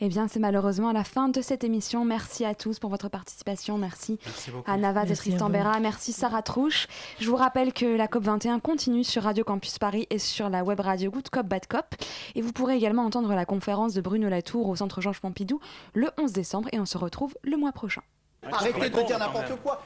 Eh 0.02 0.08
bien, 0.08 0.28
c'est 0.28 0.40
malheureusement 0.40 0.92
la 0.92 1.04
fin 1.04 1.28
de 1.28 1.42
cette 1.42 1.62
émission. 1.62 2.06
Merci 2.06 2.46
à 2.46 2.54
tous 2.54 2.78
pour 2.78 2.88
votre 2.88 3.10
participation. 3.10 3.76
Merci, 3.76 4.18
à 4.66 4.78
Navas 4.78 5.02
et 5.02 5.08
Merci 5.08 5.12
à 5.12 5.16
Tristan 5.16 5.46
vous. 5.46 5.52
Berra. 5.52 5.78
Merci 5.78 6.14
Sarah 6.14 6.40
Trouche. 6.40 6.86
Je 7.20 7.28
vous 7.28 7.36
rappelle 7.36 7.74
que 7.74 7.84
la 7.84 8.06
COP21 8.06 8.60
continue 8.60 9.04
sur 9.04 9.24
Radio 9.24 9.44
Campus 9.44 9.78
Paris 9.78 10.06
et 10.08 10.18
sur 10.18 10.48
la 10.48 10.64
web 10.64 10.80
radio 10.80 11.10
Good 11.10 11.28
Cop 11.28 11.46
Bad 11.46 11.66
Cop. 11.66 11.94
Et 12.34 12.40
vous 12.40 12.52
pourrez 12.52 12.76
également 12.76 13.04
entendre 13.04 13.34
la 13.34 13.44
conférence 13.44 13.92
de 13.92 14.00
Bruno 14.00 14.30
Latour 14.30 14.68
au 14.68 14.76
Centre 14.76 15.02
Georges 15.02 15.20
Pompidou 15.20 15.60
le 15.92 16.10
11 16.16 16.32
décembre. 16.32 16.70
Et 16.72 16.80
on 16.80 16.86
se 16.86 16.96
retrouve 16.96 17.36
le 17.42 17.58
mois 17.58 17.72
prochain. 17.72 18.02
Arrêtez 18.50 18.88
de 18.88 19.06
dire 19.06 19.18
n'importe 19.18 19.60
quoi. 19.62 19.82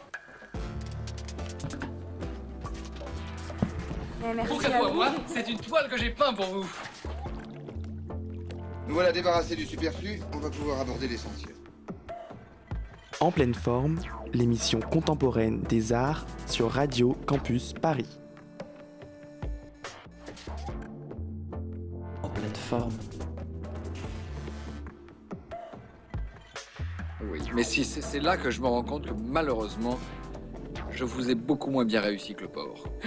Pour 4.47 4.59
que 4.59 4.65
soit 4.65 4.93
moi, 4.93 5.09
c'est 5.27 5.49
une 5.49 5.59
toile 5.59 5.89
que 5.89 5.99
j'ai 5.99 6.11
peint 6.11 6.33
pour 6.33 6.47
vous. 6.47 6.67
Nous 8.87 8.95
voilà 8.95 9.13
débarrassés 9.13 9.57
du 9.57 9.65
superflu, 9.65 10.21
on 10.35 10.39
va 10.39 10.51
pouvoir 10.51 10.81
aborder 10.81 11.09
l'essentiel. 11.09 11.55
En 13.21 13.31
pleine 13.31 13.55
forme, 13.55 13.99
l'émission 14.35 14.81
contemporaine 14.81 15.63
des 15.63 15.93
arts 15.93 16.27
sur 16.47 16.71
Radio 16.71 17.17
Campus 17.27 17.73
Paris. 17.73 18.19
En 22.23 22.29
pleine 22.29 22.55
forme. 22.55 22.93
Oui, 27.31 27.41
mais 27.55 27.63
si, 27.63 27.85
c'est 27.85 28.03
c'est 28.03 28.21
là 28.21 28.37
que 28.37 28.51
je 28.51 28.61
me 28.61 28.67
rends 28.67 28.85
compte 28.85 29.07
que 29.07 29.15
malheureusement, 29.15 29.99
je 30.91 31.05
vous 31.05 31.31
ai 31.31 31.35
beaucoup 31.35 31.71
moins 31.71 31.87
bien 31.87 32.03
réussi 32.03 32.35
que 32.35 32.43
le 32.43 32.49
porc. 32.49 32.85